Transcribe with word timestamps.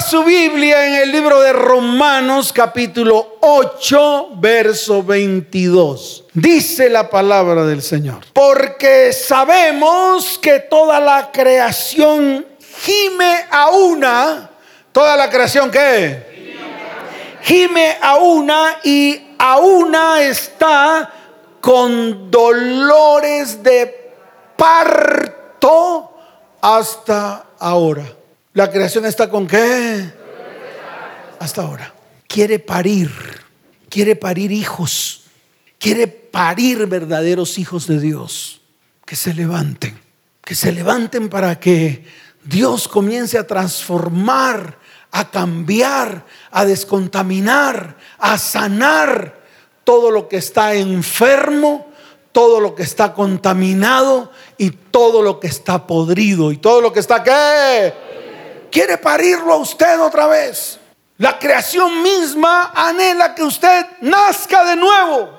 Su 0.00 0.24
Biblia 0.24 0.86
en 0.86 0.94
el 0.94 1.12
libro 1.12 1.40
de 1.40 1.52
Romanos 1.52 2.52
capítulo 2.52 3.36
8, 3.40 4.30
verso 4.36 5.02
22. 5.02 6.24
Dice 6.32 6.88
la 6.88 7.10
palabra 7.10 7.64
del 7.64 7.82
Señor. 7.82 8.24
Porque 8.32 9.12
sabemos 9.12 10.38
que 10.38 10.60
toda 10.60 11.00
la 11.00 11.30
creación 11.30 12.46
gime 12.82 13.44
a 13.50 13.70
una. 13.70 14.50
Toda 14.90 15.16
la 15.16 15.28
creación 15.28 15.70
que 15.70 16.56
gime 17.42 17.98
a 18.00 18.16
una 18.16 18.78
y 18.82 19.34
a 19.38 19.58
una 19.58 20.22
está 20.22 21.12
con 21.60 22.30
dolores 22.30 23.62
de 23.62 24.14
parto 24.56 26.14
hasta 26.60 27.44
ahora. 27.58 28.19
La 28.52 28.68
creación 28.68 29.06
está 29.06 29.30
con 29.30 29.46
qué? 29.46 30.12
Hasta 31.38 31.62
ahora. 31.62 31.94
Quiere 32.26 32.58
parir, 32.58 33.10
quiere 33.88 34.16
parir 34.16 34.50
hijos, 34.50 35.22
quiere 35.78 36.08
parir 36.08 36.86
verdaderos 36.86 37.58
hijos 37.58 37.86
de 37.86 38.00
Dios. 38.00 38.60
Que 39.06 39.14
se 39.14 39.34
levanten, 39.34 39.98
que 40.44 40.54
se 40.54 40.72
levanten 40.72 41.28
para 41.28 41.60
que 41.60 42.04
Dios 42.44 42.88
comience 42.88 43.38
a 43.38 43.46
transformar, 43.46 44.78
a 45.12 45.30
cambiar, 45.30 46.26
a 46.50 46.64
descontaminar, 46.64 47.96
a 48.18 48.36
sanar 48.38 49.40
todo 49.84 50.10
lo 50.10 50.28
que 50.28 50.36
está 50.36 50.74
enfermo, 50.74 51.88
todo 52.32 52.60
lo 52.60 52.74
que 52.74 52.82
está 52.82 53.14
contaminado 53.14 54.30
y 54.58 54.70
todo 54.70 55.22
lo 55.22 55.38
que 55.38 55.48
está 55.48 55.86
podrido 55.86 56.52
y 56.52 56.56
todo 56.56 56.80
lo 56.80 56.92
que 56.92 57.00
está 57.00 57.22
qué 57.24 58.09
quiere 58.70 58.98
parirlo 58.98 59.54
a 59.54 59.56
usted 59.56 60.00
otra 60.00 60.26
vez. 60.26 60.78
La 61.18 61.38
creación 61.38 62.02
misma 62.02 62.72
anhela 62.74 63.34
que 63.34 63.42
usted 63.42 63.86
nazca 64.00 64.64
de 64.64 64.76
nuevo. 64.76 65.38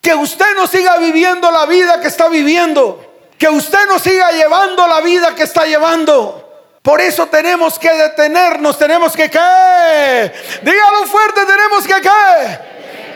Que 0.00 0.14
usted 0.14 0.54
no 0.56 0.66
siga 0.66 0.98
viviendo 0.98 1.50
la 1.50 1.64
vida 1.66 2.00
que 2.00 2.08
está 2.08 2.28
viviendo. 2.28 3.02
Que 3.38 3.48
usted 3.48 3.86
no 3.86 3.98
siga 3.98 4.30
llevando 4.32 4.86
la 4.86 5.00
vida 5.00 5.34
que 5.34 5.44
está 5.44 5.64
llevando. 5.64 6.42
Por 6.82 7.00
eso 7.00 7.26
tenemos 7.28 7.78
que 7.78 7.92
detenernos, 7.92 8.76
tenemos 8.76 9.14
que 9.14 9.30
qué. 9.30 10.32
Dígalo 10.62 11.06
fuerte, 11.06 11.46
tenemos 11.46 11.86
que 11.86 12.00
qué. 12.00 12.72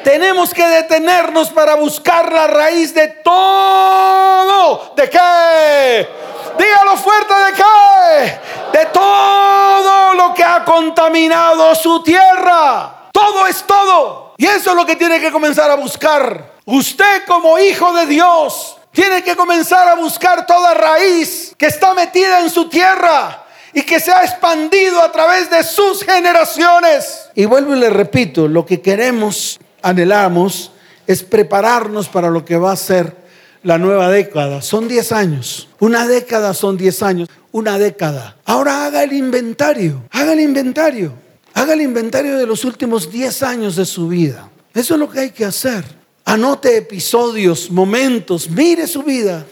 Tenemos 0.06 0.54
que 0.54 0.64
detenernos 0.64 1.50
para 1.50 1.74
buscar 1.74 2.32
la 2.32 2.46
raíz 2.46 2.94
de 2.94 3.08
todo. 3.08 4.92
¿De 4.94 5.10
qué? 5.10 6.08
Dígalo 6.56 6.96
fuerte 6.96 7.34
de 7.34 7.52
qué. 7.52 8.78
De 8.78 8.86
todo 8.86 10.14
lo 10.14 10.32
que 10.32 10.44
ha 10.44 10.64
contaminado 10.64 11.74
su 11.74 12.04
tierra. 12.04 13.08
Todo 13.10 13.48
es 13.48 13.64
todo. 13.64 14.34
Y 14.36 14.46
eso 14.46 14.70
es 14.70 14.76
lo 14.76 14.86
que 14.86 14.94
tiene 14.94 15.18
que 15.18 15.32
comenzar 15.32 15.72
a 15.72 15.74
buscar. 15.74 16.52
Usted 16.66 17.24
como 17.26 17.58
hijo 17.58 17.92
de 17.92 18.06
Dios 18.06 18.76
tiene 18.92 19.24
que 19.24 19.34
comenzar 19.34 19.88
a 19.88 19.96
buscar 19.96 20.46
toda 20.46 20.72
raíz 20.72 21.52
que 21.58 21.66
está 21.66 21.94
metida 21.94 22.38
en 22.42 22.50
su 22.50 22.68
tierra 22.68 23.42
y 23.72 23.82
que 23.82 23.98
se 23.98 24.12
ha 24.12 24.22
expandido 24.22 25.02
a 25.02 25.10
través 25.10 25.50
de 25.50 25.64
sus 25.64 26.04
generaciones. 26.04 27.28
Y 27.34 27.44
vuelvo 27.44 27.74
y 27.74 27.80
le 27.80 27.90
repito, 27.90 28.46
lo 28.46 28.64
que 28.64 28.80
queremos, 28.80 29.58
anhelamos, 29.82 30.72
es 31.06 31.22
prepararnos 31.22 32.08
para 32.08 32.30
lo 32.30 32.44
que 32.44 32.56
va 32.56 32.72
a 32.72 32.76
ser 32.76 33.16
la 33.62 33.78
nueva 33.78 34.10
década. 34.10 34.62
Son 34.62 34.88
10 34.88 35.12
años. 35.12 35.68
Una 35.80 36.06
década 36.06 36.54
son 36.54 36.76
10 36.76 37.02
años. 37.02 37.28
Una 37.52 37.78
década. 37.78 38.36
Ahora 38.44 38.86
haga 38.86 39.02
el 39.02 39.12
inventario. 39.12 40.04
Haga 40.10 40.34
el 40.34 40.40
inventario. 40.40 41.12
Haga 41.54 41.72
el 41.72 41.80
inventario 41.80 42.36
de 42.36 42.46
los 42.46 42.64
últimos 42.64 43.10
10 43.10 43.42
años 43.42 43.76
de 43.76 43.84
su 43.84 44.08
vida. 44.08 44.50
Eso 44.74 44.94
es 44.94 45.00
lo 45.00 45.10
que 45.10 45.20
hay 45.20 45.30
que 45.30 45.44
hacer. 45.44 45.84
Anote 46.24 46.76
episodios, 46.76 47.70
momentos. 47.70 48.50
Mire 48.50 48.86
su 48.86 49.02
vida. 49.02 49.44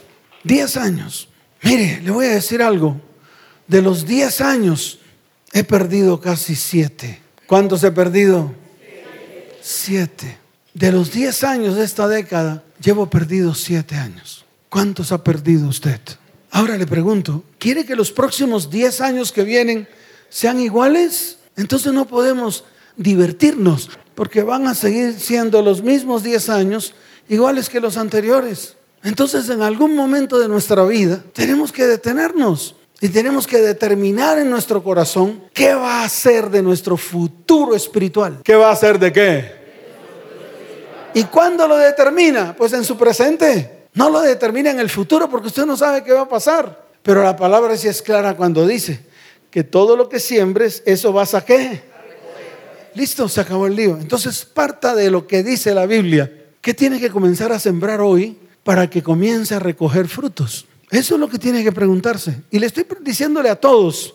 10 0.44 0.76
años. 0.76 1.28
Mire, 1.62 2.00
le 2.02 2.10
voy 2.10 2.26
a 2.26 2.34
decir 2.34 2.62
algo. 2.62 3.00
De 3.66 3.80
los 3.80 4.06
10 4.06 4.40
años 4.42 4.98
he 5.52 5.64
perdido 5.64 6.20
casi 6.20 6.54
7. 6.54 7.20
¿Cuántos 7.46 7.82
he 7.82 7.90
perdido? 7.90 8.52
7. 9.64 10.38
De 10.74 10.92
los 10.92 11.12
10 11.12 11.44
años 11.44 11.76
de 11.76 11.84
esta 11.84 12.06
década, 12.08 12.64
Llevo 12.84 13.08
perdido 13.08 13.54
siete 13.54 13.94
años. 13.94 14.44
¿Cuántos 14.68 15.10
ha 15.10 15.24
perdido 15.24 15.68
usted? 15.68 16.00
Ahora 16.50 16.76
le 16.76 16.86
pregunto, 16.86 17.42
¿quiere 17.58 17.86
que 17.86 17.96
los 17.96 18.12
próximos 18.12 18.68
diez 18.68 19.00
años 19.00 19.32
que 19.32 19.42
vienen 19.42 19.88
sean 20.28 20.60
iguales? 20.60 21.38
Entonces 21.56 21.94
no 21.94 22.06
podemos 22.06 22.64
divertirnos 22.96 23.88
porque 24.14 24.42
van 24.42 24.66
a 24.66 24.74
seguir 24.74 25.18
siendo 25.18 25.62
los 25.62 25.82
mismos 25.82 26.22
diez 26.22 26.50
años 26.50 26.94
iguales 27.28 27.70
que 27.70 27.80
los 27.80 27.96
anteriores. 27.96 28.76
Entonces 29.02 29.48
en 29.48 29.62
algún 29.62 29.96
momento 29.96 30.38
de 30.38 30.48
nuestra 30.48 30.84
vida 30.84 31.24
tenemos 31.32 31.72
que 31.72 31.86
detenernos 31.86 32.76
y 33.04 33.10
tenemos 33.10 33.46
que 33.46 33.58
determinar 33.58 34.38
en 34.38 34.48
nuestro 34.48 34.82
corazón 34.82 35.42
qué 35.52 35.74
va 35.74 36.04
a 36.04 36.08
ser 36.08 36.48
de 36.48 36.62
nuestro 36.62 36.96
futuro 36.96 37.76
espiritual. 37.76 38.40
¿Qué 38.42 38.54
va 38.54 38.70
a 38.70 38.76
ser 38.76 38.98
de 38.98 39.12
qué? 39.12 39.52
¿Y 41.12 41.24
cuándo 41.24 41.68
lo 41.68 41.76
determina? 41.76 42.56
Pues 42.56 42.72
en 42.72 42.82
su 42.82 42.96
presente. 42.96 43.88
No 43.92 44.08
lo 44.08 44.22
determina 44.22 44.70
en 44.70 44.80
el 44.80 44.88
futuro 44.88 45.28
porque 45.28 45.48
usted 45.48 45.66
no 45.66 45.76
sabe 45.76 46.02
qué 46.02 46.14
va 46.14 46.22
a 46.22 46.28
pasar. 46.30 46.82
Pero 47.02 47.22
la 47.22 47.36
palabra 47.36 47.76
sí 47.76 47.88
es 47.88 48.00
clara 48.00 48.38
cuando 48.38 48.66
dice 48.66 49.00
que 49.50 49.64
todo 49.64 49.98
lo 49.98 50.08
que 50.08 50.18
siembres, 50.18 50.82
eso 50.86 51.12
vas 51.12 51.34
a 51.34 51.44
qué. 51.44 51.82
Listo, 52.94 53.28
se 53.28 53.42
acabó 53.42 53.66
el 53.66 53.76
lío. 53.76 53.98
Entonces 53.98 54.46
parta 54.46 54.94
de 54.94 55.10
lo 55.10 55.26
que 55.26 55.42
dice 55.42 55.74
la 55.74 55.84
Biblia. 55.84 56.32
¿Qué 56.62 56.72
tiene 56.72 56.98
que 56.98 57.10
comenzar 57.10 57.52
a 57.52 57.58
sembrar 57.58 58.00
hoy 58.00 58.38
para 58.62 58.88
que 58.88 59.02
comience 59.02 59.54
a 59.54 59.58
recoger 59.58 60.08
frutos? 60.08 60.64
Eso 60.94 61.14
es 61.14 61.20
lo 61.20 61.28
que 61.28 61.40
tiene 61.40 61.64
que 61.64 61.72
preguntarse. 61.72 62.42
Y 62.52 62.60
le 62.60 62.66
estoy 62.66 62.86
diciéndole 63.00 63.50
a 63.50 63.56
todos, 63.56 64.14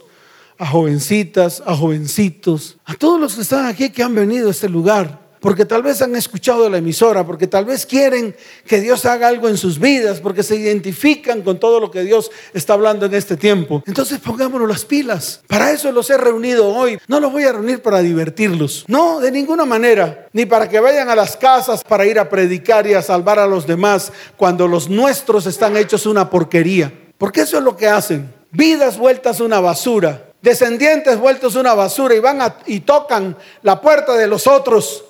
a 0.58 0.66
jovencitas, 0.66 1.62
a 1.66 1.76
jovencitos, 1.76 2.78
a 2.86 2.96
todos 2.96 3.20
los 3.20 3.36
que 3.36 3.42
están 3.42 3.66
aquí 3.66 3.90
que 3.90 4.02
han 4.02 4.16
venido 4.16 4.48
a 4.48 4.52
este 4.52 4.70
lugar, 4.70 5.29
porque 5.40 5.66
tal 5.66 5.84
vez 5.84 6.02
han 6.02 6.16
escuchado 6.16 6.70
la 6.70 6.78
emisora, 6.78 7.26
porque 7.26 7.48
tal 7.48 7.66
vez 7.66 7.86
quieren 7.86 8.36
que 8.66 8.82
Dios 8.82 9.06
haga 9.06 9.28
algo 9.28 9.48
en 9.48 9.58
sus 9.58 9.80
vidas, 9.80 10.20
porque 10.20 10.44
se 10.44 10.56
identifican 10.56 11.42
con 11.42 11.60
todo 11.60 11.80
lo 11.80 11.92
que 11.92 12.04
Dios 12.04 12.32
está 12.54 12.74
hablando 12.74 13.06
en 13.06 13.14
este 13.14 13.38
tiempo. 13.38 13.84
Entonces 13.86 14.20
pongámonos 14.20 14.68
las 14.68 14.86
pilas. 14.86 15.42
Para 15.48 15.72
eso 15.72 15.92
los 15.92 16.10
he 16.10 16.18
reunido 16.18 16.68
hoy. 16.68 17.00
No 17.08 17.20
los 17.20 17.32
voy 17.32 17.44
a 17.44 17.52
reunir 17.52 17.82
para 17.82 18.00
divertirlos. 18.00 18.86
No, 18.88 19.20
de 19.20 19.32
ninguna 19.32 19.66
manera. 19.66 20.28
Ni 20.34 20.46
para 20.46 20.68
que 20.68 20.80
vayan 20.80 21.10
a 21.10 21.16
las 21.16 21.38
casas 21.38 21.84
para 21.84 22.06
ir 22.06 22.20
a 22.20 22.30
predicar 22.30 22.86
y 22.88 22.94
a 22.94 23.02
salvar 23.02 23.40
a 23.40 23.48
los 23.48 23.66
demás 23.66 24.12
cuando 24.38 24.68
los 24.68 24.90
nuestros 24.90 25.46
están 25.46 25.78
hechos 25.78 26.06
una 26.06 26.30
porquería. 26.30 26.92
Porque 27.18 27.42
eso 27.42 27.58
es 27.58 27.64
lo 27.64 27.76
que 27.76 27.88
hacen. 27.88 28.34
Vidas 28.52 28.98
vueltas 28.98 29.40
una 29.40 29.60
basura. 29.60 30.26
Descendientes 30.42 31.18
vueltos 31.20 31.56
una 31.56 31.74
basura 31.74 32.16
y 32.16 32.20
van 32.20 32.40
y 32.66 32.80
tocan 32.82 33.36
la 33.62 33.82
puerta 33.82 34.16
de 34.16 34.28
los 34.28 34.48
otros 34.48 35.04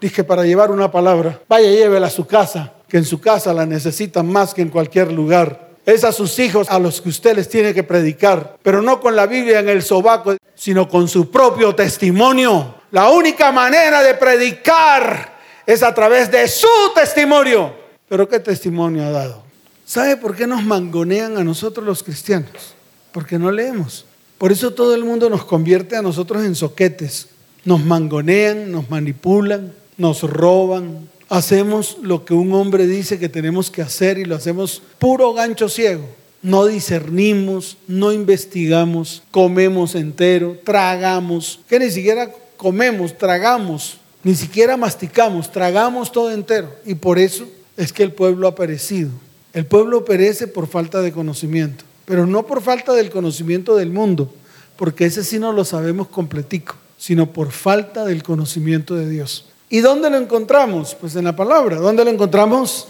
Dije 0.00 0.22
para 0.24 0.44
llevar 0.44 0.70
una 0.70 0.90
palabra, 0.90 1.40
vaya 1.48 1.70
llévela 1.70 2.08
a 2.08 2.10
su 2.10 2.26
casa, 2.26 2.72
que 2.88 2.98
en 2.98 3.04
su 3.04 3.20
casa 3.20 3.54
la 3.54 3.64
necesitan 3.64 4.30
más 4.30 4.52
que 4.52 4.62
en 4.62 4.68
cualquier 4.68 5.10
lugar. 5.10 5.70
Es 5.86 6.04
a 6.04 6.12
sus 6.12 6.38
hijos 6.38 6.68
a 6.70 6.78
los 6.78 7.00
que 7.00 7.08
usted 7.08 7.36
les 7.36 7.48
tiene 7.48 7.72
que 7.74 7.82
predicar, 7.82 8.58
pero 8.62 8.82
no 8.82 9.00
con 9.00 9.16
la 9.16 9.26
Biblia 9.26 9.60
en 9.60 9.68
el 9.68 9.82
sobaco, 9.82 10.36
sino 10.54 10.88
con 10.88 11.08
su 11.08 11.30
propio 11.30 11.74
testimonio. 11.74 12.74
La 12.90 13.08
única 13.10 13.50
manera 13.52 14.02
de 14.02 14.14
predicar 14.14 15.34
es 15.66 15.82
a 15.82 15.94
través 15.94 16.30
de 16.30 16.48
su 16.48 16.68
testimonio. 16.94 17.74
Pero 18.08 18.28
¿qué 18.28 18.38
testimonio 18.38 19.04
ha 19.04 19.10
dado? 19.10 19.42
¿Sabe 19.84 20.16
por 20.16 20.34
qué 20.36 20.46
nos 20.46 20.62
mangonean 20.62 21.36
a 21.36 21.44
nosotros 21.44 21.84
los 21.84 22.02
cristianos? 22.02 22.74
Porque 23.12 23.38
no 23.38 23.50
leemos. 23.50 24.06
Por 24.38 24.52
eso 24.52 24.72
todo 24.72 24.94
el 24.94 25.04
mundo 25.04 25.28
nos 25.28 25.44
convierte 25.44 25.96
a 25.96 26.02
nosotros 26.02 26.44
en 26.44 26.54
soquetes. 26.54 27.28
Nos 27.64 27.84
mangonean, 27.84 28.70
nos 28.70 28.90
manipulan, 28.90 29.72
nos 29.96 30.22
roban, 30.22 31.08
hacemos 31.28 31.98
lo 32.02 32.24
que 32.24 32.34
un 32.34 32.52
hombre 32.52 32.86
dice 32.86 33.18
que 33.18 33.28
tenemos 33.28 33.70
que 33.70 33.82
hacer 33.82 34.18
y 34.18 34.24
lo 34.24 34.36
hacemos 34.36 34.82
puro 34.98 35.32
gancho 35.32 35.68
ciego. 35.68 36.06
No 36.42 36.66
discernimos, 36.66 37.78
no 37.88 38.12
investigamos, 38.12 39.22
comemos 39.30 39.94
entero, 39.94 40.58
tragamos, 40.62 41.60
que 41.68 41.78
ni 41.78 41.90
siquiera 41.90 42.30
comemos, 42.56 43.16
tragamos, 43.16 43.98
ni 44.22 44.34
siquiera 44.34 44.76
masticamos, 44.76 45.50
tragamos 45.50 46.12
todo 46.12 46.30
entero. 46.30 46.70
Y 46.84 46.96
por 46.96 47.18
eso 47.18 47.46
es 47.76 47.92
que 47.92 48.02
el 48.02 48.12
pueblo 48.12 48.46
ha 48.46 48.54
perecido. 48.54 49.10
El 49.54 49.66
pueblo 49.66 50.04
perece 50.04 50.48
por 50.48 50.66
falta 50.66 51.00
de 51.00 51.12
conocimiento, 51.12 51.84
pero 52.04 52.26
no 52.26 52.44
por 52.46 52.60
falta 52.60 52.92
del 52.92 53.10
conocimiento 53.10 53.76
del 53.76 53.90
mundo, 53.90 54.34
porque 54.76 55.06
ese 55.06 55.22
sí 55.22 55.38
no 55.38 55.52
lo 55.52 55.64
sabemos 55.64 56.08
completico, 56.08 56.74
sino 56.96 57.32
por 57.32 57.52
falta 57.52 58.04
del 58.04 58.22
conocimiento 58.22 58.94
de 58.94 59.08
Dios. 59.08 59.46
¿Y 59.68 59.80
dónde 59.80 60.10
lo 60.10 60.18
encontramos? 60.18 60.94
Pues 60.94 61.16
en 61.16 61.24
la 61.24 61.34
palabra. 61.34 61.76
¿Dónde 61.76 62.04
lo 62.04 62.10
encontramos? 62.10 62.86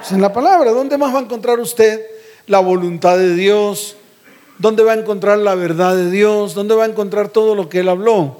Pues 0.00 0.12
en 0.12 0.20
la 0.20 0.32
palabra. 0.32 0.72
¿Dónde 0.72 0.98
más 0.98 1.14
va 1.14 1.20
a 1.20 1.22
encontrar 1.22 1.60
usted 1.60 2.00
la 2.46 2.58
voluntad 2.58 3.16
de 3.16 3.34
Dios? 3.34 3.96
¿Dónde 4.58 4.82
va 4.82 4.92
a 4.92 4.96
encontrar 4.96 5.38
la 5.38 5.54
verdad 5.54 5.94
de 5.94 6.10
Dios? 6.10 6.54
¿Dónde 6.54 6.74
va 6.74 6.84
a 6.84 6.88
encontrar 6.88 7.28
todo 7.28 7.54
lo 7.54 7.68
que 7.68 7.80
Él 7.80 7.88
habló? 7.88 8.38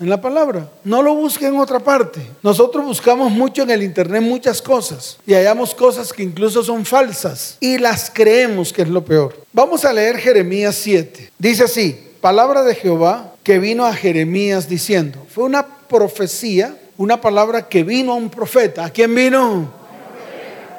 En 0.00 0.10
la 0.10 0.20
palabra. 0.20 0.68
No 0.82 1.02
lo 1.02 1.14
busque 1.14 1.46
en 1.46 1.56
otra 1.56 1.78
parte. 1.78 2.20
Nosotros 2.42 2.84
buscamos 2.84 3.30
mucho 3.30 3.62
en 3.62 3.70
el 3.70 3.82
Internet 3.82 4.22
muchas 4.22 4.60
cosas 4.60 5.18
y 5.26 5.34
hallamos 5.34 5.74
cosas 5.74 6.12
que 6.12 6.22
incluso 6.22 6.62
son 6.62 6.84
falsas 6.84 7.56
y 7.60 7.78
las 7.78 8.10
creemos 8.12 8.72
que 8.72 8.82
es 8.82 8.88
lo 8.88 9.04
peor. 9.04 9.36
Vamos 9.52 9.84
a 9.84 9.92
leer 9.92 10.18
Jeremías 10.18 10.74
7. 10.74 11.32
Dice 11.38 11.64
así, 11.64 12.12
palabra 12.20 12.62
de 12.64 12.74
Jehová 12.74 13.33
que 13.44 13.58
vino 13.58 13.84
a 13.84 13.92
Jeremías 13.92 14.68
diciendo, 14.68 15.24
fue 15.28 15.44
una 15.44 15.64
profecía, 15.66 16.76
una 16.96 17.20
palabra 17.20 17.68
que 17.68 17.84
vino 17.84 18.12
a 18.12 18.16
un 18.16 18.30
profeta. 18.30 18.86
¿A 18.86 18.90
quién 18.90 19.14
vino? 19.14 19.70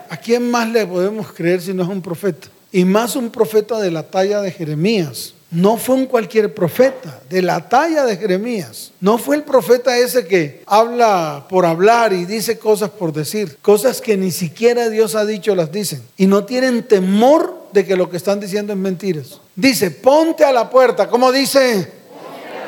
¿A 0.10 0.18
quién 0.18 0.50
más 0.50 0.68
le 0.70 0.86
podemos 0.86 1.32
creer 1.32 1.62
si 1.62 1.74
no 1.74 1.84
es 1.84 1.90
un 1.90 2.02
profeta? 2.02 2.48
Y 2.72 2.84
más 2.84 3.16
un 3.16 3.30
profeta 3.30 3.80
de 3.80 3.92
la 3.92 4.04
talla 4.04 4.42
de 4.42 4.52
Jeremías. 4.52 5.36
No 5.52 5.78
fue 5.78 5.96
un 5.96 6.08
cualquier 6.08 6.54
profeta, 6.54 7.22
de 7.30 7.42
la 7.42 7.70
talla 7.70 8.04
de 8.04 8.18
Jeremías. 8.18 8.92
No 9.00 9.18
fue 9.20 9.38
el 9.38 9.44
profeta 9.44 9.98
ese 9.98 10.26
que 10.26 10.64
habla 10.66 11.46
por 11.48 11.66
hablar 11.66 12.12
y 12.14 12.26
dice 12.26 12.58
cosas 12.58 12.90
por 12.90 13.14
decir. 13.14 13.58
Cosas 13.62 14.02
que 14.02 14.18
ni 14.18 14.32
siquiera 14.32 14.90
Dios 14.90 15.16
ha 15.16 15.24
dicho 15.24 15.56
las 15.56 15.72
dicen. 15.72 16.02
Y 16.18 16.26
no 16.26 16.46
tienen 16.46 16.84
temor 16.84 17.68
de 17.72 17.86
que 17.86 17.96
lo 17.96 18.10
que 18.10 18.18
están 18.18 18.40
diciendo 18.40 18.74
es 18.74 18.80
mentiras. 18.80 19.40
Dice, 19.56 19.92
ponte 19.92 20.44
a 20.44 20.52
la 20.52 20.70
puerta. 20.70 21.08
¿Cómo 21.08 21.32
dice? 21.32 21.95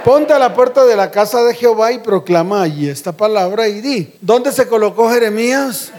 Ponte 0.08 0.32
a 0.32 0.40
la 0.40 0.54
puerta 0.54 0.86
de 0.86 0.96
la 0.96 1.12
casa 1.12 1.44
de 1.44 1.54
Jehová 1.54 1.92
y 1.92 2.00
proclama 2.00 2.62
allí 2.62 2.88
esta 2.88 3.12
palabra 3.12 3.68
y 3.68 3.82
di. 3.82 4.14
¿Dónde 4.22 4.54
se 4.54 4.66
colocó 4.66 5.12
Jeremías? 5.12 5.92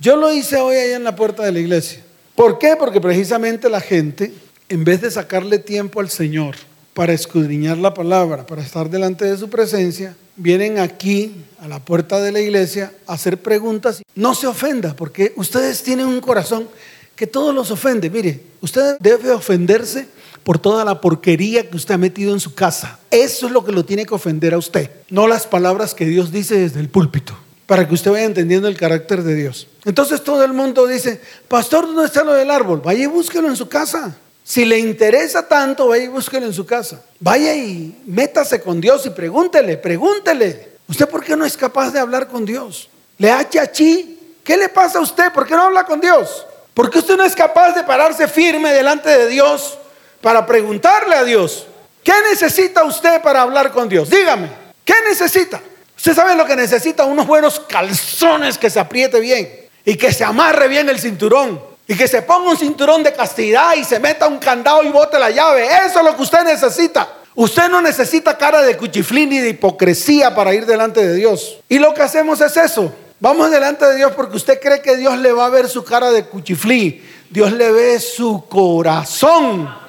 Yo 0.00 0.16
lo 0.16 0.32
hice 0.32 0.56
hoy 0.56 0.74
ahí 0.74 0.90
en 0.90 1.04
la 1.04 1.14
puerta 1.14 1.44
de 1.44 1.52
la 1.52 1.60
iglesia. 1.60 2.00
¿Por 2.34 2.58
qué? 2.58 2.74
Porque 2.76 3.00
precisamente 3.00 3.70
la 3.70 3.80
gente, 3.80 4.34
en 4.68 4.82
vez 4.82 5.02
de 5.02 5.10
sacarle 5.12 5.60
tiempo 5.60 6.00
al 6.00 6.10
Señor 6.10 6.56
para 6.94 7.12
escudriñar 7.12 7.78
la 7.78 7.94
palabra, 7.94 8.44
para 8.44 8.62
estar 8.62 8.90
delante 8.90 9.24
de 9.24 9.38
su 9.38 9.48
presencia, 9.48 10.16
vienen 10.34 10.80
aquí 10.80 11.44
a 11.60 11.68
la 11.68 11.78
puerta 11.78 12.20
de 12.20 12.32
la 12.32 12.40
iglesia 12.40 12.92
a 13.06 13.12
hacer 13.12 13.38
preguntas. 13.38 14.02
No 14.16 14.34
se 14.34 14.48
ofenda, 14.48 14.96
porque 14.96 15.32
ustedes 15.36 15.80
tienen 15.84 16.06
un 16.06 16.20
corazón 16.20 16.66
que 17.14 17.28
todos 17.28 17.54
los 17.54 17.70
ofende. 17.70 18.10
Mire, 18.10 18.40
usted 18.62 18.96
debe 18.98 19.30
ofenderse 19.30 20.08
por 20.44 20.58
toda 20.58 20.84
la 20.84 21.00
porquería 21.00 21.68
que 21.68 21.76
usted 21.76 21.94
ha 21.94 21.98
metido 21.98 22.32
en 22.32 22.40
su 22.40 22.54
casa. 22.54 22.98
Eso 23.10 23.46
es 23.46 23.52
lo 23.52 23.64
que 23.64 23.72
lo 23.72 23.84
tiene 23.84 24.06
que 24.06 24.14
ofender 24.14 24.54
a 24.54 24.58
usted, 24.58 24.90
no 25.08 25.26
las 25.26 25.46
palabras 25.46 25.94
que 25.94 26.06
Dios 26.06 26.32
dice 26.32 26.56
desde 26.56 26.80
el 26.80 26.88
púlpito 26.88 27.36
para 27.70 27.86
que 27.86 27.94
usted 27.94 28.10
vaya 28.10 28.24
entendiendo 28.24 28.66
el 28.66 28.76
carácter 28.76 29.22
de 29.22 29.32
Dios. 29.36 29.68
Entonces 29.84 30.24
todo 30.24 30.42
el 30.42 30.52
mundo 30.52 30.88
dice, 30.88 31.20
pastor, 31.46 31.86
¿dónde 31.86 32.06
está 32.06 32.24
lo 32.24 32.32
del 32.32 32.50
árbol? 32.50 32.82
Vaya 32.84 33.04
y 33.04 33.06
búsquelo 33.06 33.46
en 33.46 33.54
su 33.54 33.68
casa. 33.68 34.16
Si 34.42 34.64
le 34.64 34.76
interesa 34.76 35.46
tanto, 35.46 35.86
vaya 35.86 36.02
y 36.02 36.08
búsquelo 36.08 36.46
en 36.46 36.52
su 36.52 36.66
casa. 36.66 37.00
Vaya 37.20 37.54
y 37.54 38.02
métase 38.06 38.60
con 38.60 38.80
Dios 38.80 39.06
y 39.06 39.10
pregúntele, 39.10 39.76
pregúntele. 39.76 40.70
¿Usted 40.88 41.08
por 41.08 41.22
qué 41.22 41.36
no 41.36 41.44
es 41.44 41.56
capaz 41.56 41.92
de 41.92 42.00
hablar 42.00 42.26
con 42.26 42.44
Dios? 42.44 42.88
¿Le 43.18 43.30
ha 43.30 43.48
chachi? 43.48 44.18
¿Qué 44.42 44.56
le 44.56 44.68
pasa 44.68 44.98
a 44.98 45.02
usted? 45.02 45.32
¿Por 45.32 45.46
qué 45.46 45.54
no 45.54 45.62
habla 45.62 45.84
con 45.84 46.00
Dios? 46.00 46.44
¿Por 46.74 46.90
qué 46.90 46.98
usted 46.98 47.16
no 47.16 47.22
es 47.22 47.36
capaz 47.36 47.72
de 47.76 47.84
pararse 47.84 48.26
firme 48.26 48.72
delante 48.72 49.10
de 49.10 49.28
Dios 49.28 49.78
para 50.20 50.44
preguntarle 50.46 51.16
a 51.16 51.24
Dios? 51.24 51.66
¿Qué 52.02 52.14
necesita 52.30 52.84
usted 52.84 53.20
para 53.22 53.42
hablar 53.42 53.72
con 53.72 53.88
Dios? 53.88 54.08
Dígame, 54.08 54.48
¿qué 54.84 54.94
necesita? 55.08 55.60
Usted 55.96 56.14
sabe 56.14 56.34
lo 56.34 56.46
que 56.46 56.56
necesita, 56.56 57.04
unos 57.04 57.26
buenos 57.26 57.60
calzones 57.60 58.56
que 58.56 58.70
se 58.70 58.80
apriete 58.80 59.20
bien 59.20 59.68
y 59.84 59.96
que 59.96 60.12
se 60.12 60.24
amarre 60.24 60.68
bien 60.68 60.88
el 60.88 60.98
cinturón 60.98 61.60
y 61.86 61.94
que 61.94 62.08
se 62.08 62.22
ponga 62.22 62.50
un 62.50 62.56
cinturón 62.56 63.02
de 63.02 63.12
castidad 63.12 63.74
y 63.74 63.84
se 63.84 63.98
meta 63.98 64.26
un 64.26 64.38
candado 64.38 64.82
y 64.82 64.88
bote 64.88 65.18
la 65.18 65.30
llave. 65.30 65.66
Eso 65.84 65.98
es 65.98 66.04
lo 66.04 66.16
que 66.16 66.22
usted 66.22 66.44
necesita. 66.44 67.16
Usted 67.34 67.68
no 67.68 67.80
necesita 67.80 68.38
cara 68.38 68.62
de 68.62 68.76
cuchiflín 68.76 69.30
ni 69.30 69.40
de 69.40 69.50
hipocresía 69.50 70.34
para 70.34 70.54
ir 70.54 70.66
delante 70.66 71.06
de 71.06 71.14
Dios. 71.14 71.58
Y 71.68 71.78
lo 71.78 71.92
que 71.92 72.02
hacemos 72.02 72.40
es 72.40 72.56
eso. 72.56 72.92
Vamos 73.18 73.50
delante 73.50 73.84
de 73.86 73.96
Dios 73.96 74.12
porque 74.12 74.36
usted 74.36 74.60
cree 74.60 74.80
que 74.80 74.96
Dios 74.96 75.18
le 75.18 75.32
va 75.32 75.46
a 75.46 75.50
ver 75.50 75.68
su 75.68 75.84
cara 75.84 76.10
de 76.10 76.24
cuchiflí. 76.24 77.04
Dios 77.28 77.52
le 77.52 77.70
ve 77.70 78.00
su 78.00 78.46
corazón. 78.48 79.79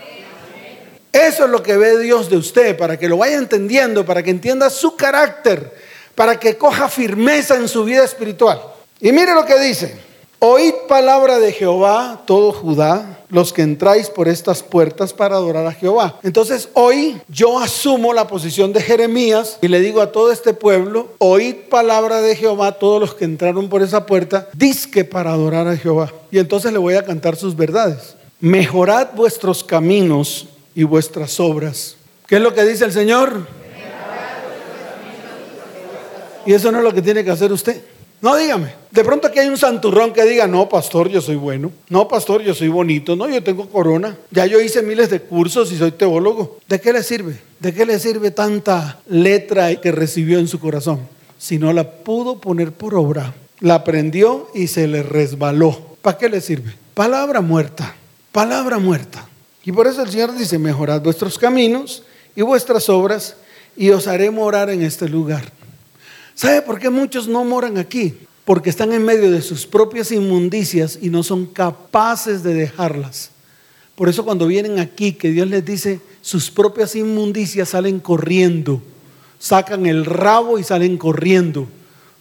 Eso 1.11 1.45
es 1.45 1.49
lo 1.49 1.61
que 1.61 1.77
ve 1.77 1.99
Dios 1.99 2.29
de 2.29 2.37
usted, 2.37 2.77
para 2.77 2.97
que 2.97 3.09
lo 3.09 3.17
vaya 3.17 3.37
entendiendo, 3.37 4.05
para 4.05 4.23
que 4.23 4.29
entienda 4.29 4.69
su 4.69 4.95
carácter 4.95 5.71
para 6.15 6.39
que 6.39 6.57
coja 6.57 6.87
firmeza 6.89 7.55
en 7.55 7.67
su 7.67 7.83
vida 7.83 8.03
espiritual. 8.03 8.61
Y 8.99 9.11
mire 9.11 9.33
lo 9.33 9.45
que 9.45 9.59
dice, 9.59 9.95
oíd 10.39 10.73
palabra 10.87 11.39
de 11.39 11.51
Jehová, 11.51 12.21
todo 12.25 12.51
Judá, 12.51 13.19
los 13.29 13.53
que 13.53 13.61
entráis 13.61 14.09
por 14.09 14.27
estas 14.27 14.61
puertas 14.61 15.13
para 15.13 15.35
adorar 15.35 15.65
a 15.65 15.71
Jehová. 15.71 16.19
Entonces 16.21 16.69
hoy 16.73 17.19
yo 17.29 17.59
asumo 17.59 18.13
la 18.13 18.27
posición 18.27 18.73
de 18.73 18.81
Jeremías 18.81 19.57
y 19.61 19.67
le 19.67 19.79
digo 19.79 20.01
a 20.01 20.11
todo 20.11 20.31
este 20.31 20.53
pueblo, 20.53 21.07
oíd 21.17 21.55
palabra 21.69 22.21
de 22.21 22.35
Jehová, 22.35 22.73
todos 22.73 22.99
los 22.99 23.15
que 23.15 23.25
entraron 23.25 23.69
por 23.69 23.81
esa 23.81 24.05
puerta, 24.05 24.47
disque 24.53 25.03
para 25.03 25.31
adorar 25.31 25.67
a 25.67 25.77
Jehová. 25.77 26.11
Y 26.29 26.39
entonces 26.39 26.71
le 26.71 26.77
voy 26.77 26.95
a 26.95 27.05
cantar 27.05 27.35
sus 27.35 27.55
verdades. 27.55 28.15
Mejorad 28.39 29.09
vuestros 29.15 29.63
caminos 29.63 30.47
y 30.75 30.83
vuestras 30.83 31.39
obras. 31.39 31.95
¿Qué 32.27 32.37
es 32.37 32.41
lo 32.41 32.53
que 32.53 32.63
dice 32.63 32.85
el 32.85 32.91
Señor? 32.91 33.47
Y 36.45 36.53
eso 36.53 36.71
no 36.71 36.79
es 36.79 36.83
lo 36.83 36.93
que 36.93 37.01
tiene 37.01 37.23
que 37.23 37.31
hacer 37.31 37.51
usted. 37.51 37.81
No, 38.21 38.35
dígame. 38.35 38.73
De 38.91 39.03
pronto 39.03 39.27
aquí 39.27 39.39
hay 39.39 39.47
un 39.47 39.57
santurrón 39.57 40.13
que 40.13 40.23
diga, 40.23 40.45
no, 40.45 40.69
pastor, 40.69 41.09
yo 41.09 41.21
soy 41.21 41.35
bueno. 41.35 41.71
No, 41.89 42.07
pastor, 42.07 42.41
yo 42.43 42.53
soy 42.53 42.67
bonito. 42.67 43.15
No, 43.15 43.27
yo 43.27 43.41
tengo 43.41 43.67
corona. 43.67 44.15
Ya 44.29 44.45
yo 44.45 44.61
hice 44.61 44.83
miles 44.83 45.09
de 45.09 45.21
cursos 45.21 45.71
y 45.71 45.77
soy 45.77 45.91
teólogo. 45.91 46.59
¿De 46.67 46.79
qué 46.79 46.93
le 46.93 47.01
sirve? 47.01 47.39
¿De 47.59 47.73
qué 47.73 47.85
le 47.85 47.99
sirve 47.99 48.29
tanta 48.29 48.99
letra 49.07 49.75
que 49.75 49.91
recibió 49.91 50.37
en 50.37 50.47
su 50.47 50.59
corazón? 50.59 50.99
Si 51.39 51.57
no 51.57 51.73
la 51.73 51.89
pudo 51.89 52.39
poner 52.39 52.71
por 52.71 52.93
obra. 52.93 53.33
La 53.59 53.75
aprendió 53.75 54.49
y 54.53 54.67
se 54.67 54.87
le 54.87 55.01
resbaló. 55.01 55.97
¿Para 56.03 56.17
qué 56.17 56.29
le 56.29 56.41
sirve? 56.41 56.73
Palabra 56.93 57.41
muerta. 57.41 57.95
Palabra 58.31 58.77
muerta. 58.77 59.27
Y 59.63 59.71
por 59.71 59.87
eso 59.87 60.01
el 60.01 60.09
Señor 60.09 60.35
dice, 60.35 60.57
mejorad 60.57 61.01
vuestros 61.01 61.37
caminos 61.37 62.03
y 62.35 62.41
vuestras 62.41 62.89
obras 62.89 63.35
y 63.75 63.89
os 63.89 64.07
haré 64.07 64.31
morar 64.31 64.69
en 64.69 64.81
este 64.81 65.07
lugar. 65.07 65.51
¿Sabe 66.33 66.61
por 66.61 66.79
qué 66.79 66.89
muchos 66.89 67.27
no 67.27 67.43
moran 67.43 67.77
aquí? 67.77 68.15
Porque 68.45 68.71
están 68.71 68.91
en 68.93 69.03
medio 69.03 69.29
de 69.29 69.41
sus 69.41 69.67
propias 69.67 70.11
inmundicias 70.11 70.97
y 71.01 71.09
no 71.09 71.21
son 71.21 71.45
capaces 71.45 72.41
de 72.41 72.53
dejarlas. 72.53 73.29
Por 73.95 74.09
eso 74.09 74.25
cuando 74.25 74.47
vienen 74.47 74.79
aquí, 74.79 75.13
que 75.13 75.29
Dios 75.29 75.47
les 75.47 75.63
dice, 75.63 76.01
sus 76.21 76.49
propias 76.49 76.95
inmundicias 76.95 77.69
salen 77.69 77.99
corriendo, 77.99 78.81
sacan 79.37 79.85
el 79.85 80.05
rabo 80.05 80.57
y 80.57 80.63
salen 80.63 80.97
corriendo, 80.97 81.67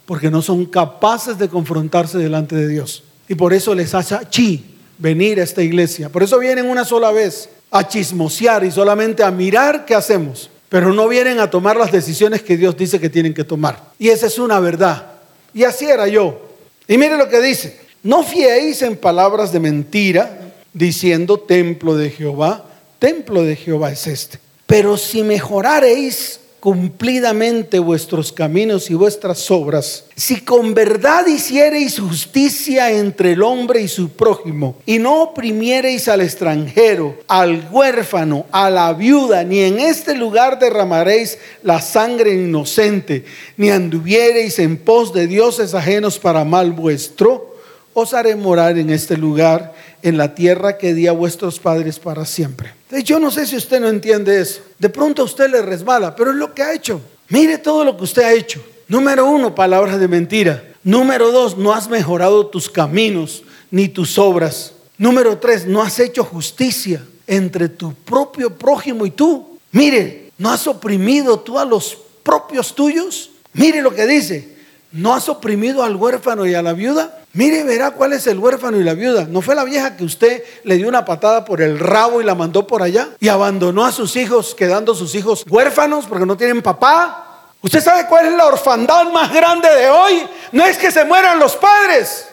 porque 0.05 0.29
no 0.29 0.43
son 0.43 0.65
capaces 0.65 1.39
de 1.39 1.49
confrontarse 1.49 2.19
delante 2.19 2.55
de 2.55 2.67
Dios. 2.67 3.03
Y 3.27 3.33
por 3.33 3.53
eso 3.53 3.73
les 3.73 3.95
hace 3.95 4.15
chi 4.29 4.70
venir 5.01 5.39
a 5.39 5.43
esta 5.43 5.61
iglesia. 5.61 6.09
Por 6.09 6.23
eso 6.23 6.39
vienen 6.39 6.69
una 6.69 6.85
sola 6.85 7.11
vez 7.11 7.49
a 7.71 7.87
chismosear 7.87 8.63
y 8.63 8.71
solamente 8.71 9.23
a 9.23 9.31
mirar 9.31 9.85
qué 9.85 9.95
hacemos 9.95 10.49
pero 10.71 10.93
no 10.93 11.09
vienen 11.09 11.41
a 11.41 11.49
tomar 11.49 11.75
las 11.75 11.91
decisiones 11.91 12.43
que 12.43 12.55
Dios 12.55 12.77
dice 12.77 12.97
que 12.97 13.09
tienen 13.09 13.33
que 13.33 13.43
tomar. 13.43 13.91
Y 13.99 14.07
esa 14.07 14.27
es 14.27 14.39
una 14.39 14.57
verdad. 14.61 15.05
Y 15.53 15.65
así 15.65 15.83
era 15.83 16.07
yo. 16.07 16.49
Y 16.87 16.97
mire 16.97 17.17
lo 17.17 17.27
que 17.27 17.41
dice, 17.41 17.77
no 18.03 18.23
fiéis 18.23 18.81
en 18.81 18.95
palabras 18.95 19.51
de 19.51 19.59
mentira, 19.59 20.53
diciendo 20.71 21.37
templo 21.41 21.97
de 21.97 22.09
Jehová, 22.09 22.63
templo 22.99 23.43
de 23.43 23.57
Jehová 23.57 23.91
es 23.91 24.07
este. 24.07 24.39
Pero 24.65 24.95
si 24.95 25.23
mejorareis 25.23 26.39
cumplidamente 26.61 27.79
vuestros 27.79 28.31
caminos 28.31 28.91
y 28.91 28.93
vuestras 28.93 29.49
obras, 29.49 30.05
si 30.15 30.41
con 30.41 30.75
verdad 30.75 31.25
hiciereis 31.25 31.99
justicia 31.99 32.91
entre 32.91 33.31
el 33.31 33.41
hombre 33.41 33.81
y 33.81 33.87
su 33.87 34.09
prójimo, 34.09 34.77
y 34.85 34.99
no 34.99 35.23
oprimiereis 35.23 36.07
al 36.07 36.21
extranjero, 36.21 37.17
al 37.27 37.67
huérfano, 37.71 38.45
a 38.51 38.69
la 38.69 38.93
viuda, 38.93 39.43
ni 39.43 39.61
en 39.61 39.79
este 39.79 40.13
lugar 40.13 40.59
derramaréis 40.59 41.39
la 41.63 41.81
sangre 41.81 42.35
inocente, 42.35 43.25
ni 43.57 43.71
anduviereis 43.71 44.59
en 44.59 44.77
pos 44.77 45.13
de 45.13 45.25
dioses 45.25 45.73
ajenos 45.73 46.19
para 46.19 46.45
mal 46.45 46.73
vuestro, 46.73 47.55
os 47.93 48.13
haré 48.13 48.35
morar 48.35 48.77
en 48.77 48.91
este 48.91 49.17
lugar, 49.17 49.73
en 50.03 50.17
la 50.17 50.35
tierra 50.35 50.77
que 50.77 50.93
di 50.93 51.07
a 51.07 51.11
vuestros 51.11 51.59
padres 51.59 51.99
para 51.99 52.25
siempre. 52.25 52.73
Yo 53.03 53.19
no 53.19 53.31
sé 53.31 53.45
si 53.45 53.55
usted 53.55 53.79
no 53.79 53.87
entiende 53.87 54.39
eso. 54.39 54.61
De 54.77 54.89
pronto 54.89 55.21
a 55.21 55.25
usted 55.25 55.49
le 55.49 55.61
resbala, 55.61 56.15
pero 56.15 56.31
es 56.31 56.37
lo 56.37 56.53
que 56.53 56.63
ha 56.63 56.73
hecho. 56.73 57.01
Mire 57.29 57.57
todo 57.57 57.85
lo 57.85 57.95
que 57.95 58.03
usted 58.03 58.23
ha 58.23 58.33
hecho. 58.33 58.61
Número 58.87 59.25
uno, 59.25 59.55
palabras 59.55 59.99
de 59.99 60.07
mentira. 60.07 60.63
Número 60.83 61.31
dos, 61.31 61.57
no 61.57 61.73
has 61.73 61.87
mejorado 61.89 62.47
tus 62.47 62.69
caminos 62.69 63.43
ni 63.69 63.87
tus 63.87 64.17
obras. 64.17 64.73
Número 64.97 65.37
tres, 65.37 65.65
no 65.65 65.81
has 65.81 65.99
hecho 65.99 66.23
justicia 66.23 67.01
entre 67.25 67.69
tu 67.69 67.93
propio 67.93 68.57
prójimo 68.57 69.05
y 69.05 69.11
tú. 69.11 69.57
Mire, 69.71 70.31
no 70.37 70.51
has 70.51 70.67
oprimido 70.67 71.39
tú 71.39 71.57
a 71.57 71.65
los 71.65 71.97
propios 72.23 72.75
tuyos. 72.75 73.31
Mire 73.53 73.81
lo 73.81 73.93
que 73.93 74.05
dice, 74.05 74.57
no 74.91 75.13
has 75.13 75.29
oprimido 75.29 75.83
al 75.83 75.95
huérfano 75.95 76.45
y 76.45 76.53
a 76.53 76.61
la 76.61 76.73
viuda. 76.73 77.20
Mire, 77.33 77.63
verá 77.63 77.91
cuál 77.91 78.11
es 78.11 78.27
el 78.27 78.39
huérfano 78.39 78.77
y 78.77 78.83
la 78.83 78.93
viuda. 78.93 79.25
¿No 79.29 79.41
fue 79.41 79.55
la 79.55 79.63
vieja 79.63 79.95
que 79.95 80.03
usted 80.03 80.43
le 80.63 80.75
dio 80.75 80.89
una 80.89 81.05
patada 81.05 81.45
por 81.45 81.61
el 81.61 81.79
rabo 81.79 82.21
y 82.21 82.25
la 82.25 82.35
mandó 82.35 82.67
por 82.67 82.83
allá? 82.83 83.09
Y 83.19 83.29
abandonó 83.29 83.85
a 83.85 83.91
sus 83.93 84.17
hijos, 84.17 84.53
quedando 84.53 84.93
sus 84.93 85.15
hijos 85.15 85.45
huérfanos 85.49 86.05
porque 86.07 86.25
no 86.25 86.35
tienen 86.35 86.61
papá. 86.61 87.27
¿Usted 87.61 87.81
sabe 87.81 88.05
cuál 88.07 88.25
es 88.25 88.33
la 88.33 88.47
orfandad 88.47 89.05
más 89.11 89.31
grande 89.31 89.69
de 89.69 89.89
hoy? 89.89 90.27
No 90.51 90.65
es 90.65 90.77
que 90.77 90.91
se 90.91 91.05
mueran 91.05 91.39
los 91.39 91.55
padres, 91.55 92.27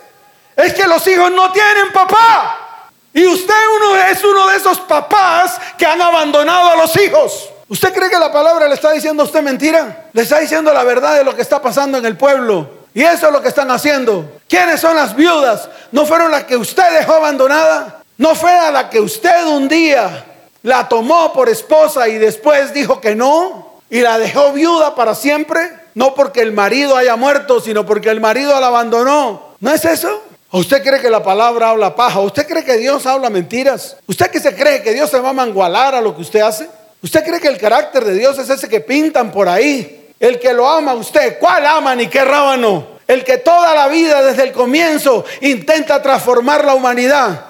es 0.56 0.74
que 0.74 0.86
los 0.86 1.06
hijos 1.06 1.30
no 1.30 1.52
tienen 1.52 1.92
papá. 1.92 2.88
Y 3.12 3.24
usted 3.26 3.54
uno 3.76 3.96
es 4.10 4.24
uno 4.24 4.48
de 4.48 4.56
esos 4.56 4.80
papás 4.80 5.60
que 5.76 5.86
han 5.86 6.00
abandonado 6.00 6.70
a 6.70 6.76
los 6.76 6.96
hijos. 6.96 7.50
¿Usted 7.68 7.92
cree 7.92 8.10
que 8.10 8.18
la 8.18 8.32
palabra 8.32 8.66
le 8.66 8.74
está 8.74 8.92
diciendo 8.92 9.22
a 9.22 9.26
usted 9.26 9.42
mentira? 9.42 10.08
Le 10.12 10.22
está 10.22 10.38
diciendo 10.38 10.72
la 10.72 10.82
verdad 10.82 11.16
de 11.16 11.24
lo 11.24 11.36
que 11.36 11.42
está 11.42 11.60
pasando 11.60 11.98
en 11.98 12.06
el 12.06 12.16
pueblo. 12.16 12.77
Y 12.98 13.04
eso 13.04 13.28
es 13.28 13.32
lo 13.32 13.40
que 13.40 13.46
están 13.46 13.70
haciendo. 13.70 14.28
¿Quiénes 14.48 14.80
son 14.80 14.96
las 14.96 15.14
viudas? 15.14 15.68
¿No 15.92 16.04
fueron 16.04 16.32
las 16.32 16.42
que 16.42 16.56
usted 16.56 16.98
dejó 16.98 17.12
abandonada? 17.12 18.02
¿No 18.16 18.34
fue 18.34 18.50
a 18.50 18.72
la 18.72 18.90
que 18.90 18.98
usted 18.98 19.46
un 19.46 19.68
día 19.68 20.24
la 20.64 20.88
tomó 20.88 21.32
por 21.32 21.48
esposa 21.48 22.08
y 22.08 22.18
después 22.18 22.74
dijo 22.74 23.00
que 23.00 23.14
no? 23.14 23.82
¿Y 23.88 24.00
la 24.00 24.18
dejó 24.18 24.52
viuda 24.52 24.96
para 24.96 25.14
siempre? 25.14 25.60
No 25.94 26.12
porque 26.16 26.40
el 26.40 26.50
marido 26.50 26.96
haya 26.96 27.14
muerto, 27.14 27.60
sino 27.60 27.86
porque 27.86 28.10
el 28.10 28.20
marido 28.20 28.60
la 28.60 28.66
abandonó. 28.66 29.54
¿No 29.60 29.72
es 29.72 29.84
eso? 29.84 30.20
¿O 30.50 30.58
usted 30.58 30.82
cree 30.82 31.00
que 31.00 31.08
la 31.08 31.22
palabra 31.22 31.70
habla 31.70 31.94
paja? 31.94 32.18
¿Usted 32.18 32.48
cree 32.48 32.64
que 32.64 32.78
Dios 32.78 33.06
habla 33.06 33.30
mentiras? 33.30 33.96
¿Usted 34.08 34.28
que 34.28 34.40
se 34.40 34.56
cree 34.56 34.82
que 34.82 34.92
Dios 34.92 35.08
se 35.08 35.20
va 35.20 35.28
a 35.28 35.34
mangualar 35.34 35.94
a 35.94 36.00
lo 36.00 36.16
que 36.16 36.22
usted 36.22 36.40
hace? 36.40 36.68
¿Usted 37.00 37.24
cree 37.24 37.38
que 37.38 37.46
el 37.46 37.58
carácter 37.58 38.04
de 38.04 38.14
Dios 38.14 38.36
es 38.38 38.50
ese 38.50 38.68
que 38.68 38.80
pintan 38.80 39.30
por 39.30 39.48
ahí? 39.48 40.07
El 40.18 40.38
que 40.38 40.52
lo 40.52 40.68
ama 40.68 40.92
a 40.92 40.96
usted, 40.96 41.38
¿cuál 41.38 41.64
ama 41.66 41.94
ni 41.94 42.08
qué 42.08 42.24
rábano? 42.24 42.98
El 43.06 43.24
que 43.24 43.38
toda 43.38 43.74
la 43.74 43.88
vida 43.88 44.22
desde 44.22 44.44
el 44.44 44.52
comienzo 44.52 45.24
intenta 45.40 46.02
transformar 46.02 46.64
la 46.64 46.74
humanidad 46.74 47.44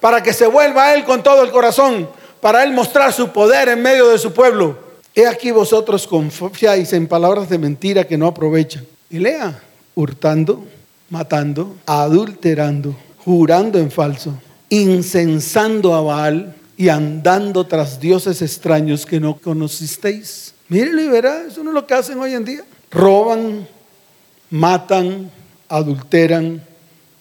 para 0.00 0.22
que 0.22 0.32
se 0.32 0.46
vuelva 0.46 0.84
a 0.84 0.94
Él 0.94 1.04
con 1.04 1.22
todo 1.22 1.42
el 1.42 1.50
corazón, 1.50 2.08
para 2.40 2.62
Él 2.64 2.72
mostrar 2.72 3.12
su 3.12 3.28
poder 3.28 3.68
en 3.68 3.82
medio 3.82 4.08
de 4.08 4.18
su 4.18 4.32
pueblo. 4.32 4.78
He 5.14 5.26
aquí 5.26 5.50
vosotros 5.50 6.06
confiáis 6.06 6.92
en 6.92 7.06
palabras 7.06 7.48
de 7.48 7.58
mentira 7.58 8.04
que 8.04 8.18
no 8.18 8.26
aprovechan. 8.26 8.84
Y 9.08 9.18
lea, 9.18 9.62
hurtando, 9.94 10.64
matando, 11.10 11.76
adulterando, 11.86 12.96
jurando 13.24 13.78
en 13.78 13.90
falso, 13.90 14.32
incensando 14.68 15.94
a 15.94 16.00
Baal, 16.00 16.54
y 16.76 16.88
andando 16.88 17.66
tras 17.66 18.00
dioses 18.00 18.42
extraños 18.42 19.06
que 19.06 19.20
no 19.20 19.36
conocisteis. 19.36 20.53
Miren 20.68 20.98
y 20.98 21.08
verá, 21.08 21.42
eso 21.46 21.62
no 21.62 21.70
es 21.70 21.74
lo 21.74 21.86
que 21.86 21.94
hacen 21.94 22.18
hoy 22.18 22.34
en 22.34 22.44
día. 22.44 22.64
Roban, 22.90 23.68
matan, 24.50 25.30
adulteran, 25.68 26.62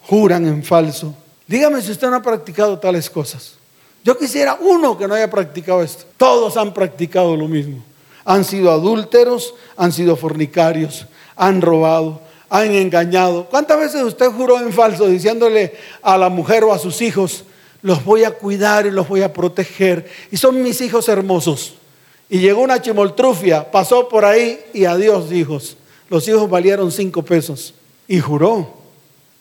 juran 0.03 0.45
en 0.45 0.63
falso. 0.63 1.15
Dígame 1.47 1.81
si 1.81 1.91
usted 1.91 2.09
no 2.09 2.15
ha 2.15 2.21
practicado 2.21 2.79
tales 2.79 3.09
cosas. 3.09 3.55
Yo 4.03 4.17
quisiera 4.17 4.57
uno 4.59 4.97
que 4.97 5.07
no 5.07 5.15
haya 5.15 5.29
practicado 5.29 5.81
esto. 5.81 6.05
Todos 6.17 6.57
han 6.57 6.73
practicado 6.73 7.35
lo 7.35 7.47
mismo. 7.47 7.83
Han 8.25 8.43
sido 8.45 8.71
adúlteros, 8.71 9.53
han 9.75 9.91
sido 9.91 10.15
fornicarios, 10.15 11.07
han 11.35 11.61
robado, 11.61 12.21
han 12.49 12.71
engañado. 12.71 13.45
¿Cuántas 13.49 13.79
veces 13.79 14.03
usted 14.03 14.27
juró 14.27 14.59
en 14.59 14.71
falso 14.71 15.07
diciéndole 15.07 15.75
a 16.01 16.17
la 16.17 16.29
mujer 16.29 16.63
o 16.63 16.73
a 16.73 16.79
sus 16.79 17.01
hijos, 17.01 17.45
los 17.83 18.03
voy 18.03 18.23
a 18.23 18.31
cuidar 18.31 18.87
y 18.87 18.91
los 18.91 19.07
voy 19.07 19.21
a 19.21 19.31
proteger. 19.31 20.09
Y 20.31 20.37
son 20.37 20.63
mis 20.63 20.81
hijos 20.81 21.09
hermosos. 21.09 21.75
Y 22.33 22.39
llegó 22.39 22.63
una 22.63 22.81
chimoltrufia, 22.81 23.69
pasó 23.69 24.09
por 24.09 24.25
ahí 24.25 24.59
y 24.73 24.85
adiós 24.85 25.31
hijos. 25.31 25.77
Los 26.09 26.27
hijos 26.27 26.49
valieron 26.49 26.91
cinco 26.91 27.21
pesos. 27.21 27.75
Y 28.07 28.19
juró. 28.19 28.73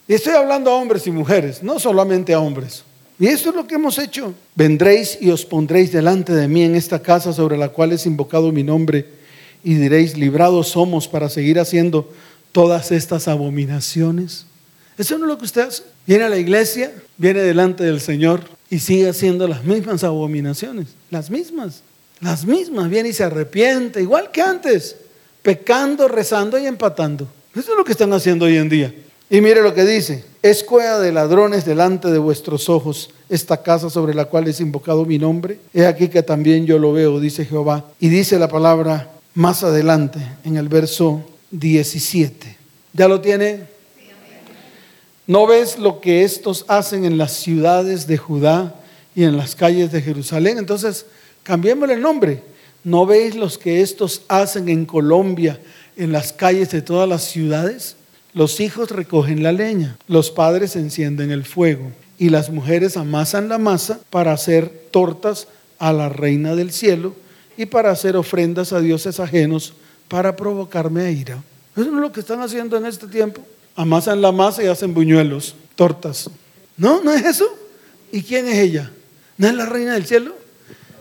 Y 0.06 0.12
estoy 0.12 0.34
hablando 0.34 0.70
a 0.70 0.74
hombres 0.74 1.06
y 1.06 1.10
mujeres, 1.10 1.62
no 1.62 1.78
solamente 1.78 2.34
a 2.34 2.40
hombres. 2.40 2.84
Y 3.18 3.28
esto 3.28 3.48
es 3.48 3.56
lo 3.56 3.66
que 3.66 3.76
hemos 3.76 3.98
hecho. 3.98 4.34
Vendréis 4.54 5.16
y 5.22 5.30
os 5.30 5.46
pondréis 5.46 5.90
delante 5.90 6.34
de 6.34 6.46
mí 6.48 6.64
en 6.64 6.74
esta 6.74 7.00
casa 7.00 7.32
sobre 7.32 7.56
la 7.56 7.70
cual 7.70 7.92
es 7.92 8.04
invocado 8.04 8.52
mi 8.52 8.62
nombre 8.62 9.06
y 9.64 9.72
diréis, 9.72 10.18
librados 10.18 10.68
somos 10.68 11.08
para 11.08 11.30
seguir 11.30 11.58
haciendo 11.60 12.10
todas 12.52 12.92
estas 12.92 13.26
abominaciones. 13.26 14.44
Eso 14.98 15.16
no 15.16 15.24
es 15.24 15.28
lo 15.30 15.38
que 15.38 15.46
usted 15.46 15.62
hace. 15.62 15.82
Viene 16.06 16.24
a 16.24 16.28
la 16.28 16.36
iglesia, 16.36 16.92
viene 17.16 17.40
delante 17.40 17.84
del 17.84 18.02
Señor 18.02 18.42
y 18.68 18.80
sigue 18.80 19.08
haciendo 19.08 19.48
las 19.48 19.64
mismas 19.64 20.04
abominaciones. 20.04 20.88
Las 21.10 21.30
mismas. 21.30 21.82
Las 22.22 22.46
mismas. 22.46 22.88
Viene 22.88 23.10
y 23.10 23.12
se 23.12 23.24
arrepiente, 23.24 24.00
igual 24.00 24.30
que 24.30 24.40
antes. 24.40 24.96
Pecando, 25.42 26.08
rezando 26.08 26.56
y 26.58 26.66
empatando. 26.66 27.26
Eso 27.54 27.72
es 27.72 27.76
lo 27.76 27.84
que 27.84 27.92
están 27.92 28.12
haciendo 28.12 28.46
hoy 28.46 28.56
en 28.56 28.68
día. 28.68 28.94
Y 29.28 29.40
mire 29.40 29.60
lo 29.60 29.74
que 29.74 29.84
dice. 29.84 30.24
Es 30.40 30.62
cueva 30.62 31.00
de 31.00 31.12
ladrones 31.12 31.64
delante 31.64 32.10
de 32.10 32.18
vuestros 32.18 32.68
ojos 32.68 33.10
esta 33.28 33.62
casa 33.62 33.90
sobre 33.90 34.14
la 34.14 34.26
cual 34.26 34.46
es 34.46 34.60
invocado 34.60 35.04
mi 35.04 35.18
nombre. 35.18 35.58
He 35.74 35.84
aquí 35.84 36.08
que 36.08 36.22
también 36.22 36.64
yo 36.64 36.78
lo 36.78 36.92
veo, 36.92 37.18
dice 37.18 37.44
Jehová. 37.44 37.84
Y 37.98 38.08
dice 38.08 38.38
la 38.38 38.48
palabra 38.48 39.10
más 39.34 39.64
adelante 39.64 40.20
en 40.44 40.56
el 40.56 40.68
verso 40.68 41.24
17. 41.50 42.56
¿Ya 42.92 43.08
lo 43.08 43.20
tiene? 43.20 43.64
¿No 45.26 45.46
ves 45.46 45.78
lo 45.78 46.00
que 46.00 46.24
estos 46.24 46.64
hacen 46.68 47.04
en 47.04 47.18
las 47.18 47.32
ciudades 47.32 48.06
de 48.06 48.16
Judá 48.16 48.74
y 49.14 49.24
en 49.24 49.36
las 49.36 49.54
calles 49.54 49.90
de 49.92 50.02
Jerusalén? 50.02 50.58
Entonces, 50.58 51.06
cambiémosle 51.42 51.94
el 51.94 52.00
nombre. 52.00 52.42
¿No 52.84 53.06
veis 53.06 53.34
los 53.34 53.58
que 53.58 53.80
estos 53.80 54.22
hacen 54.28 54.68
en 54.68 54.86
Colombia, 54.86 55.60
en 55.96 56.12
las 56.12 56.32
calles 56.32 56.70
de 56.70 56.82
todas 56.82 57.08
las 57.08 57.24
ciudades? 57.24 57.96
Los 58.34 58.60
hijos 58.60 58.90
recogen 58.90 59.42
la 59.42 59.52
leña, 59.52 59.96
los 60.08 60.30
padres 60.30 60.74
encienden 60.76 61.30
el 61.30 61.44
fuego 61.44 61.92
y 62.18 62.30
las 62.30 62.50
mujeres 62.50 62.96
amasan 62.96 63.48
la 63.48 63.58
masa 63.58 64.00
para 64.10 64.32
hacer 64.32 64.68
tortas 64.90 65.48
a 65.78 65.92
la 65.92 66.08
reina 66.08 66.54
del 66.54 66.72
cielo 66.72 67.14
y 67.56 67.66
para 67.66 67.90
hacer 67.90 68.16
ofrendas 68.16 68.72
a 68.72 68.80
dioses 68.80 69.20
ajenos 69.20 69.74
para 70.08 70.34
provocarme 70.34 71.02
a 71.02 71.10
ira. 71.10 71.42
Eso 71.76 71.90
no 71.90 71.98
es 71.98 72.02
lo 72.02 72.12
que 72.12 72.20
están 72.20 72.40
haciendo 72.40 72.76
en 72.76 72.86
este 72.86 73.06
tiempo 73.06 73.42
amasan 73.76 74.20
la 74.20 74.32
masa 74.32 74.62
y 74.62 74.66
hacen 74.66 74.94
buñuelos, 74.94 75.54
tortas. 75.74 76.30
No, 76.76 77.02
no 77.02 77.12
es 77.12 77.24
eso. 77.24 77.46
¿Y 78.10 78.22
quién 78.22 78.46
es 78.48 78.58
ella? 78.58 78.90
¿No 79.36 79.48
es 79.48 79.54
la 79.54 79.66
reina 79.66 79.94
del 79.94 80.06
cielo? 80.06 80.34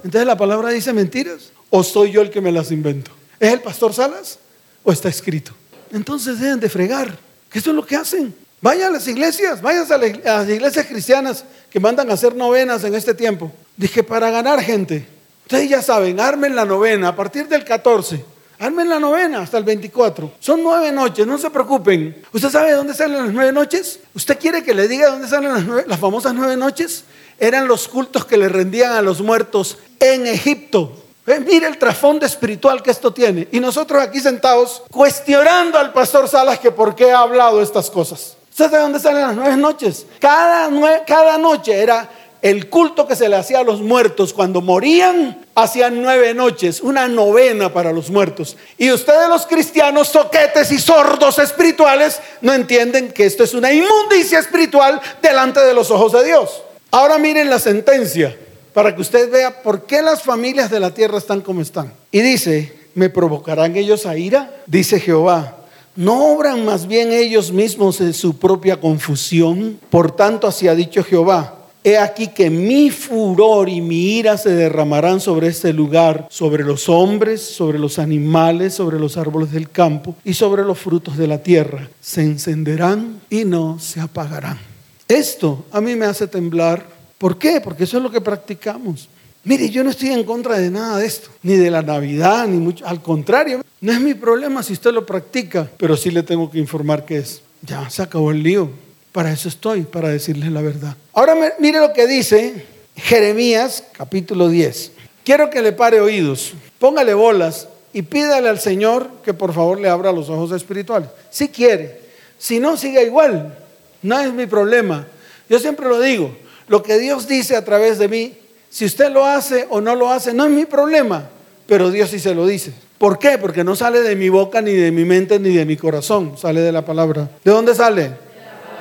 Entonces 0.04 0.26
la 0.26 0.38
palabra 0.38 0.70
dice 0.70 0.94
mentiras. 0.94 1.52
¿O 1.70 1.84
soy 1.84 2.12
yo 2.12 2.22
el 2.22 2.30
que 2.30 2.42
me 2.42 2.52
las 2.52 2.72
invento? 2.72 3.12
¿Es 3.40 3.54
el 3.54 3.62
pastor 3.62 3.94
Salas? 3.94 4.40
¿O 4.84 4.92
está 4.92 5.10
escrito? 5.10 5.54
Entonces 5.92 6.40
deben 6.40 6.60
de 6.60 6.70
fregar. 6.70 7.18
Que 7.50 7.60
eso 7.60 7.70
es 7.70 7.76
lo 7.76 7.86
que 7.86 7.96
hacen. 7.96 8.34
Vayan 8.62 8.90
a 8.90 8.92
las 8.92 9.08
iglesias, 9.08 9.62
vayan 9.62 9.86
a 9.92 9.98
las 9.98 10.50
iglesias 10.50 10.86
cristianas 10.86 11.46
que 11.70 11.80
mandan 11.80 12.10
a 12.12 12.14
hacer 12.14 12.36
novenas 12.36 12.84
en 12.84 12.94
este 12.94 13.14
tiempo. 13.14 13.52
Dije, 13.78 14.04
para 14.04 14.30
ganar 14.30 14.62
gente. 14.62 15.08
Ustedes 15.44 15.70
ya 15.70 15.82
saben, 15.82 16.20
armen 16.20 16.56
la 16.56 16.66
novena 16.66 17.10
a 17.10 17.16
partir 17.16 17.48
del 17.48 17.64
14 17.64 18.24
Armen 18.62 18.88
la 18.88 19.00
novena 19.00 19.40
hasta 19.40 19.58
el 19.58 19.64
24. 19.64 20.34
Son 20.40 20.62
nueve 20.62 20.92
noches, 20.92 21.26
no 21.26 21.40
se 21.40 21.50
preocupen. 21.50 22.22
¿Usted 22.32 22.50
sabe 22.50 22.74
dónde 22.74 22.94
salen 22.94 23.26
las 23.26 23.34
nueve 23.34 23.52
noches? 23.52 24.00
¿Usted 24.14 24.38
quiere 24.38 24.64
que 24.64 24.76
le 24.76 24.88
diga 24.88 25.10
dónde 25.10 25.28
salen 25.28 25.52
las, 25.52 25.88
las 25.88 26.00
famosas 26.00 26.36
nueve 26.36 26.56
noches? 26.56 27.04
Eran 27.42 27.68
los 27.68 27.88
cultos 27.88 28.24
que 28.24 28.38
le 28.38 28.48
rendían 28.50 28.92
a 28.94 29.02
los 29.02 29.20
muertos 29.20 29.80
en 30.00 30.28
Egipto. 30.28 30.92
mire 31.26 31.66
el 31.66 31.80
trasfondo 31.80 32.24
espiritual 32.24 32.84
que 32.84 32.92
esto 32.92 33.12
tiene. 33.12 33.48
Y 33.52 33.60
nosotros 33.60 34.00
aquí 34.00 34.20
sentados 34.20 34.84
cuestionando 34.92 35.80
al 35.80 35.92
pastor 35.92 36.30
Salas 36.30 36.60
que 36.60 36.70
por 36.70 36.94
qué 36.94 37.12
ha 37.12 37.22
hablado 37.22 37.60
estas 37.60 37.90
cosas. 37.90 38.38
¿Usted 38.52 38.66
sabe 38.66 38.84
dónde 38.84 39.00
salen 39.00 39.24
las 39.24 39.36
nueve 39.36 39.58
noches? 39.58 40.06
Cada, 40.20 40.70
cada 41.08 41.40
noche 41.40 41.74
era 41.74 42.08
el 42.44 42.70
culto 42.70 43.08
que 43.08 43.16
se 43.16 43.28
le 43.28 43.38
hacía 43.38 43.62
a 43.62 43.64
los 43.64 43.82
muertos 43.82 44.34
cuando 44.34 44.62
morían, 44.62 45.44
hacían 45.56 46.00
nueve 46.00 46.36
noches, 46.36 46.80
una 46.80 47.08
novena 47.08 47.74
para 47.74 47.92
los 47.92 48.12
muertos. 48.12 48.56
Y 48.78 48.92
ustedes 48.92 49.28
los 49.30 49.48
cristianos, 49.48 50.10
soquetes 50.10 50.72
y 50.72 50.78
sordos 50.78 51.40
espirituales, 51.40 52.20
no 52.42 52.54
entienden 52.54 53.12
que 53.12 53.26
esto 53.26 53.44
es 53.44 53.56
una 53.56 53.74
inmundicia 53.74 54.38
espiritual 54.38 55.02
delante 55.24 55.60
de 55.62 55.74
los 55.74 55.90
ojos 55.90 56.12
de 56.12 56.24
Dios. 56.24 56.66
Ahora 56.92 57.18
miren 57.18 57.50
la 57.50 57.60
sentencia 57.60 58.38
para 58.74 58.96
que 58.96 59.02
usted 59.02 59.32
vea 59.32 59.64
por 59.64 59.86
qué 59.86 60.02
las 60.02 60.22
familias 60.22 60.70
de 60.70 60.80
la 60.80 60.94
tierra 60.94 61.18
están 61.18 61.42
como 61.42 61.62
están. 61.62 61.94
Y 62.12 62.22
dice, 62.22 62.74
¿me 62.96 63.10
provocarán 63.10 63.76
ellos 63.76 64.06
a 64.06 64.18
ira? 64.18 64.64
Dice 64.68 65.00
Jehová. 65.00 65.58
¿No 65.96 66.34
obran 66.34 66.64
más 66.64 66.88
bien 66.88 67.12
ellos 67.12 67.52
mismos 67.52 68.00
en 68.00 68.14
su 68.14 68.38
propia 68.38 68.80
confusión? 68.80 69.80
Por 69.90 70.16
tanto, 70.16 70.48
así 70.48 70.68
ha 70.68 70.76
dicho 70.76 71.04
Jehová 71.04 71.58
He 71.84 71.98
aquí 71.98 72.28
que 72.28 72.52
mi 72.52 72.92
furor 72.92 73.68
y 73.68 73.82
mi 73.82 74.18
ira 74.18 74.38
se 74.38 74.52
derramarán 74.52 75.20
sobre 75.20 75.48
este 75.48 75.74
lugar, 75.74 76.28
sobre 76.30 76.64
los 76.64 76.88
hombres, 76.90 77.42
sobre 77.42 77.80
los 77.80 77.98
animales, 77.98 78.76
sobre 78.76 79.00
los 79.00 79.18
árboles 79.18 79.52
del 79.52 79.70
campo 79.70 80.16
y 80.24 80.36
sobre 80.36 80.64
los 80.64 80.78
frutos 80.78 81.18
de 81.18 81.26
la 81.26 81.42
tierra. 81.42 81.90
Se 82.00 82.22
encenderán 82.22 83.22
y 83.32 83.46
no 83.46 83.80
se 83.80 84.00
apagarán. 84.00 84.71
Esto 85.12 85.66
a 85.72 85.82
mí 85.82 85.96
me 85.96 86.06
hace 86.06 86.26
temblar. 86.26 86.86
¿Por 87.18 87.38
qué? 87.38 87.60
Porque 87.60 87.84
eso 87.84 87.98
es 87.98 88.04
lo 88.04 88.10
que 88.10 88.22
practicamos. 88.22 89.10
Mire, 89.44 89.70
yo 89.70 89.84
no 89.84 89.90
estoy 89.90 90.10
en 90.10 90.24
contra 90.24 90.58
de 90.58 90.70
nada 90.70 91.00
de 91.00 91.06
esto, 91.06 91.30
ni 91.44 91.56
de 91.56 91.70
la 91.70 91.82
Navidad, 91.82 92.48
ni 92.48 92.58
mucho. 92.58 92.88
Al 92.88 93.02
contrario, 93.02 93.62
no 93.82 93.92
es 93.92 94.00
mi 94.00 94.14
problema 94.14 94.64
si 94.64 94.72
usted 94.72 94.92
lo 94.94 95.06
practica, 95.06 95.70
pero 95.78 95.98
sí 95.98 96.12
le 96.12 96.24
tengo 96.24 96.50
que 96.50 96.60
informar 96.60 97.04
que 97.04 97.18
es. 97.18 97.42
Ya 97.62 97.90
se 97.90 98.02
acabó 98.02 98.32
el 98.32 98.42
lío. 98.42 98.70
Para 99.12 99.34
eso 99.34 99.50
estoy, 99.50 99.82
para 99.82 100.08
decirles 100.08 100.50
la 100.50 100.62
verdad. 100.62 100.96
Ahora 101.12 101.36
mire 101.60 101.80
lo 101.80 101.92
que 101.92 102.08
dice 102.08 102.66
Jeremías 102.96 103.84
capítulo 103.92 104.48
10. 104.48 104.94
Quiero 105.26 105.50
que 105.50 105.62
le 105.62 105.74
pare 105.74 106.00
oídos, 106.00 106.54
póngale 106.80 107.14
bolas 107.14 107.68
y 107.92 108.04
pídale 108.04 108.48
al 108.48 108.60
Señor 108.60 109.10
que 109.26 109.34
por 109.34 109.54
favor 109.54 109.78
le 109.78 109.90
abra 109.90 110.14
los 110.14 110.30
ojos 110.30 110.54
espirituales. 110.54 111.10
Si 111.30 111.50
quiere, 111.50 112.00
si 112.38 112.62
no, 112.62 112.78
siga 112.78 113.04
igual. 113.04 113.58
No 114.02 114.20
es 114.20 114.34
mi 114.34 114.46
problema. 114.46 115.08
Yo 115.50 115.60
siempre 115.60 115.88
lo 115.88 116.00
digo, 116.00 116.36
lo 116.68 116.82
que 116.82 116.98
Dios 116.98 117.28
dice 117.28 117.56
a 117.56 117.66
través 117.66 118.00
de 118.00 118.08
mí, 118.08 118.34
si 118.70 118.86
usted 118.86 119.12
lo 119.12 119.26
hace 119.26 119.68
o 119.70 119.82
no 119.82 119.96
lo 119.96 120.10
hace, 120.10 120.34
no 120.34 120.46
es 120.46 120.52
mi 120.52 120.66
problema, 120.66 121.30
pero 121.68 121.92
Dios 121.92 122.10
sí 122.10 122.20
se 122.20 122.34
lo 122.34 122.48
dice. 122.48 122.72
¿Por 122.98 123.20
qué? 123.20 123.38
Porque 123.38 123.64
no 123.64 123.76
sale 123.76 124.02
de 124.02 124.16
mi 124.16 124.30
boca, 124.30 124.62
ni 124.62 124.74
de 124.74 124.92
mi 124.92 125.04
mente, 125.04 125.40
ni 125.40 125.54
de 125.56 125.66
mi 125.66 125.76
corazón, 125.76 126.38
sale 126.38 126.62
de 126.62 126.72
la 126.72 126.86
palabra. 126.86 127.30
¿De 127.44 127.52
dónde 127.52 127.76
sale? 127.76 128.12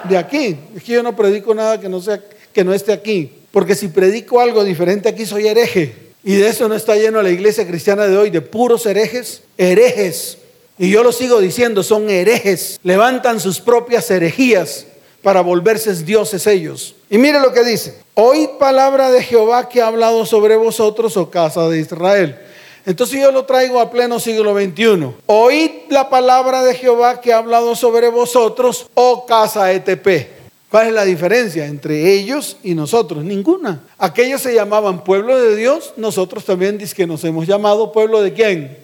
De 0.09 0.17
aquí. 0.17 0.57
Es 0.77 0.85
que 0.85 0.93
yo 0.93 1.03
no 1.03 1.17
predico 1.17 1.55
nada 1.55 1.81
que 1.81 1.89
no, 1.89 2.01
sea, 2.01 2.21
que 2.53 2.63
no 2.63 2.73
esté 2.73 2.93
aquí. 2.93 3.33
Porque 3.51 3.75
si 3.75 3.89
predico 3.89 4.41
algo 4.41 4.63
diferente 4.63 5.09
aquí, 5.09 5.27
soy 5.27 5.49
hereje. 5.49 6.11
Y 6.23 6.35
de 6.35 6.49
eso 6.49 6.69
no 6.69 6.75
está 6.75 6.97
lleno 6.97 7.23
la 7.23 7.31
iglesia 7.31 7.67
cristiana 7.67 8.07
de 8.07 8.17
hoy, 8.17 8.31
de 8.31 8.43
puros 8.43 8.87
herejes. 8.87 9.43
Herejes. 9.57 10.39
Y 10.79 10.91
yo 10.91 11.03
lo 11.03 11.13
sigo 11.13 11.41
diciendo, 11.41 11.83
son 11.83 12.09
herejes. 12.09 12.79
Levantan 12.83 13.41
sus 13.41 13.61
propias 13.61 14.11
herejías 14.11 14.87
para 15.23 15.41
volverse 15.41 15.93
dioses 16.05 16.47
ellos. 16.47 16.95
Y 17.09 17.19
mire 17.19 17.41
lo 17.41 17.53
que 17.53 17.65
dice. 17.65 18.03
Oíd 18.15 18.51
palabra 18.59 19.11
de 19.11 19.23
Jehová 19.23 19.69
que 19.69 19.83
ha 19.83 19.87
hablado 19.87 20.27
sobre 20.27 20.57
vosotros, 20.57 21.17
o 21.17 21.23
oh 21.23 21.31
casa 21.31 21.69
de 21.69 21.81
Israel. 21.81 22.39
Entonces 22.87 23.21
yo 23.21 23.31
lo 23.31 23.45
traigo 23.45 23.81
a 23.81 23.91
pleno 23.91 24.19
siglo 24.19 24.55
XXI. 24.55 25.15
Oíd 25.27 25.71
la 25.91 26.09
palabra 26.09 26.63
de 26.63 26.75
Jehová 26.75 27.21
que 27.21 27.33
ha 27.33 27.39
hablado 27.39 27.77
sobre 27.77 28.09
vosotros, 28.09 28.87
oh 28.95 29.27
casa 29.27 29.73
ETP. 29.73 30.41
¿Cuál 30.71 30.87
es 30.87 30.93
la 30.93 31.05
diferencia 31.05 31.67
entre 31.67 32.13
ellos 32.13 32.57
y 32.63 32.75
nosotros? 32.75 33.25
Ninguna. 33.25 33.83
Aquellos 33.99 34.41
se 34.41 34.55
llamaban 34.55 35.03
pueblo 35.03 35.37
de 35.37 35.57
Dios, 35.57 35.95
nosotros 35.97 36.45
también 36.45 36.79
dice 36.79 36.95
que 36.95 37.07
nos 37.07 37.25
hemos 37.25 37.47
llamado 37.47 37.91
pueblo 37.91 38.23
de 38.23 38.33
quién. 38.33 38.79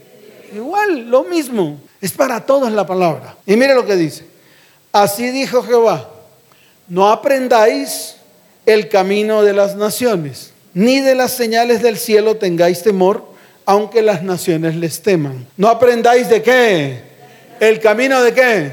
Igual, 0.54 1.08
lo 1.08 1.22
mismo. 1.24 1.78
Es 2.00 2.12
para 2.12 2.44
todos 2.44 2.70
la 2.72 2.86
palabra. 2.86 3.36
Y 3.46 3.56
mire 3.56 3.74
lo 3.74 3.86
que 3.86 3.94
dice. 3.96 4.26
Así 4.92 5.30
dijo 5.30 5.62
Jehová, 5.62 6.10
no 6.88 7.08
aprendáis 7.08 8.16
el 8.64 8.88
camino 8.88 9.42
de 9.42 9.52
las 9.52 9.76
naciones, 9.76 10.52
ni 10.74 11.00
de 11.00 11.14
las 11.14 11.32
señales 11.32 11.82
del 11.82 11.96
cielo 11.96 12.36
tengáis 12.36 12.82
temor, 12.82 13.24
aunque 13.64 14.02
las 14.02 14.22
naciones 14.22 14.76
les 14.76 15.02
teman. 15.02 15.46
No 15.56 15.68
aprendáis 15.68 16.28
de 16.28 16.42
qué. 16.42 17.00
El 17.58 17.80
camino 17.80 18.22
de 18.22 18.32
qué. 18.32 18.72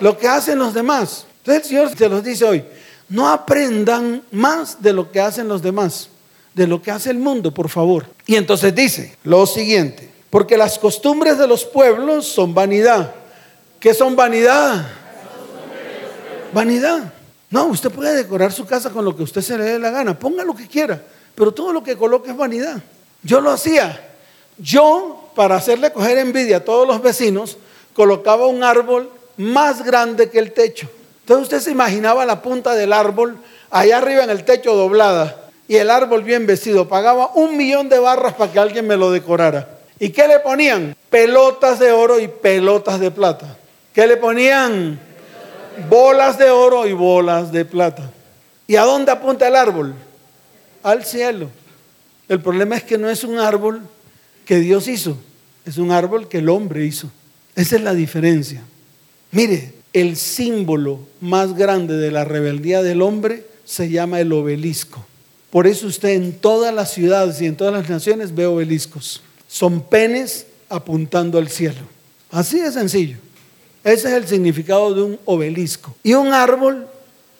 Lo 0.00 0.18
que 0.18 0.26
hacen 0.26 0.58
los 0.58 0.74
demás. 0.74 1.26
Entonces 1.38 1.62
el 1.62 1.68
Señor 1.68 1.96
se 1.96 2.08
los 2.08 2.24
dice 2.24 2.44
hoy, 2.44 2.64
no 3.08 3.28
aprendan 3.28 4.22
más 4.32 4.82
de 4.82 4.92
lo 4.92 5.10
que 5.12 5.20
hacen 5.20 5.46
los 5.46 5.62
demás, 5.62 6.08
de 6.54 6.66
lo 6.66 6.82
que 6.82 6.90
hace 6.90 7.10
el 7.10 7.18
mundo, 7.18 7.54
por 7.54 7.68
favor. 7.68 8.06
Y 8.26 8.34
entonces 8.34 8.74
dice 8.74 9.16
lo 9.22 9.46
siguiente, 9.46 10.10
porque 10.30 10.56
las 10.56 10.78
costumbres 10.78 11.38
de 11.38 11.46
los 11.46 11.64
pueblos 11.64 12.26
son 12.26 12.52
vanidad. 12.52 13.14
¿Qué 13.78 13.94
son 13.94 14.16
vanidad? 14.16 14.86
Vanidad. 16.56 17.12
No, 17.50 17.66
usted 17.66 17.90
puede 17.90 18.14
decorar 18.14 18.50
su 18.50 18.64
casa 18.64 18.88
con 18.88 19.04
lo 19.04 19.14
que 19.14 19.22
usted 19.22 19.42
se 19.42 19.58
le 19.58 19.64
dé 19.64 19.78
la 19.78 19.90
gana, 19.90 20.18
ponga 20.18 20.42
lo 20.42 20.56
que 20.56 20.66
quiera, 20.66 21.02
pero 21.34 21.52
todo 21.52 21.70
lo 21.70 21.82
que 21.82 21.96
coloque 21.96 22.30
es 22.30 22.36
vanidad. 22.36 22.82
Yo 23.22 23.42
lo 23.42 23.50
hacía. 23.50 24.08
Yo, 24.56 25.30
para 25.36 25.56
hacerle 25.56 25.92
coger 25.92 26.16
envidia 26.16 26.56
a 26.56 26.64
todos 26.64 26.88
los 26.88 27.02
vecinos, 27.02 27.58
colocaba 27.92 28.46
un 28.46 28.64
árbol 28.64 29.10
más 29.36 29.84
grande 29.84 30.30
que 30.30 30.38
el 30.38 30.52
techo. 30.52 30.88
Entonces 31.20 31.42
usted 31.42 31.60
se 31.60 31.72
imaginaba 31.72 32.24
la 32.24 32.40
punta 32.40 32.74
del 32.74 32.94
árbol 32.94 33.36
allá 33.70 33.98
arriba 33.98 34.24
en 34.24 34.30
el 34.30 34.46
techo 34.46 34.74
doblada 34.74 35.50
y 35.68 35.76
el 35.76 35.90
árbol 35.90 36.22
bien 36.22 36.46
vestido. 36.46 36.88
Pagaba 36.88 37.32
un 37.34 37.58
millón 37.58 37.90
de 37.90 37.98
barras 37.98 38.32
para 38.32 38.50
que 38.50 38.58
alguien 38.58 38.86
me 38.86 38.96
lo 38.96 39.10
decorara. 39.10 39.76
¿Y 39.98 40.08
qué 40.08 40.26
le 40.26 40.40
ponían? 40.40 40.96
Pelotas 41.10 41.78
de 41.78 41.92
oro 41.92 42.18
y 42.18 42.28
pelotas 42.28 42.98
de 42.98 43.10
plata. 43.10 43.58
¿Qué 43.92 44.06
le 44.06 44.16
ponían? 44.16 45.05
Bolas 45.88 46.38
de 46.38 46.50
oro 46.50 46.86
y 46.86 46.92
bolas 46.92 47.52
de 47.52 47.64
plata. 47.64 48.10
¿Y 48.66 48.76
a 48.76 48.82
dónde 48.82 49.12
apunta 49.12 49.46
el 49.46 49.56
árbol? 49.56 49.94
Al 50.82 51.04
cielo. 51.04 51.50
El 52.28 52.40
problema 52.40 52.76
es 52.76 52.82
que 52.82 52.98
no 52.98 53.08
es 53.08 53.22
un 53.24 53.38
árbol 53.38 53.82
que 54.44 54.58
Dios 54.58 54.88
hizo, 54.88 55.16
es 55.64 55.78
un 55.78 55.92
árbol 55.92 56.28
que 56.28 56.38
el 56.38 56.48
hombre 56.48 56.84
hizo. 56.84 57.10
Esa 57.54 57.76
es 57.76 57.82
la 57.82 57.94
diferencia. 57.94 58.62
Mire, 59.30 59.74
el 59.92 60.16
símbolo 60.16 61.00
más 61.20 61.54
grande 61.54 61.96
de 61.96 62.10
la 62.10 62.24
rebeldía 62.24 62.82
del 62.82 63.02
hombre 63.02 63.44
se 63.64 63.88
llama 63.88 64.20
el 64.20 64.32
obelisco. 64.32 65.04
Por 65.50 65.66
eso 65.66 65.86
usted 65.86 66.10
en 66.10 66.32
todas 66.32 66.74
las 66.74 66.92
ciudades 66.92 67.40
y 67.40 67.46
en 67.46 67.56
todas 67.56 67.72
las 67.72 67.88
naciones 67.88 68.34
ve 68.34 68.46
obeliscos. 68.46 69.22
Son 69.48 69.80
penes 69.80 70.46
apuntando 70.68 71.38
al 71.38 71.48
cielo. 71.48 71.80
Así 72.30 72.60
de 72.60 72.72
sencillo. 72.72 73.18
Ese 73.86 74.08
es 74.08 74.14
el 74.14 74.26
significado 74.26 74.92
de 74.92 75.02
un 75.02 75.18
obelisco. 75.26 75.94
Y 76.02 76.14
un 76.14 76.32
árbol 76.32 76.88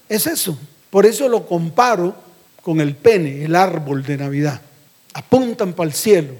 es 0.09 0.28
eso. 0.28 0.56
Por 0.90 1.04
eso 1.04 1.28
lo 1.28 1.44
comparo 1.44 2.14
con 2.62 2.80
el 2.80 2.94
pene, 2.94 3.44
el 3.44 3.56
árbol 3.56 4.04
de 4.04 4.16
Navidad. 4.16 4.61
Apuntan 5.12 5.72
para 5.72 5.88
el 5.88 5.92
cielo, 5.92 6.35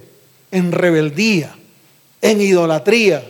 en 0.49 0.71
rebeldía, 0.71 1.53
en 2.21 2.39
idolatría, 2.39 3.21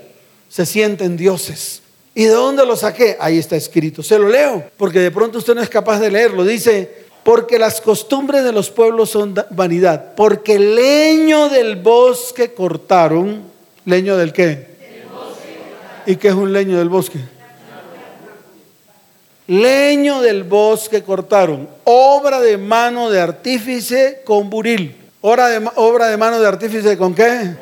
se 0.50 0.68
sienten 0.68 1.18
dioses. 1.18 1.82
¿Y 2.14 2.26
de 2.26 2.34
dónde 2.34 2.64
lo 2.64 2.76
saqué? 2.76 3.18
Ahí 3.20 3.40
está 3.40 3.56
escrito. 3.56 4.04
Se 4.04 4.20
lo 4.20 4.30
leo, 4.30 4.70
porque 4.78 5.00
de 5.00 5.10
pronto 5.10 5.40
usted 5.40 5.56
no 5.56 5.64
es 5.64 5.70
capaz 5.70 6.00
de 6.00 6.12
leerlo. 6.12 6.46
Dice, 6.46 7.08
porque 7.24 7.58
las 7.58 7.82
costumbres 7.82 8.44
de 8.44 8.52
los 8.52 8.70
pueblos 8.70 9.10
son 9.10 9.34
vanidad, 9.50 10.14
porque 10.14 10.54
el 10.54 10.76
leño 10.76 11.50
del 11.50 11.78
bosque 11.78 12.54
cortaron. 12.54 13.42
¿Leño 13.84 14.16
del 14.16 14.32
qué? 14.32 14.77
¿Y 16.08 16.16
qué 16.16 16.30
es 16.30 16.34
un 16.34 16.54
leño 16.54 16.78
del 16.78 16.88
bosque? 16.88 17.20
Leño 19.48 20.22
del 20.22 20.46
bosque 20.46 21.04
cortaron, 21.04 21.68
obra 21.84 22.40
de 22.40 22.58
mano 22.58 23.10
de 23.10 23.20
artífice 23.20 24.22
con 24.26 24.50
buril. 24.50 24.96
Obra 25.20 25.50
de, 25.50 25.70
obra 25.76 26.08
de 26.08 26.16
mano 26.16 26.40
de 26.40 26.48
artífice 26.48 26.98
con 26.98 27.14
qué? 27.14 27.56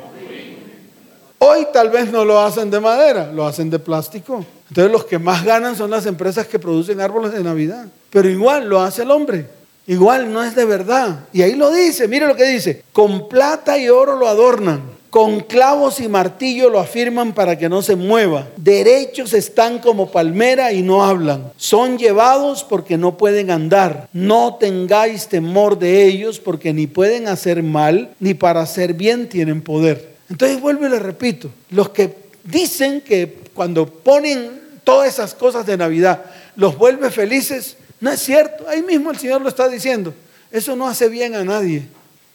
Hoy 1.38 1.66
tal 1.72 1.90
vez 1.90 2.12
no 2.12 2.24
lo 2.24 2.40
hacen 2.40 2.70
de 2.70 2.78
madera, 2.78 3.32
lo 3.32 3.44
hacen 3.44 3.68
de 3.68 3.80
plástico. 3.80 4.44
Entonces 4.68 4.92
los 4.92 5.04
que 5.04 5.18
más 5.18 5.44
ganan 5.44 5.74
son 5.74 5.90
las 5.90 6.06
empresas 6.06 6.46
que 6.46 6.60
producen 6.60 7.00
árboles 7.00 7.32
de 7.32 7.42
Navidad. 7.42 7.86
Pero 8.10 8.28
igual 8.28 8.68
lo 8.68 8.80
hace 8.80 9.02
el 9.02 9.10
hombre. 9.10 9.46
Igual 9.86 10.32
no 10.32 10.42
es 10.42 10.54
de 10.54 10.64
verdad. 10.64 11.26
Y 11.32 11.42
ahí 11.42 11.54
lo 11.54 11.70
dice, 11.70 12.08
mire 12.08 12.26
lo 12.26 12.36
que 12.36 12.44
dice. 12.44 12.82
Con 12.92 13.28
plata 13.28 13.78
y 13.78 13.88
oro 13.88 14.16
lo 14.16 14.26
adornan. 14.26 14.96
Con 15.10 15.40
clavos 15.40 16.00
y 16.00 16.08
martillo 16.08 16.68
lo 16.68 16.80
afirman 16.80 17.32
para 17.32 17.56
que 17.56 17.68
no 17.68 17.80
se 17.80 17.96
mueva. 17.96 18.48
Derechos 18.56 19.32
están 19.32 19.78
como 19.78 20.10
palmera 20.10 20.72
y 20.72 20.82
no 20.82 21.04
hablan. 21.04 21.52
Son 21.56 21.96
llevados 21.96 22.64
porque 22.64 22.98
no 22.98 23.16
pueden 23.16 23.50
andar. 23.50 24.08
No 24.12 24.56
tengáis 24.60 25.28
temor 25.28 25.78
de 25.78 26.04
ellos 26.04 26.40
porque 26.40 26.72
ni 26.74 26.86
pueden 26.86 27.28
hacer 27.28 27.62
mal 27.62 28.10
ni 28.18 28.34
para 28.34 28.60
hacer 28.60 28.92
bien 28.94 29.28
tienen 29.28 29.62
poder. 29.62 30.16
Entonces 30.28 30.60
vuelvo 30.60 30.86
y 30.86 30.90
le 30.90 30.98
repito, 30.98 31.48
los 31.70 31.90
que 31.90 32.14
dicen 32.44 33.00
que 33.00 33.38
cuando 33.54 33.86
ponen 33.86 34.60
todas 34.84 35.08
esas 35.08 35.34
cosas 35.34 35.64
de 35.64 35.76
Navidad 35.76 36.24
los 36.56 36.76
vuelve 36.76 37.10
felices, 37.10 37.76
no 38.00 38.10
es 38.10 38.20
cierto. 38.20 38.68
Ahí 38.68 38.82
mismo 38.82 39.10
el 39.10 39.18
Señor 39.18 39.40
lo 39.40 39.48
está 39.48 39.68
diciendo. 39.68 40.14
Eso 40.50 40.76
no 40.76 40.86
hace 40.86 41.08
bien 41.08 41.34
a 41.34 41.44
nadie, 41.44 41.86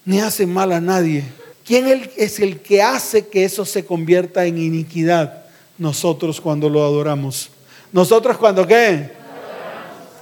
ni 0.05 0.19
hace 0.19 0.45
mal 0.45 0.71
a 0.71 0.81
nadie. 0.81 1.23
¿Quién 1.65 2.09
es 2.17 2.39
el 2.39 2.59
que 2.59 2.81
hace 2.81 3.27
que 3.27 3.45
eso 3.45 3.65
se 3.65 3.85
convierta 3.85 4.45
en 4.45 4.57
iniquidad? 4.57 5.45
Nosotros 5.77 6.41
cuando 6.41 6.69
lo 6.69 6.83
adoramos. 6.83 7.49
¿Nosotros 7.91 8.37
cuando 8.37 8.65
qué? 8.67 9.11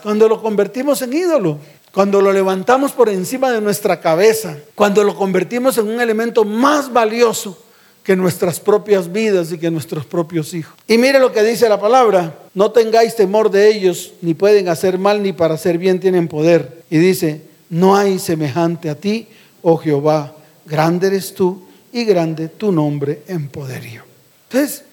Cuando 0.04 0.28
lo 0.28 0.42
convertimos 0.42 1.02
en 1.02 1.14
ídolo. 1.14 1.60
Cuando 1.92 2.22
lo 2.22 2.32
levantamos 2.32 2.92
por 2.92 3.10
encima 3.10 3.52
de 3.52 3.62
nuestra 3.62 4.00
cabeza, 4.00 4.58
cuando 4.76 5.04
lo 5.04 5.16
convertimos 5.16 5.78
en 5.80 5.88
un 5.88 6.00
elemento 6.00 6.46
más 6.46 6.94
valioso 6.94 7.58
que 8.04 8.16
nuestras 8.16 8.60
propias 8.60 9.12
vidas 9.12 9.52
y 9.52 9.58
que 9.58 9.70
nuestros 9.70 10.06
propios 10.06 10.54
hijos. 10.54 10.74
Y 10.88 10.98
mire 10.98 11.20
lo 11.20 11.32
que 11.32 11.44
dice 11.44 11.70
la 11.70 11.80
palabra, 11.80 12.36
no 12.54 12.72
tengáis 12.72 13.16
temor 13.16 13.52
de 13.52 13.70
ellos, 13.70 14.14
ni 14.22 14.34
pueden 14.34 14.68
hacer 14.68 14.98
mal, 14.98 15.22
ni 15.22 15.34
para 15.34 15.56
hacer 15.56 15.78
bien 15.78 16.00
tienen 16.00 16.28
poder. 16.28 16.84
Y 16.90 16.98
dice, 16.98 17.42
no 17.70 17.96
hay 17.96 18.20
semejante 18.20 18.90
a 18.90 18.96
ti, 18.96 19.28
oh 19.62 19.78
Jehová, 19.78 20.34
grande 20.66 21.08
eres 21.08 21.34
tú 21.34 21.62
y 21.92 22.04
grande 22.04 22.48
tu 22.48 22.72
nombre 22.72 23.24
en 23.28 23.50
poderío. 23.50 24.04
Entonces, 24.50 24.84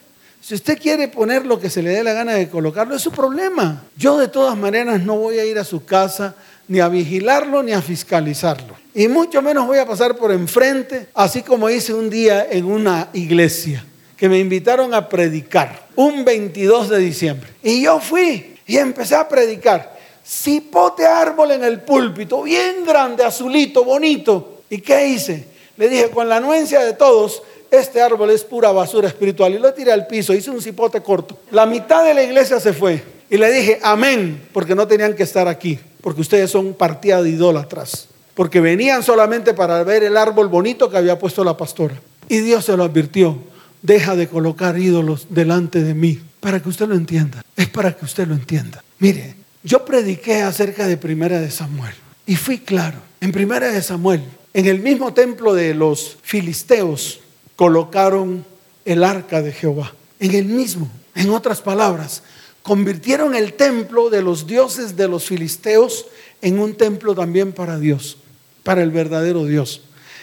si 0.41 0.55
usted 0.55 0.79
quiere 0.79 1.09
poner 1.09 1.45
lo 1.45 1.59
que 1.59 1.71
se 1.71 1.83
le 1.83 1.91
dé 1.91 2.05
la 2.05 2.13
gana 2.13 2.35
de 2.35 2.49
colocarlo, 2.49 2.95
es 2.95 3.03
su 3.03 3.11
problema. 3.11 3.85
Yo 3.97 4.17
de 4.19 4.29
todas 4.29 4.57
maneras 4.57 5.03
no 5.03 5.17
voy 5.17 5.39
a 5.39 5.45
ir 5.45 5.59
a 5.59 5.65
su 5.65 5.85
casa 5.85 6.37
ni 6.69 6.81
a 6.81 6.89
vigilarlo 6.89 7.63
ni 7.63 7.73
a 7.73 7.83
fiscalizarlo. 7.83 8.77
Y 8.95 9.09
mucho 9.09 9.43
menos 9.43 9.67
voy 9.67 9.79
a 9.79 9.87
pasar 9.87 10.17
por 10.17 10.33
enfrente, 10.33 11.09
así 11.15 11.43
como 11.43 11.69
hice 11.69 11.93
un 11.93 12.09
día 12.09 12.47
en 12.51 12.65
una 12.65 13.11
iglesia, 13.13 13.85
que 14.17 14.29
me 14.29 14.39
invitaron 14.39 14.95
a 14.95 15.09
predicar, 15.09 15.87
un 15.97 16.25
22 16.25 16.89
de 16.89 16.99
diciembre. 16.99 17.49
Y 17.63 17.83
yo 17.83 18.01
fui. 18.01 18.55
Y 18.67 18.79
empecé 18.79 19.15
a 19.15 19.29
predicar. 19.29 19.97
Cipote 20.27 21.07
árbol 21.07 21.53
en 21.53 21.63
el 21.63 21.81
púlpito, 21.81 22.43
bien 22.43 22.85
grande, 22.85 23.23
azulito, 23.23 23.85
bonito. 23.85 24.63
¿Y 24.69 24.79
qué 24.79 25.07
hice? 25.07 25.47
Le 25.77 25.89
dije, 25.89 26.11
con 26.11 26.29
la 26.29 26.37
anuencia 26.37 26.81
de 26.81 26.95
todos, 26.95 27.43
este 27.71 28.03
árbol 28.03 28.31
es 28.31 28.43
pura 28.43 28.73
basura 28.73 29.07
espiritual. 29.07 29.55
Y 29.55 29.59
lo 29.59 29.73
tiré 29.73 29.93
al 29.93 30.07
piso, 30.07 30.35
hice 30.35 30.51
un 30.51 30.61
cipote 30.61 31.01
corto. 31.01 31.39
La 31.53 31.65
mitad 31.67 32.05
de 32.05 32.15
la 32.15 32.25
iglesia 32.25 32.59
se 32.59 32.73
fue. 32.73 33.03
Y 33.31 33.37
le 33.37 33.53
dije, 33.53 33.79
amén, 33.83 34.49
porque 34.53 34.75
no 34.75 34.87
tenían 34.89 35.15
que 35.15 35.23
estar 35.23 35.47
aquí, 35.47 35.79
porque 36.07 36.21
ustedes 36.21 36.53
son 36.53 36.75
partida 36.75 37.21
de 37.21 37.31
idólatras. 37.31 38.07
Porque 38.37 38.61
venían 38.61 39.03
solamente 39.03 39.55
para 39.55 39.83
ver 39.83 40.05
el 40.05 40.17
árbol 40.17 40.47
bonito 40.47 40.89
que 40.89 40.97
había 40.97 41.19
puesto 41.19 41.43
la 41.43 41.57
pastora. 41.57 42.01
Y 42.29 42.39
Dios 42.39 42.65
se 42.65 42.77
lo 42.77 42.85
advirtió, 42.85 43.37
deja 43.83 44.15
de 44.15 44.29
colocar 44.29 44.79
ídolos 44.79 45.27
delante 45.31 45.83
de 45.83 45.95
mí, 45.95 46.23
para 46.39 46.63
que 46.63 46.69
usted 46.69 46.87
lo 46.87 46.95
entienda. 46.95 47.43
Es 47.57 47.69
para 47.69 47.91
que 47.91 48.05
usted 48.05 48.29
lo 48.29 48.35
entienda. 48.35 48.85
Mire, 49.01 49.35
yo 49.65 49.85
prediqué 49.85 50.43
acerca 50.43 50.87
de 50.87 50.97
Primera 50.97 51.41
de 51.41 51.51
Samuel 51.51 51.97
y 52.25 52.37
fui 52.37 52.59
claro. 52.59 53.01
En 53.21 53.33
Primera 53.33 53.73
de 53.73 53.83
Samuel, 53.83 54.23
en 54.55 54.67
el 54.67 54.79
mismo 54.79 55.13
templo 55.13 55.55
de 55.55 55.75
los 55.75 56.19
filisteos, 56.23 57.19
colocaron 57.57 58.45
el 58.85 59.03
arca 59.03 59.43
de 59.43 59.51
Jehová. 59.51 59.93
En 60.21 60.37
el 60.37 60.45
mismo, 60.45 60.89
en 61.17 61.31
otras 61.31 61.63
palabras, 61.63 62.23
convirtieron 62.67 63.37
el 63.37 63.53
templo 63.53 64.11
de 64.11 64.23
los 64.23 64.49
dioses 64.49 64.97
de 64.97 65.07
los 65.07 65.27
filisteos 65.27 66.07
en 66.43 66.59
un 66.59 66.75
templo 66.75 67.15
también 67.15 67.53
para 67.53 67.79
Dios, 67.79 68.17
para 68.65 68.83
el 68.83 68.91
verdadero 68.91 69.45
Dios. 69.45 69.83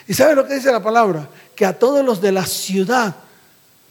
¿Y 0.09 0.13
sabe 0.13 0.35
lo 0.35 0.45
que 0.45 0.55
dice 0.55 0.69
la 0.69 0.83
palabra? 0.83 1.29
Que 1.55 1.65
a 1.65 1.79
todos 1.79 2.03
los 2.03 2.19
de 2.19 2.33
la 2.33 2.45
ciudad 2.45 3.15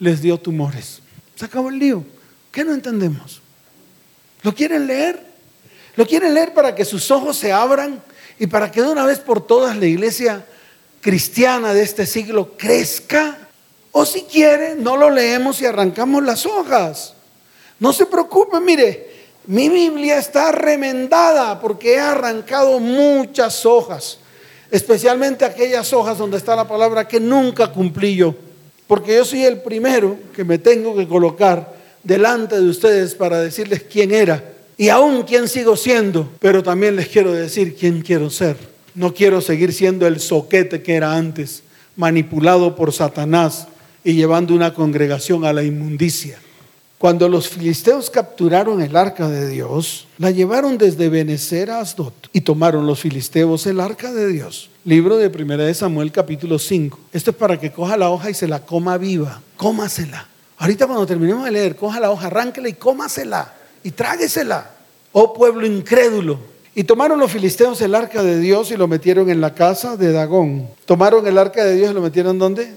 les 0.00 0.20
dio 0.20 0.36
tumores. 0.36 1.00
Se 1.34 1.46
acabó 1.46 1.70
el 1.70 1.78
lío. 1.78 2.04
¿Qué 2.50 2.62
no 2.62 2.74
entendemos? 2.74 3.40
¿Lo 4.42 4.54
quieren 4.54 4.86
leer? 4.86 5.24
¿Lo 5.96 6.06
quieren 6.06 6.34
leer 6.34 6.52
para 6.52 6.74
que 6.74 6.84
sus 6.84 7.10
ojos 7.10 7.38
se 7.38 7.54
abran 7.54 8.02
y 8.38 8.48
para 8.48 8.70
que 8.70 8.82
de 8.82 8.90
una 8.90 9.06
vez 9.06 9.18
por 9.18 9.46
todas 9.46 9.78
la 9.78 9.86
iglesia 9.86 10.44
cristiana 11.00 11.72
de 11.72 11.82
este 11.82 12.04
siglo 12.04 12.54
crezca? 12.58 13.48
O 13.92 14.04
si 14.04 14.24
quiere, 14.24 14.74
no 14.74 14.98
lo 14.98 15.08
leemos 15.08 15.58
y 15.62 15.64
arrancamos 15.64 16.22
las 16.22 16.44
hojas. 16.44 17.14
No 17.82 17.92
se 17.92 18.06
preocupe, 18.06 18.60
mire, 18.60 19.08
mi 19.48 19.68
Biblia 19.68 20.16
está 20.16 20.52
remendada 20.52 21.60
porque 21.60 21.94
he 21.94 21.98
arrancado 21.98 22.78
muchas 22.78 23.66
hojas, 23.66 24.18
especialmente 24.70 25.44
aquellas 25.44 25.92
hojas 25.92 26.16
donde 26.16 26.36
está 26.36 26.54
la 26.54 26.68
palabra 26.68 27.08
que 27.08 27.18
nunca 27.18 27.72
cumplí 27.72 28.14
yo, 28.14 28.36
porque 28.86 29.16
yo 29.16 29.24
soy 29.24 29.42
el 29.42 29.62
primero 29.62 30.16
que 30.32 30.44
me 30.44 30.58
tengo 30.58 30.94
que 30.94 31.08
colocar 31.08 31.74
delante 32.04 32.54
de 32.54 32.68
ustedes 32.68 33.16
para 33.16 33.40
decirles 33.40 33.82
quién 33.82 34.12
era 34.12 34.44
y 34.76 34.88
aún 34.88 35.24
quién 35.24 35.48
sigo 35.48 35.76
siendo, 35.76 36.30
pero 36.38 36.62
también 36.62 36.94
les 36.94 37.08
quiero 37.08 37.32
decir 37.32 37.74
quién 37.74 38.00
quiero 38.02 38.30
ser. 38.30 38.56
No 38.94 39.12
quiero 39.12 39.40
seguir 39.40 39.72
siendo 39.72 40.06
el 40.06 40.20
soquete 40.20 40.84
que 40.84 40.94
era 40.94 41.16
antes, 41.16 41.64
manipulado 41.96 42.76
por 42.76 42.92
Satanás 42.92 43.66
y 44.04 44.12
llevando 44.12 44.54
una 44.54 44.72
congregación 44.72 45.44
a 45.44 45.52
la 45.52 45.64
inmundicia. 45.64 46.38
Cuando 47.02 47.28
los 47.28 47.48
filisteos 47.48 48.10
capturaron 48.10 48.80
el 48.80 48.94
arca 48.94 49.28
de 49.28 49.48
Dios, 49.48 50.06
la 50.18 50.30
llevaron 50.30 50.78
desde 50.78 51.08
Benecer 51.08 51.68
a 51.68 51.80
Asdod 51.80 52.12
y 52.32 52.42
tomaron 52.42 52.86
los 52.86 53.00
filisteos 53.00 53.66
el 53.66 53.80
arca 53.80 54.12
de 54.12 54.28
Dios. 54.28 54.70
Libro 54.84 55.16
de 55.16 55.28
Primera 55.28 55.64
de 55.64 55.74
Samuel 55.74 56.12
capítulo 56.12 56.60
5. 56.60 56.96
Esto 57.12 57.32
es 57.32 57.36
para 57.36 57.58
que 57.58 57.72
coja 57.72 57.96
la 57.96 58.08
hoja 58.08 58.30
y 58.30 58.34
se 58.34 58.46
la 58.46 58.60
coma 58.60 58.98
viva. 58.98 59.40
Cómasela. 59.56 60.28
Ahorita 60.58 60.86
cuando 60.86 61.04
terminemos 61.04 61.44
de 61.44 61.50
leer, 61.50 61.74
coja 61.74 61.98
la 61.98 62.12
hoja, 62.12 62.28
arránquela 62.28 62.68
y 62.68 62.74
cómasela 62.74 63.52
y 63.82 63.90
tráguesela. 63.90 64.70
Oh 65.10 65.34
pueblo 65.34 65.66
incrédulo. 65.66 66.38
Y 66.72 66.84
tomaron 66.84 67.18
los 67.18 67.32
filisteos 67.32 67.80
el 67.80 67.96
arca 67.96 68.22
de 68.22 68.38
Dios 68.38 68.70
y 68.70 68.76
lo 68.76 68.86
metieron 68.86 69.28
en 69.28 69.40
la 69.40 69.54
casa 69.54 69.96
de 69.96 70.12
Dagón. 70.12 70.68
Tomaron 70.84 71.26
el 71.26 71.36
arca 71.36 71.64
de 71.64 71.74
Dios 71.74 71.90
y 71.90 71.94
lo 71.94 72.00
metieron 72.00 72.38
¿dónde? 72.38 72.72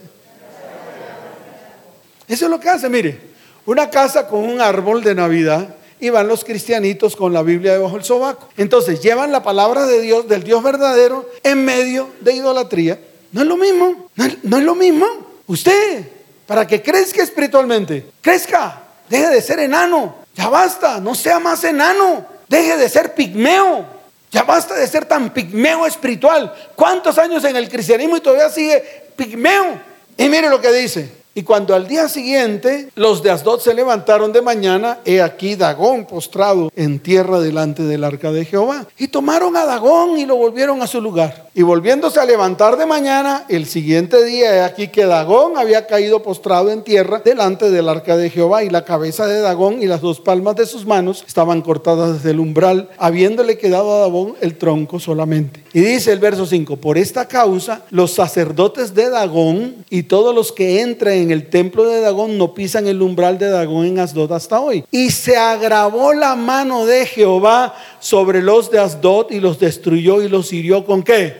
Eso 2.27 2.45
es 2.45 2.49
lo 2.49 2.59
que 2.59 2.69
hace, 2.69 2.89
mire. 2.89 3.34
Una 3.65 3.89
casa 3.89 4.27
con 4.27 4.39
un 4.39 4.61
árbol 4.61 5.03
de 5.03 5.15
Navidad 5.15 5.75
y 5.99 6.09
van 6.09 6.27
los 6.27 6.43
cristianitos 6.43 7.15
con 7.15 7.33
la 7.33 7.41
Biblia 7.41 7.73
debajo 7.73 7.95
del 7.95 8.03
sobaco. 8.03 8.49
Entonces 8.57 9.01
llevan 9.01 9.31
la 9.31 9.41
palabra 9.43 9.85
de 9.85 10.01
Dios, 10.01 10.27
del 10.27 10.43
Dios 10.43 10.61
verdadero, 10.61 11.29
en 11.43 11.65
medio 11.65 12.09
de 12.21 12.33
idolatría. 12.33 12.99
No 13.31 13.41
es 13.41 13.47
lo 13.47 13.57
mismo, 13.57 14.09
no 14.15 14.25
es, 14.25 14.43
no 14.43 14.57
es 14.57 14.63
lo 14.63 14.75
mismo. 14.75 15.05
Usted, 15.47 16.07
para 16.45 16.67
que 16.67 16.81
crezca 16.81 17.23
espiritualmente, 17.23 18.05
crezca, 18.21 18.81
deje 19.09 19.29
de 19.29 19.41
ser 19.41 19.59
enano, 19.59 20.15
ya 20.35 20.49
basta, 20.49 20.99
no 20.99 21.15
sea 21.15 21.39
más 21.39 21.63
enano, 21.63 22.25
deje 22.47 22.77
de 22.77 22.89
ser 22.89 23.13
pigmeo, 23.13 23.85
ya 24.31 24.43
basta 24.43 24.75
de 24.75 24.87
ser 24.87 25.05
tan 25.05 25.31
pigmeo 25.33 25.85
espiritual. 25.85 26.53
¿Cuántos 26.75 27.17
años 27.17 27.43
en 27.45 27.55
el 27.55 27.69
cristianismo 27.69 28.17
y 28.17 28.21
todavía 28.21 28.49
sigue 28.49 28.83
pigmeo? 29.15 29.81
Y 30.17 30.29
mire 30.29 30.49
lo 30.49 30.61
que 30.61 30.71
dice, 30.71 31.09
y 31.37 31.43
cuando 31.43 31.75
al 31.75 31.85
día 31.85 32.07
siguiente 32.07 32.87
los 32.95 33.21
de 33.21 33.29
Asdod 33.29 33.59
se 33.59 33.73
levantaron 33.73 34.31
de 34.31 34.41
mañana, 34.41 34.99
he 35.03 35.21
aquí 35.21 35.55
Dagón 35.55 36.05
postrado 36.05 36.71
en 36.77 36.99
tierra 36.99 37.41
delante 37.41 37.83
del 37.83 38.05
arca 38.05 38.31
de 38.31 38.45
Jehová. 38.45 38.87
Y 38.97 39.09
tomaron 39.09 39.57
a 39.57 39.65
Dagón 39.65 40.17
y 40.17 40.25
lo 40.25 40.37
volvieron 40.37 40.81
a 40.81 40.87
su 40.87 41.01
lugar. 41.01 41.49
Y 41.53 41.61
volviéndose 41.61 42.21
a 42.21 42.25
levantar 42.25 42.77
de 42.77 42.85
mañana, 42.85 43.43
el 43.49 43.65
siguiente 43.65 44.23
día, 44.23 44.55
he 44.55 44.61
aquí 44.61 44.87
que 44.87 45.05
Dagón 45.05 45.57
había 45.57 45.87
caído 45.87 46.23
postrado 46.23 46.71
en 46.71 46.83
tierra 46.83 47.21
delante 47.23 47.69
del 47.69 47.89
arca 47.89 48.15
de 48.15 48.29
Jehová. 48.29 48.63
Y 48.63 48.69
la 48.69 48.85
cabeza 48.85 49.27
de 49.27 49.41
Dagón 49.41 49.81
y 49.81 49.87
las 49.87 49.99
dos 49.99 50.21
palmas 50.21 50.55
de 50.55 50.65
sus 50.65 50.85
manos 50.85 51.25
estaban 51.27 51.61
cortadas 51.61 52.13
desde 52.13 52.31
el 52.31 52.39
umbral, 52.39 52.89
habiéndole 52.97 53.57
quedado 53.57 53.93
a 53.93 53.99
Dagón 53.99 54.35
el 54.39 54.57
tronco 54.57 55.01
solamente. 55.01 55.65
Y 55.73 55.81
dice 55.81 56.13
el 56.13 56.19
verso 56.19 56.45
5, 56.45 56.77
por 56.77 56.97
esta 56.97 57.27
causa 57.27 57.83
los 57.89 58.13
sacerdotes 58.13 58.93
de 58.93 59.09
Dagón 59.09 59.83
y 59.89 60.03
todos 60.03 60.33
los 60.33 60.53
que 60.53 60.79
entren 60.79 61.24
en 61.25 61.31
el 61.31 61.49
templo 61.49 61.85
de 61.85 61.99
Dagón 61.99 62.37
no 62.37 62.53
pisan 62.53 62.87
el 62.87 63.01
umbral 63.01 63.37
de 63.37 63.49
Dagón 63.49 63.85
en 63.85 63.99
Asdod 63.99 64.31
hasta 64.31 64.59
hoy. 64.59 64.85
Y 64.91 65.11
se 65.11 65.35
agravó 65.35 66.13
la 66.13 66.35
mano 66.35 66.85
de 66.85 67.05
Jehová 67.05 67.75
sobre 67.99 68.41
los 68.41 68.71
de 68.71 68.79
Asdod 68.79 69.31
y 69.31 69.39
los 69.39 69.59
destruyó 69.59 70.21
y 70.21 70.29
los 70.29 70.53
hirió 70.53 70.85
con 70.85 71.03
qué? 71.03 71.35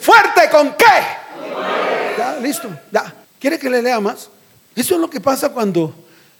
Fuerte 0.00 0.48
con 0.50 0.74
qué? 0.76 0.84
Ya, 2.16 2.38
listo. 2.40 2.68
Ya. 2.90 3.14
¿Quiere 3.38 3.58
que 3.58 3.68
le 3.68 3.82
lea 3.82 4.00
más? 4.00 4.30
Eso 4.74 4.94
es 4.94 5.00
lo 5.00 5.10
que 5.10 5.20
pasa 5.20 5.50
cuando 5.50 5.92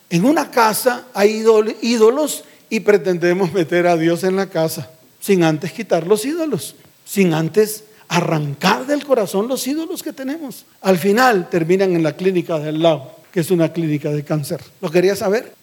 en 0.09 0.25
una 0.25 0.51
casa 0.51 1.05
hay 1.13 1.45
ídolos 1.83 2.45
y 2.71 2.81
pretendemos 2.81 3.53
meter 3.53 3.87
a 3.87 3.97
Dios 3.97 4.25
en 4.25 4.37
la 4.37 4.47
casa 4.49 4.89
sin 5.21 5.45
antes 5.45 5.73
quitar 5.73 6.07
los 6.07 6.25
ídolos, 6.25 6.75
sin 7.05 7.35
antes 7.35 7.85
arrancar 8.09 8.87
del 8.87 9.05
corazón 9.05 9.49
los 9.49 9.67
ídolos 9.67 10.03
que 10.03 10.13
tenemos. 10.13 10.65
Al 10.81 10.99
final 10.99 11.49
terminan 11.51 11.95
en 11.95 12.03
la 12.03 12.17
clínica 12.17 12.59
del 12.59 12.83
lado, 12.83 13.13
que 13.33 13.41
es 13.41 13.51
una 13.51 13.73
clínica 13.73 14.11
de 14.11 14.25
cáncer. 14.25 14.61
¿Lo 14.81 14.91
quería 14.91 15.15
saber? 15.15 15.55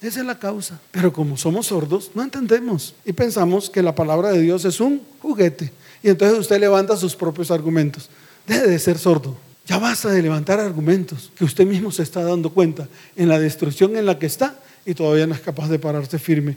Esa 0.00 0.20
es 0.20 0.26
la 0.26 0.38
causa. 0.38 0.80
Pero 0.90 1.12
como 1.12 1.36
somos 1.36 1.66
sordos, 1.66 2.10
no 2.14 2.22
entendemos 2.22 2.94
y 3.04 3.12
pensamos 3.12 3.68
que 3.68 3.82
la 3.82 3.94
palabra 3.94 4.30
de 4.32 4.40
Dios 4.40 4.64
es 4.64 4.80
un 4.80 5.02
juguete. 5.20 5.72
Y 6.02 6.08
entonces 6.08 6.38
usted 6.38 6.58
levanta 6.58 6.96
sus 6.96 7.14
propios 7.14 7.50
argumentos. 7.50 8.08
Deje 8.46 8.66
de 8.66 8.78
ser 8.78 8.98
sordo. 8.98 9.36
Ya 9.66 9.78
basta 9.78 10.08
de 10.08 10.22
levantar 10.22 10.58
argumentos 10.58 11.30
que 11.36 11.44
usted 11.44 11.66
mismo 11.66 11.92
se 11.92 12.02
está 12.02 12.24
dando 12.24 12.50
cuenta 12.50 12.88
en 13.14 13.28
la 13.28 13.38
destrucción 13.38 13.94
en 13.96 14.06
la 14.06 14.18
que 14.18 14.26
está 14.26 14.58
y 14.86 14.94
todavía 14.94 15.26
no 15.26 15.34
es 15.34 15.40
capaz 15.40 15.68
de 15.68 15.78
pararse 15.78 16.18
firme 16.18 16.56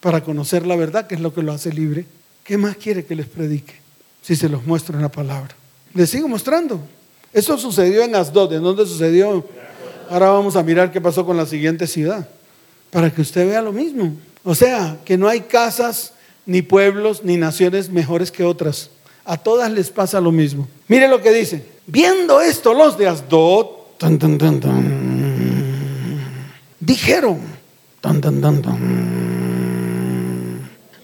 para 0.00 0.22
conocer 0.22 0.64
la 0.64 0.76
verdad, 0.76 1.08
que 1.08 1.16
es 1.16 1.20
lo 1.20 1.34
que 1.34 1.42
lo 1.42 1.52
hace 1.52 1.72
libre. 1.72 2.06
¿Qué 2.44 2.56
más 2.56 2.76
quiere 2.76 3.04
que 3.04 3.16
les 3.16 3.26
predique? 3.26 3.85
Si 4.26 4.34
se 4.34 4.48
los 4.48 4.66
muestro 4.66 4.96
en 4.96 5.02
la 5.02 5.08
palabra. 5.08 5.54
Les 5.94 6.10
sigo 6.10 6.26
mostrando. 6.26 6.80
Eso 7.32 7.56
sucedió 7.56 8.02
en 8.02 8.16
Asdod. 8.16 8.52
¿En 8.52 8.62
dónde 8.64 8.84
sucedió? 8.84 9.46
Ahora 10.10 10.30
vamos 10.30 10.56
a 10.56 10.64
mirar 10.64 10.90
qué 10.90 11.00
pasó 11.00 11.24
con 11.24 11.36
la 11.36 11.46
siguiente 11.46 11.86
ciudad. 11.86 12.28
Para 12.90 13.08
que 13.08 13.20
usted 13.20 13.46
vea 13.46 13.62
lo 13.62 13.70
mismo. 13.70 14.14
O 14.42 14.56
sea, 14.56 14.96
que 15.04 15.16
no 15.16 15.28
hay 15.28 15.42
casas, 15.42 16.12
ni 16.44 16.60
pueblos, 16.60 17.22
ni 17.22 17.36
naciones 17.36 17.88
mejores 17.88 18.32
que 18.32 18.42
otras. 18.42 18.90
A 19.24 19.36
todas 19.36 19.70
les 19.70 19.90
pasa 19.90 20.20
lo 20.20 20.32
mismo. 20.32 20.66
Mire 20.88 21.06
lo 21.06 21.22
que 21.22 21.32
dice. 21.32 21.64
Viendo 21.86 22.40
esto, 22.40 22.74
los 22.74 22.98
de 22.98 23.06
Asdod 23.06 23.66
dijeron, 26.80 27.38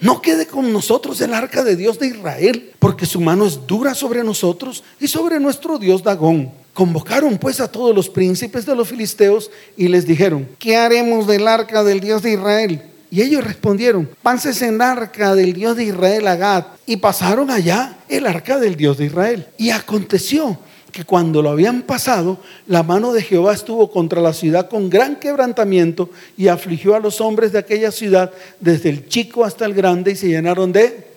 no 0.02 0.20
quede 0.20 0.46
con 0.46 0.72
nosotros 0.72 1.20
el 1.20 1.32
arca 1.32 1.62
de 1.62 1.76
Dios 1.76 1.98
de 1.98 2.08
Israel, 2.08 2.72
porque 2.80 3.06
su 3.06 3.20
mano 3.20 3.46
es 3.46 3.66
dura 3.68 3.94
sobre 3.94 4.24
nosotros 4.24 4.82
y 4.98 5.06
sobre 5.06 5.38
nuestro 5.38 5.78
Dios 5.78 6.02
Dagón. 6.02 6.50
Convocaron 6.74 7.38
pues 7.38 7.60
a 7.60 7.70
todos 7.70 7.94
los 7.94 8.08
príncipes 8.08 8.66
de 8.66 8.74
los 8.74 8.88
filisteos 8.88 9.50
y 9.76 9.86
les 9.86 10.04
dijeron, 10.04 10.48
¿qué 10.58 10.76
haremos 10.76 11.28
del 11.28 11.46
arca 11.46 11.84
del 11.84 12.00
Dios 12.00 12.22
de 12.22 12.32
Israel? 12.32 12.82
Y 13.12 13.22
ellos 13.22 13.44
respondieron, 13.44 14.08
pases 14.22 14.60
en 14.62 14.82
arca 14.82 15.36
del 15.36 15.52
Dios 15.52 15.76
de 15.76 15.84
Israel 15.84 16.26
a 16.26 16.34
Gad. 16.34 16.64
Y 16.86 16.96
pasaron 16.96 17.50
allá 17.50 17.98
el 18.08 18.26
arca 18.26 18.58
del 18.58 18.74
Dios 18.74 18.98
de 18.98 19.04
Israel. 19.04 19.46
Y 19.56 19.70
aconteció 19.70 20.58
que 20.92 21.04
cuando 21.04 21.42
lo 21.42 21.50
habían 21.50 21.82
pasado, 21.82 22.38
la 22.66 22.82
mano 22.82 23.12
de 23.12 23.22
Jehová 23.22 23.54
estuvo 23.54 23.90
contra 23.90 24.20
la 24.20 24.34
ciudad 24.34 24.68
con 24.68 24.90
gran 24.90 25.16
quebrantamiento 25.16 26.10
y 26.36 26.48
afligió 26.48 26.94
a 26.94 27.00
los 27.00 27.20
hombres 27.20 27.50
de 27.50 27.58
aquella 27.58 27.90
ciudad, 27.90 28.30
desde 28.60 28.90
el 28.90 29.08
chico 29.08 29.44
hasta 29.44 29.64
el 29.64 29.72
grande, 29.72 30.12
y 30.12 30.16
se 30.16 30.28
llenaron 30.28 30.70
de... 30.70 31.08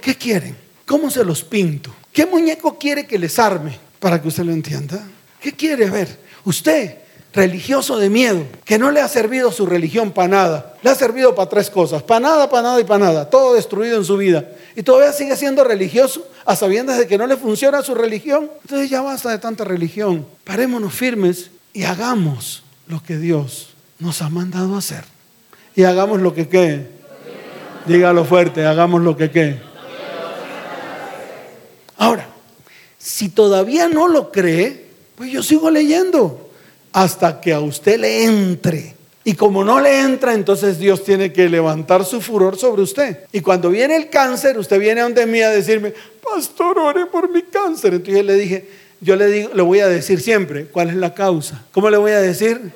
¿Qué 0.00 0.14
quieren? 0.14 0.56
¿Cómo 0.86 1.10
se 1.10 1.24
los 1.24 1.42
pinto? 1.42 1.92
¿Qué 2.12 2.24
muñeco 2.24 2.78
quiere 2.78 3.06
que 3.06 3.18
les 3.18 3.38
arme? 3.38 3.78
Para 3.98 4.22
que 4.22 4.28
usted 4.28 4.44
lo 4.44 4.52
entienda. 4.52 5.04
¿Qué 5.40 5.52
quiere 5.52 5.90
ver? 5.90 6.18
Usted, 6.44 6.98
religioso 7.32 7.98
de 7.98 8.10
miedo, 8.10 8.44
que 8.64 8.78
no 8.78 8.90
le 8.90 9.00
ha 9.00 9.08
servido 9.08 9.50
su 9.52 9.66
religión 9.66 10.12
para 10.12 10.28
nada. 10.28 10.74
Le 10.82 10.90
ha 10.90 10.94
servido 10.94 11.34
para 11.34 11.48
tres 11.48 11.70
cosas. 11.70 12.02
Para 12.02 12.20
nada, 12.20 12.50
para 12.50 12.62
nada 12.62 12.80
y 12.80 12.84
para 12.84 13.04
nada. 13.04 13.30
Todo 13.30 13.54
destruido 13.54 13.96
en 13.96 14.04
su 14.04 14.16
vida. 14.16 14.48
Y 14.76 14.82
todavía 14.82 15.12
sigue 15.12 15.36
siendo 15.36 15.64
religioso 15.64 16.26
a 16.44 16.56
sabiendas 16.56 16.98
de 16.98 17.06
que 17.06 17.18
no 17.18 17.26
le 17.26 17.36
funciona 17.36 17.82
su 17.82 17.94
religión. 17.94 18.50
Entonces 18.62 18.90
ya 18.90 19.00
basta 19.00 19.30
de 19.30 19.38
tanta 19.38 19.64
religión. 19.64 20.26
Parémonos 20.44 20.92
firmes 20.92 21.50
y 21.72 21.84
hagamos 21.84 22.62
lo 22.86 23.02
que 23.02 23.16
Dios 23.16 23.70
nos 23.98 24.20
ha 24.20 24.28
mandado 24.28 24.76
hacer. 24.76 25.04
Y 25.74 25.84
hagamos 25.84 26.20
lo 26.20 26.34
que 26.34 26.48
qué. 26.48 26.86
Dígalo 27.86 28.24
fuerte, 28.24 28.66
hagamos 28.66 29.00
lo 29.00 29.16
que 29.16 29.30
qué. 29.30 29.60
Ahora, 31.96 32.28
si 32.98 33.28
todavía 33.28 33.88
no 33.88 34.08
lo 34.08 34.30
cree, 34.30 34.86
pues 35.14 35.30
yo 35.30 35.42
sigo 35.42 35.70
leyendo 35.70 36.41
hasta 36.92 37.40
que 37.40 37.52
a 37.52 37.60
usted 37.60 37.98
le 37.98 38.24
entre. 38.24 38.94
Y 39.24 39.34
como 39.34 39.64
no 39.64 39.80
le 39.80 40.00
entra, 40.00 40.34
entonces 40.34 40.78
Dios 40.78 41.04
tiene 41.04 41.32
que 41.32 41.48
levantar 41.48 42.04
su 42.04 42.20
furor 42.20 42.58
sobre 42.58 42.82
usted. 42.82 43.20
Y 43.32 43.40
cuando 43.40 43.70
viene 43.70 43.94
el 43.96 44.10
cáncer, 44.10 44.58
usted 44.58 44.80
viene 44.80 45.00
a 45.00 45.04
donde 45.04 45.26
mí 45.26 45.40
a 45.40 45.50
decirme, 45.50 45.94
pastor, 46.22 46.78
ore 46.78 47.06
por 47.06 47.30
mi 47.30 47.42
cáncer. 47.42 47.94
Entonces 47.94 48.16
yo 48.16 48.22
le 48.24 48.34
dije, 48.34 48.68
yo 49.00 49.14
le, 49.14 49.26
digo, 49.28 49.50
le 49.54 49.62
voy 49.62 49.78
a 49.80 49.88
decir 49.88 50.20
siempre 50.20 50.66
cuál 50.66 50.90
es 50.90 50.96
la 50.96 51.14
causa. 51.14 51.64
¿Cómo 51.70 51.88
le 51.88 51.98
voy 51.98 52.12
a 52.12 52.20
decir? 52.20 52.72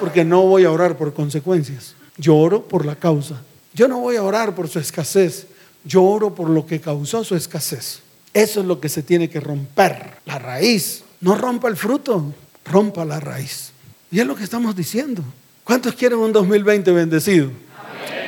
Porque 0.00 0.24
no 0.24 0.42
voy 0.42 0.64
a 0.64 0.70
orar 0.70 0.96
por 0.96 1.12
consecuencias. 1.12 1.94
Yo 2.16 2.34
oro 2.36 2.66
por 2.66 2.86
la 2.86 2.96
causa. 2.96 3.42
Yo 3.74 3.88
no 3.88 4.00
voy 4.00 4.16
a 4.16 4.22
orar 4.22 4.54
por 4.54 4.68
su 4.68 4.78
escasez. 4.78 5.46
Yo 5.84 6.02
oro 6.02 6.34
por 6.34 6.48
lo 6.48 6.66
que 6.66 6.80
causó 6.80 7.24
su 7.24 7.36
escasez. 7.36 8.00
Eso 8.32 8.60
es 8.60 8.66
lo 8.66 8.80
que 8.80 8.88
se 8.88 9.02
tiene 9.02 9.28
que 9.28 9.40
romper, 9.40 10.14
la 10.24 10.38
raíz. 10.38 11.02
No 11.20 11.34
rompa 11.34 11.68
el 11.68 11.76
fruto, 11.76 12.32
rompa 12.70 13.04
la 13.04 13.20
raíz. 13.20 13.72
Y 14.10 14.20
es 14.20 14.26
lo 14.26 14.36
que 14.36 14.44
estamos 14.44 14.74
diciendo. 14.74 15.22
¿Cuántos 15.64 15.94
quieren 15.94 16.18
un 16.18 16.32
2020 16.32 16.90
bendecido? 16.92 17.50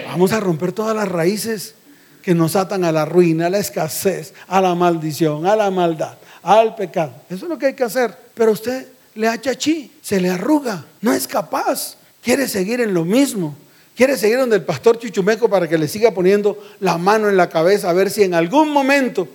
Vamos 0.07 0.33
a 0.33 0.40
romper 0.40 0.72
todas 0.72 0.94
las 0.94 1.09
raíces 1.09 1.74
que 2.22 2.35
nos 2.35 2.57
atan 2.57 2.85
a 2.85 2.92
la 2.92 3.05
ruina, 3.05 3.46
a 3.46 3.50
la 3.50 3.59
escasez, 3.59 4.35
a 4.46 4.61
la 4.61 4.74
maldición, 4.74 5.46
a 5.46 5.57
la 5.57 5.70
maldad, 5.70 6.18
al 6.42 6.74
pecado. 6.74 7.14
Eso 7.31 7.46
es 7.46 7.48
lo 7.48 7.59
que 7.59 7.66
hay 7.66 7.74
que 7.74 7.85
hacer. 7.85 8.14
Pero 8.35 8.53
usted 8.53 8.87
le 9.14 9.29
achachí, 9.29 9.90
se 10.03 10.20
le 10.20 10.31
arruga, 10.31 10.85
no 11.00 11.12
es 11.12 11.26
capaz, 11.26 11.96
quiere 12.22 12.48
seguir 12.48 12.81
en 12.81 12.92
lo 12.92 13.05
mismo. 13.05 13.57
Quiere 13.96 14.16
seguir 14.16 14.38
donde 14.38 14.57
el 14.57 14.62
pastor 14.62 14.98
Chuchumeco 14.98 15.48
para 15.48 15.68
que 15.68 15.76
le 15.76 15.87
siga 15.87 16.12
poniendo 16.12 16.59
la 16.81 16.96
mano 16.96 17.29
en 17.29 17.37
la 17.37 17.48
cabeza 17.48 17.90
a 17.90 17.92
ver 17.92 18.09
si 18.11 18.22
en 18.22 18.35
algún 18.35 18.70
momento 18.70 19.29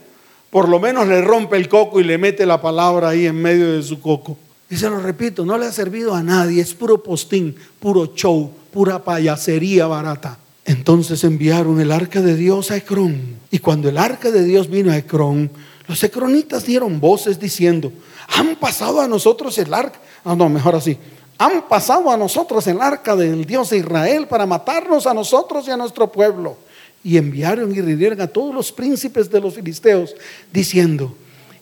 por 0.49 0.69
lo 0.69 0.79
menos 0.79 1.07
le 1.07 1.21
rompe 1.21 1.57
el 1.57 1.67
coco 1.67 1.99
y 1.99 2.03
le 2.03 2.17
mete 2.17 2.45
la 2.45 2.61
palabra 2.61 3.09
ahí 3.09 3.27
en 3.27 3.39
medio 3.41 3.73
de 3.73 3.83
su 3.83 3.99
coco. 3.99 4.37
Y 4.69 4.77
se 4.77 4.89
lo 4.89 4.99
repito, 4.99 5.45
no 5.45 5.57
le 5.57 5.67
ha 5.67 5.71
servido 5.71 6.15
a 6.15 6.23
nadie, 6.23 6.61
es 6.61 6.73
puro 6.73 7.03
postín, 7.03 7.55
puro 7.79 8.13
show, 8.15 8.51
pura 8.71 9.03
payasería 9.03 9.85
barata. 9.85 10.39
Entonces 10.65 11.23
enviaron 11.23 11.79
el 11.79 11.91
arca 11.91 12.21
de 12.21 12.35
Dios 12.35 12.71
a 12.71 12.77
Ecrón. 12.77 13.37
Y 13.51 13.59
cuando 13.59 13.89
el 13.89 13.97
arca 13.97 14.31
de 14.31 14.43
Dios 14.43 14.69
vino 14.69 14.91
a 14.91 14.97
Ecrón, 14.97 15.51
los 15.87 16.03
ecronitas 16.03 16.65
dieron 16.65 16.99
voces 16.99 17.39
diciendo, 17.39 17.91
han 18.27 18.55
pasado 18.55 19.01
a 19.01 19.07
nosotros 19.07 19.55
el 19.59 19.71
arca. 19.71 19.99
Ah, 20.23 20.35
no, 20.35 20.49
mejor 20.49 20.75
así. 20.75 20.97
Han 21.37 21.67
pasado 21.67 22.09
a 22.09 22.17
nosotros 22.17 22.65
el 22.65 22.81
arca 22.81 23.15
del 23.15 23.45
Dios 23.45 23.69
de 23.69 23.77
Israel 23.77 24.27
para 24.27 24.47
matarnos 24.47 25.05
a 25.05 25.13
nosotros 25.13 25.67
y 25.67 25.71
a 25.71 25.77
nuestro 25.77 26.11
pueblo 26.11 26.57
y 27.05 27.17
enviaron 27.17 27.71
y 27.71 27.81
rindieron 27.81 28.19
a 28.19 28.25
todos 28.25 28.53
los 28.53 28.71
príncipes 28.71 29.29
de 29.29 29.39
los 29.39 29.53
filisteos, 29.53 30.15
diciendo, 30.51 31.15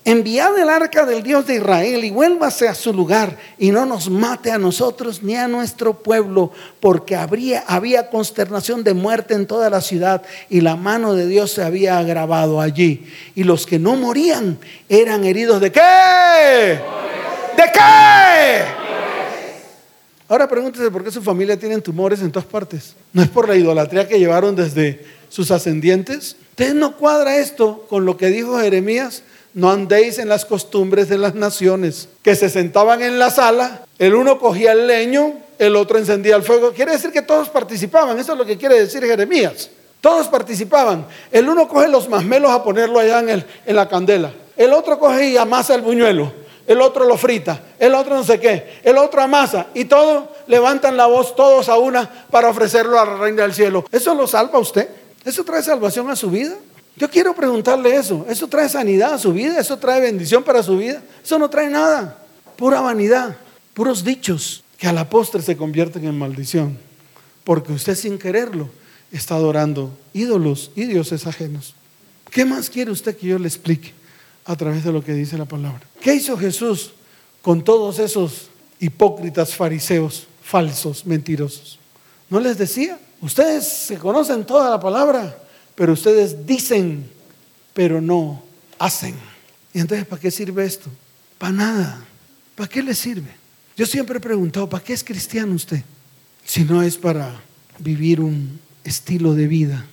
enviad 0.06 0.58
el 0.58 0.70
arca 0.70 1.06
del 1.06 1.24
Dios 1.24 1.48
de 1.48 1.56
Israel 1.56 2.04
y 2.04 2.12
vuélvase 2.12 2.68
a 2.68 2.76
su 2.76 2.94
lugar 2.94 3.38
y 3.58 3.72
no 3.72 3.86
nos 3.86 4.10
mate 4.10 4.52
a 4.52 4.58
nosotros 4.58 5.24
ni 5.24 5.36
a 5.36 5.48
nuestro 5.48 5.94
pueblo, 5.94 6.52
porque 6.80 7.16
habría, 7.16 7.63
había 7.68 8.10
consternación 8.10 8.84
de 8.84 8.94
muerte 8.94 9.34
en 9.34 9.48
toda 9.48 9.70
la 9.70 9.82
ciudad 9.82 10.24
y 10.50 10.62
la 10.62 10.76
mano 10.76 11.13
de 11.13 11.28
Dios 11.28 11.52
se 11.52 11.63
había 11.63 11.98
agravado 11.98 12.60
allí. 12.60 13.06
Y 13.36 13.44
los 13.44 13.66
que 13.66 13.80
no 13.80 13.96
morían 13.96 14.58
eran 14.89 15.24
heridos 15.24 15.62
de 15.62 15.72
qué? 15.72 16.80
¿De 17.58 17.63
qué? 17.74 18.84
Ahora 20.28 20.48
pregúntese 20.48 20.89
por 20.89 21.04
qué 21.04 21.12
su 21.12 21.22
familia 21.22 21.58
tiene 21.60 21.80
tumores 21.80 22.22
en 22.22 22.32
todas 22.32 22.48
partes. 22.48 22.96
No 23.12 23.22
es 23.22 23.30
por 23.30 23.48
la 23.48 23.56
idolatría 23.56 24.08
que 24.08 24.18
llevaron 24.18 24.56
desde 24.56 25.06
sus 25.30 25.52
ascendientes. 25.52 26.38
Entonces 26.52 26.76
no 26.76 26.98
cuadra 26.98 27.38
esto 27.38 27.86
con 27.89 28.06
lo 28.06 28.18
que 28.18 28.28
dijo 28.28 28.60
Jeremías. 28.60 29.24
No 29.54 29.70
andéis 29.70 30.18
en 30.18 30.30
las 30.30 30.46
costumbres 30.46 31.10
de 31.10 31.18
las 31.18 31.36
naciones, 31.36 32.10
que 32.24 32.36
se 32.36 32.50
sentaban 32.50 33.04
en 33.04 33.20
la 33.20 33.30
sala, 33.30 33.86
el 34.00 34.16
uno 34.16 34.39
cogía 34.39 34.72
el 34.72 34.88
leño, 34.88 35.34
el 35.60 35.76
otro 35.76 36.00
encendía 36.00 36.36
el 36.36 36.44
fuego. 36.44 36.72
Quiere 36.72 36.94
decir 36.94 37.12
que 37.12 37.22
todos 37.22 37.50
participaban, 37.50 38.18
eso 38.18 38.34
es 38.34 38.38
lo 38.38 38.46
que 38.46 38.58
quiere 38.58 38.80
decir 38.80 39.04
Jeremías. 39.04 39.70
Todos 40.02 40.28
participaban. 40.28 41.06
El 41.32 41.48
uno 41.48 41.68
coge 41.68 41.88
los 41.88 42.10
masmelos 42.10 42.52
a 42.52 42.62
ponerlo 42.63 43.00
allá 43.00 43.20
en, 43.20 43.30
el, 43.30 43.46
en 43.66 43.76
la 43.76 43.88
candela. 43.88 44.34
El 44.58 44.74
otro 44.74 45.00
coge 45.00 45.30
y 45.30 45.38
amasa 45.38 45.76
el 45.76 45.82
buñuelo. 45.82 46.34
El 46.68 46.82
otro 46.82 47.06
lo 47.06 47.16
frita. 47.16 47.62
El 47.80 47.94
otro 47.96 48.16
no 48.16 48.24
sé 48.24 48.39
qué. 48.39 48.82
El 48.84 48.98
otro 48.98 49.22
amasa. 49.22 49.68
Y 49.74 49.86
todos 49.86 50.26
levantan 50.48 50.98
la 50.98 51.06
voz, 51.06 51.36
todos 51.36 51.70
a 51.70 51.78
una, 51.78 52.10
para 52.30 52.50
ofrecerlo 52.50 53.00
a 53.00 53.06
la 53.06 53.18
reina 53.18 53.44
del 53.44 53.54
cielo. 53.54 53.86
¿Eso 53.92 54.13
lo 54.13 54.28
salva 54.28 54.60
usted? 54.60 54.89
¿Eso 55.24 55.46
trae 55.46 55.63
salvación 55.63 56.10
a 56.10 56.16
su 56.16 56.30
vida? 56.30 56.56
Yo 56.96 57.10
quiero 57.10 57.34
preguntarle 57.36 57.96
eso. 57.96 58.26
¿Eso 58.30 58.48
trae 58.48 58.70
sanidad 58.70 59.14
a 59.14 59.18
su 59.18 59.34
vida? 59.34 59.60
¿Eso 59.60 59.78
trae 59.78 60.00
bendición 60.00 60.44
para 60.44 60.62
su 60.62 60.78
vida? 60.78 61.02
Eso 61.24 61.40
no 61.40 61.50
trae 61.50 61.70
nada. 61.70 62.20
Pura 62.56 62.82
vanidad, 62.82 63.36
puros 63.74 64.04
dichos 64.04 64.64
que 64.78 64.88
a 64.88 64.94
la 64.94 65.10
postre 65.10 65.42
se 65.42 65.58
convierten 65.58 66.06
en 66.06 66.18
maldición. 66.18 66.78
Porque 67.44 67.74
usted 67.74 67.96
sin 67.96 68.18
quererlo 68.18 68.70
está 69.12 69.36
adorando 69.36 69.92
ídolos 70.14 70.72
y 70.76 70.86
dioses 70.86 71.26
ajenos. 71.28 71.76
¿Qué 72.30 72.46
más 72.46 72.70
quiere 72.70 72.92
usted 72.92 73.16
que 73.16 73.28
yo 73.28 73.40
le 73.40 73.48
explique 73.48 73.94
a 74.46 74.56
través 74.56 74.84
de 74.84 74.92
lo 74.92 75.04
que 75.04 75.14
dice 75.14 75.38
la 75.38 75.46
palabra? 75.46 75.82
¿Qué 76.02 76.16
hizo 76.16 76.38
Jesús 76.38 76.94
con 77.42 77.64
todos 77.64 78.00
esos 78.00 78.50
hipócritas 78.80 79.56
fariseos 79.56 80.28
falsos, 80.42 81.06
mentirosos? 81.06 81.80
¿No 82.30 82.40
les 82.40 82.58
decía? 82.58 83.00
Ustedes 83.22 83.68
se 83.68 83.98
conocen 83.98 84.46
toda 84.46 84.70
la 84.70 84.80
palabra, 84.80 85.38
pero 85.76 85.94
ustedes 85.94 86.46
dicen, 86.46 87.10
pero 87.74 88.02
no 88.02 88.44
hacen. 88.80 89.16
Y 89.74 89.80
entonces, 89.80 90.06
¿para 90.06 90.22
qué 90.22 90.32
sirve 90.32 90.66
esto? 90.66 90.90
Para 91.38 91.54
nada. 91.54 92.06
¿Para 92.56 92.70
qué 92.70 92.84
le 92.84 92.94
sirve? 92.94 93.30
Yo 93.76 93.86
siempre 93.86 94.18
he 94.18 94.22
preguntado, 94.22 94.70
¿para 94.70 94.84
qué 94.84 94.94
es 94.94 95.04
cristiano 95.04 95.56
usted? 95.56 95.84
Si 96.46 96.64
no 96.64 96.84
es 96.84 96.98
para 96.98 97.42
vivir 97.80 98.22
un 98.22 98.60
estilo 98.84 99.34
de 99.34 99.48
vida 99.48 99.86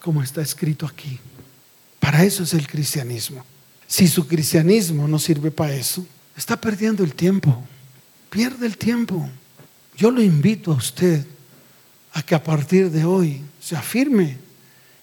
como 0.00 0.22
está 0.22 0.42
escrito 0.42 0.84
aquí. 0.84 1.18
Para 1.98 2.24
eso 2.24 2.42
es 2.42 2.52
el 2.52 2.66
cristianismo. 2.66 3.42
Si 3.86 4.06
su 4.06 4.26
cristianismo 4.26 5.08
no 5.08 5.18
sirve 5.18 5.50
para 5.50 5.74
eso, 5.74 6.06
está 6.36 6.60
perdiendo 6.60 7.02
el 7.02 7.14
tiempo. 7.14 7.62
Pierde 8.28 8.66
el 8.66 8.76
tiempo. 8.76 9.26
Yo 9.96 10.10
lo 10.10 10.20
invito 10.20 10.72
a 10.72 10.76
usted 10.76 11.24
a 12.12 12.22
que 12.22 12.34
a 12.34 12.42
partir 12.42 12.90
de 12.90 13.04
hoy 13.04 13.40
se 13.60 13.76
afirme 13.76 14.43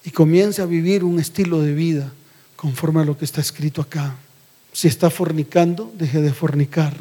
y 0.04 0.12
comience 0.12 0.62
a 0.62 0.66
vivir 0.66 1.04
un 1.04 1.20
estilo 1.20 1.62
de 1.62 1.74
vida 1.74 2.12
conforme 2.56 3.02
a 3.02 3.06
lo 3.06 3.18
que 3.18 3.26
está 3.26 3.42
escrito 3.42 3.82
acá. 3.82 4.16
Si 4.74 4.88
está 4.88 5.10
fornicando, 5.10 5.92
deje 5.98 6.22
de 6.22 6.34
fornicar. 6.34 6.96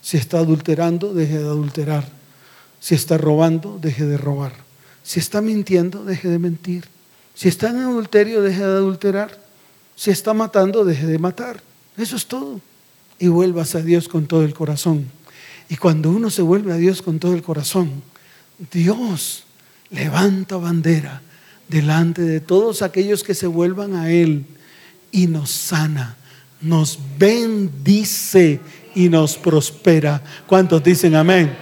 Si 0.00 0.16
está 0.16 0.38
adulterando, 0.38 1.14
deje 1.14 1.38
de 1.38 1.44
adulterar. 1.44 2.08
Si 2.80 2.94
está 2.94 3.18
robando, 3.18 3.78
deje 3.80 4.06
de 4.06 4.16
robar. 4.16 4.52
Si 5.02 5.20
está 5.20 5.40
mintiendo, 5.40 6.04
deje 6.04 6.28
de 6.28 6.38
mentir. 6.38 6.84
Si 7.34 7.48
está 7.48 7.70
en 7.70 7.78
adulterio, 7.78 8.42
deje 8.42 8.60
de 8.60 8.64
adulterar. 8.64 9.38
Si 9.96 10.10
está 10.10 10.34
matando, 10.34 10.84
deje 10.84 11.06
de 11.06 11.18
matar. 11.18 11.62
Eso 11.96 12.16
es 12.16 12.26
todo. 12.26 12.60
Y 13.18 13.28
vuelvas 13.28 13.74
a 13.74 13.82
Dios 13.82 14.08
con 14.08 14.26
todo 14.26 14.44
el 14.44 14.54
corazón. 14.54 15.10
Y 15.68 15.76
cuando 15.76 16.10
uno 16.10 16.30
se 16.30 16.42
vuelve 16.42 16.72
a 16.72 16.76
Dios 16.76 17.02
con 17.02 17.18
todo 17.18 17.34
el 17.34 17.42
corazón, 17.42 18.02
Dios 18.70 19.44
levanta 19.90 20.56
bandera 20.56 21.22
delante 21.68 22.22
de 22.22 22.40
todos 22.40 22.82
aquellos 22.82 23.22
que 23.22 23.34
se 23.34 23.46
vuelvan 23.46 23.94
a 23.94 24.10
Él 24.10 24.44
y 25.12 25.26
nos 25.26 25.50
sana, 25.50 26.16
nos 26.60 26.98
bendice 27.18 28.60
y 28.94 29.08
nos 29.08 29.36
prospera. 29.36 30.22
¿Cuántos 30.46 30.82
dicen 30.82 31.14
amén? 31.14 31.54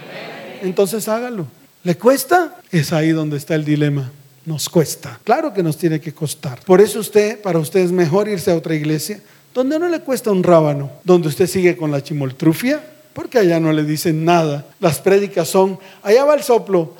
Entonces 0.61 1.07
hágalo. 1.07 1.47
¿Le 1.83 1.95
cuesta? 1.95 2.57
Es 2.71 2.91
ahí 2.91 3.11
donde 3.11 3.37
está 3.37 3.55
el 3.55 3.63
dilema. 3.63 4.11
Nos 4.45 4.69
cuesta. 4.69 5.19
Claro 5.23 5.53
que 5.53 5.61
nos 5.61 5.77
tiene 5.77 5.99
que 5.99 6.13
costar. 6.13 6.59
Por 6.65 6.81
eso 6.81 6.99
usted, 6.99 7.41
para 7.41 7.59
usted 7.59 7.81
es 7.81 7.91
mejor 7.91 8.29
irse 8.29 8.51
a 8.51 8.55
otra 8.55 8.75
iglesia 8.75 9.21
donde 9.57 9.79
no 9.79 9.89
le 9.89 10.01
cuesta 10.01 10.29
un 10.29 10.43
rábano, 10.43 10.91
donde 11.03 11.29
usted 11.29 11.47
sigue 11.47 11.75
con 11.75 11.89
la 11.89 12.03
chimoltrufia, 12.03 12.83
porque 13.13 13.39
allá 13.39 13.59
no 13.59 13.73
le 13.73 13.83
dicen 13.83 14.23
nada. 14.23 14.67
Las 14.79 14.99
prédicas 14.99 15.47
son, 15.47 15.79
allá 16.03 16.25
va 16.25 16.35
el 16.35 16.43
soplo, 16.43 16.93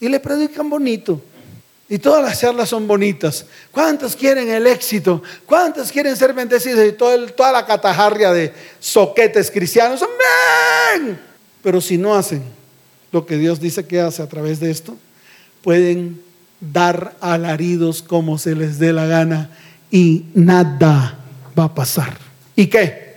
y 0.00 0.08
le 0.08 0.18
predican 0.18 0.70
bonito. 0.70 1.20
Y 1.88 1.98
todas 1.98 2.22
las 2.22 2.40
charlas 2.40 2.68
son 2.68 2.88
bonitas. 2.88 3.46
¿Cuántos 3.70 4.16
quieren 4.16 4.48
el 4.50 4.66
éxito? 4.66 5.22
¿Cuántos 5.46 5.92
quieren 5.92 6.16
ser 6.16 6.32
bendecidos? 6.32 6.84
Y 6.84 6.92
toda 6.92 7.52
la 7.52 7.64
catajarria 7.64 8.32
de 8.32 8.52
soquetes 8.80 9.50
cristianos. 9.52 10.00
¡Amén! 10.02 11.18
Pero 11.62 11.80
si 11.80 11.96
no 11.96 12.14
hacen 12.16 12.42
lo 13.12 13.24
que 13.24 13.36
Dios 13.36 13.60
dice 13.60 13.86
que 13.86 14.00
hace 14.00 14.20
a 14.20 14.28
través 14.28 14.58
de 14.58 14.70
esto, 14.70 14.96
pueden 15.62 16.20
dar 16.60 17.14
alaridos 17.20 18.02
como 18.02 18.36
se 18.38 18.56
les 18.56 18.80
dé 18.80 18.92
la 18.92 19.06
gana 19.06 19.50
y 19.88 20.24
nada 20.34 21.18
va 21.56 21.64
a 21.64 21.74
pasar. 21.74 22.16
¿Y 22.56 22.66
qué? 22.66 23.14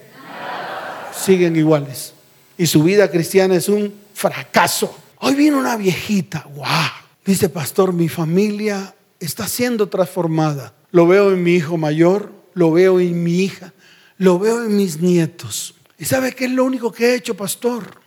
Siguen 1.20 1.56
iguales. 1.56 2.14
Y 2.56 2.68
su 2.68 2.84
vida 2.84 3.10
cristiana 3.10 3.56
es 3.56 3.68
un 3.68 3.92
fracaso. 4.14 4.96
Hoy 5.18 5.34
viene 5.34 5.58
una 5.58 5.76
viejita, 5.76 6.46
wow 6.54 6.99
Dice, 7.30 7.48
pastor, 7.48 7.94
mi 7.94 8.10
familia 8.10 8.96
está 9.20 9.48
siendo 9.48 9.88
transformada. 9.88 10.74
Lo 10.90 11.06
veo 11.06 11.32
en 11.32 11.44
mi 11.44 11.54
hijo 11.54 11.78
mayor, 11.78 12.32
lo 12.56 12.72
veo 12.72 13.00
en 13.00 13.24
mi 13.24 13.42
hija, 13.42 13.72
lo 14.18 14.40
veo 14.40 14.64
en 14.64 14.76
mis 14.76 15.00
nietos. 15.00 15.76
¿Y 16.00 16.06
sabe 16.06 16.34
qué 16.34 16.46
es 16.46 16.52
lo 16.52 16.66
único 16.66 16.92
que 16.92 17.06
he 17.06 17.16
hecho, 17.16 17.38
pastor? 17.38 18.02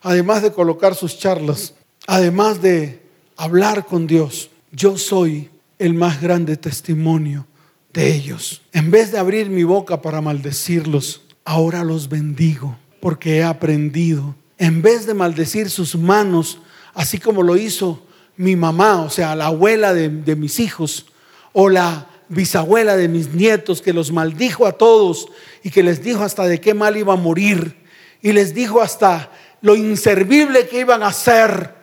Además 0.00 0.44
de 0.44 0.52
colocar 0.52 0.94
sus 0.94 1.18
charlas, 1.18 1.74
además 2.06 2.62
de 2.62 3.02
hablar 3.36 3.84
con 3.84 4.06
Dios, 4.06 4.48
yo 4.70 4.96
soy 4.96 5.50
el 5.80 5.94
más 5.94 6.20
grande 6.22 6.56
testimonio 6.56 7.48
de 7.92 8.14
ellos. 8.14 8.62
En 8.72 8.92
vez 8.92 9.10
de 9.10 9.18
abrir 9.18 9.50
mi 9.50 9.64
boca 9.64 10.00
para 10.00 10.20
maldecirlos, 10.20 11.22
ahora 11.44 11.82
los 11.82 12.08
bendigo 12.08 12.78
porque 13.00 13.38
he 13.38 13.42
aprendido. 13.42 14.36
En 14.56 14.82
vez 14.82 15.04
de 15.04 15.14
maldecir 15.14 15.68
sus 15.68 15.96
manos, 15.96 16.60
así 16.94 17.18
como 17.18 17.42
lo 17.42 17.56
hizo 17.56 18.05
mi 18.36 18.56
mamá, 18.56 19.02
o 19.02 19.10
sea, 19.10 19.34
la 19.34 19.46
abuela 19.46 19.94
de, 19.94 20.08
mis 20.36 20.60
hijos, 20.60 21.06
o 21.52 21.68
la 21.68 22.06
bisabuela 22.28 22.96
de 22.96 23.08
mis 23.08 23.32
nietos, 23.32 23.80
que 23.80 23.92
los 23.92 24.12
maldijo 24.12 24.66
a 24.66 24.72
todos 24.72 25.28
y 25.62 25.70
que 25.70 25.82
les 25.82 26.02
dijo 26.02 26.22
hasta 26.22 26.46
de 26.46 26.60
qué 26.60 26.74
mal 26.74 26.96
iba 26.96 27.14
a 27.14 27.16
morir, 27.16 27.76
y 28.20 28.32
les 28.32 28.54
dijo 28.54 28.80
hasta 28.80 29.30
lo 29.62 29.74
inservible 29.74 30.68
que 30.68 30.80
iban 30.80 31.02
a 31.02 31.12
ser, 31.12 31.74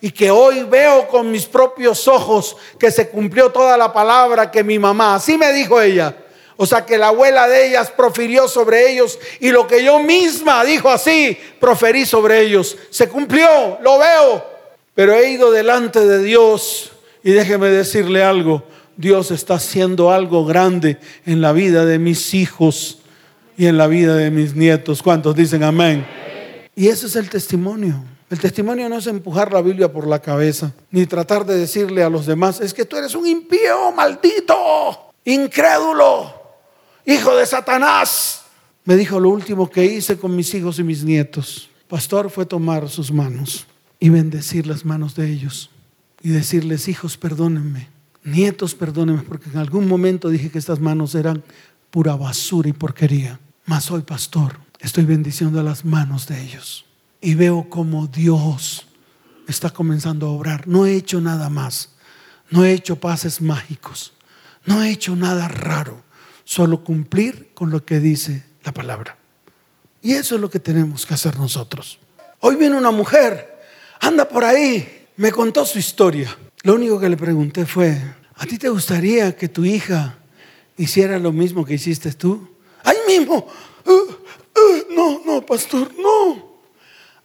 y 0.00 0.10
que 0.10 0.30
hoy 0.30 0.64
veo 0.64 1.06
con 1.08 1.30
mis 1.30 1.46
propios 1.46 2.08
ojos 2.08 2.56
que 2.78 2.90
se 2.90 3.08
cumplió 3.08 3.50
toda 3.50 3.76
la 3.76 3.92
palabra 3.92 4.50
que 4.50 4.64
mi 4.64 4.78
mamá, 4.78 5.14
así 5.14 5.38
me 5.38 5.52
dijo 5.52 5.80
ella, 5.80 6.16
o 6.56 6.66
sea 6.66 6.84
que 6.84 6.98
la 6.98 7.08
abuela 7.08 7.48
de 7.48 7.68
ellas 7.68 7.90
profirió 7.90 8.46
sobre 8.46 8.90
ellos 8.90 9.18
y 9.40 9.50
lo 9.50 9.66
que 9.66 9.82
yo 9.82 9.98
misma 10.00 10.64
dijo 10.64 10.90
así, 10.90 11.36
proferí 11.58 12.04
sobre 12.04 12.40
ellos. 12.40 12.76
Se 12.90 13.08
cumplió, 13.08 13.78
lo 13.80 13.98
veo. 13.98 14.51
Pero 14.94 15.14
he 15.14 15.30
ido 15.30 15.50
delante 15.50 16.00
de 16.06 16.22
Dios 16.22 16.92
y 17.24 17.30
déjeme 17.30 17.68
decirle 17.68 18.22
algo, 18.22 18.64
Dios 18.96 19.30
está 19.30 19.54
haciendo 19.54 20.10
algo 20.10 20.44
grande 20.44 20.98
en 21.24 21.40
la 21.40 21.52
vida 21.52 21.86
de 21.86 21.98
mis 21.98 22.34
hijos 22.34 22.98
y 23.56 23.66
en 23.66 23.78
la 23.78 23.86
vida 23.86 24.16
de 24.16 24.30
mis 24.30 24.54
nietos. 24.54 25.02
¿Cuántos 25.02 25.34
dicen 25.34 25.62
amén? 25.62 26.06
Y 26.76 26.88
ese 26.88 27.06
es 27.06 27.16
el 27.16 27.30
testimonio. 27.30 28.04
El 28.28 28.38
testimonio 28.38 28.88
no 28.88 28.98
es 28.98 29.06
empujar 29.06 29.52
la 29.52 29.62
Biblia 29.62 29.92
por 29.92 30.06
la 30.06 30.20
cabeza, 30.20 30.72
ni 30.90 31.06
tratar 31.06 31.44
de 31.44 31.56
decirle 31.56 32.02
a 32.02 32.08
los 32.08 32.24
demás, 32.24 32.60
es 32.60 32.72
que 32.72 32.86
tú 32.86 32.96
eres 32.96 33.14
un 33.14 33.26
impío, 33.26 33.92
maldito, 33.92 35.12
incrédulo, 35.24 36.32
hijo 37.04 37.36
de 37.36 37.44
Satanás. 37.44 38.44
Me 38.84 38.96
dijo 38.96 39.20
lo 39.20 39.28
último 39.28 39.68
que 39.68 39.84
hice 39.84 40.16
con 40.16 40.34
mis 40.34 40.52
hijos 40.54 40.78
y 40.78 40.82
mis 40.82 41.04
nietos. 41.04 41.68
Pastor 41.88 42.30
fue 42.30 42.46
tomar 42.46 42.88
sus 42.88 43.12
manos 43.12 43.66
y 44.02 44.08
bendecir 44.08 44.66
las 44.66 44.84
manos 44.84 45.14
de 45.14 45.30
ellos 45.30 45.70
y 46.24 46.30
decirles, 46.30 46.88
hijos, 46.88 47.16
perdónenme, 47.16 47.88
nietos, 48.24 48.74
perdónenme, 48.74 49.22
porque 49.22 49.48
en 49.48 49.58
algún 49.58 49.86
momento 49.86 50.28
dije 50.28 50.50
que 50.50 50.58
estas 50.58 50.80
manos 50.80 51.14
eran 51.14 51.44
pura 51.92 52.16
basura 52.16 52.68
y 52.68 52.72
porquería. 52.72 53.38
Mas 53.64 53.84
soy 53.84 54.02
pastor, 54.02 54.58
estoy 54.80 55.04
bendiciendo 55.04 55.62
las 55.62 55.84
manos 55.84 56.26
de 56.26 56.42
ellos 56.42 56.84
y 57.20 57.36
veo 57.36 57.70
como 57.70 58.08
Dios 58.08 58.88
está 59.46 59.70
comenzando 59.70 60.26
a 60.26 60.30
obrar. 60.30 60.66
No 60.66 60.84
he 60.84 60.96
hecho 60.96 61.20
nada 61.20 61.48
más, 61.48 61.90
no 62.50 62.64
he 62.64 62.72
hecho 62.72 62.96
pases 62.96 63.40
mágicos, 63.40 64.14
no 64.66 64.82
he 64.82 64.90
hecho 64.90 65.14
nada 65.14 65.46
raro, 65.46 66.02
solo 66.42 66.82
cumplir 66.82 67.52
con 67.54 67.70
lo 67.70 67.84
que 67.84 68.00
dice 68.00 68.44
la 68.64 68.74
palabra. 68.74 69.16
Y 70.02 70.14
eso 70.14 70.34
es 70.34 70.40
lo 70.40 70.50
que 70.50 70.58
tenemos 70.58 71.06
que 71.06 71.14
hacer 71.14 71.38
nosotros. 71.38 72.00
Hoy 72.40 72.56
viene 72.56 72.76
una 72.76 72.90
mujer 72.90 73.51
anda 74.02 74.28
por 74.28 74.44
ahí. 74.44 75.06
Me 75.16 75.32
contó 75.32 75.64
su 75.64 75.78
historia. 75.78 76.36
Lo 76.62 76.74
único 76.74 77.00
que 77.00 77.08
le 77.08 77.16
pregunté 77.16 77.64
fue, 77.64 77.96
¿a 78.34 78.46
ti 78.46 78.58
te 78.58 78.68
gustaría 78.68 79.34
que 79.34 79.48
tu 79.48 79.64
hija 79.64 80.18
hiciera 80.76 81.18
lo 81.18 81.32
mismo 81.32 81.64
que 81.64 81.74
hiciste 81.74 82.12
tú? 82.12 82.48
Ahí 82.84 82.96
mismo. 83.06 83.46
Uh, 83.86 83.90
uh, 83.90 84.94
no, 84.94 85.22
no, 85.24 85.46
pastor, 85.46 85.90
no. 85.98 86.52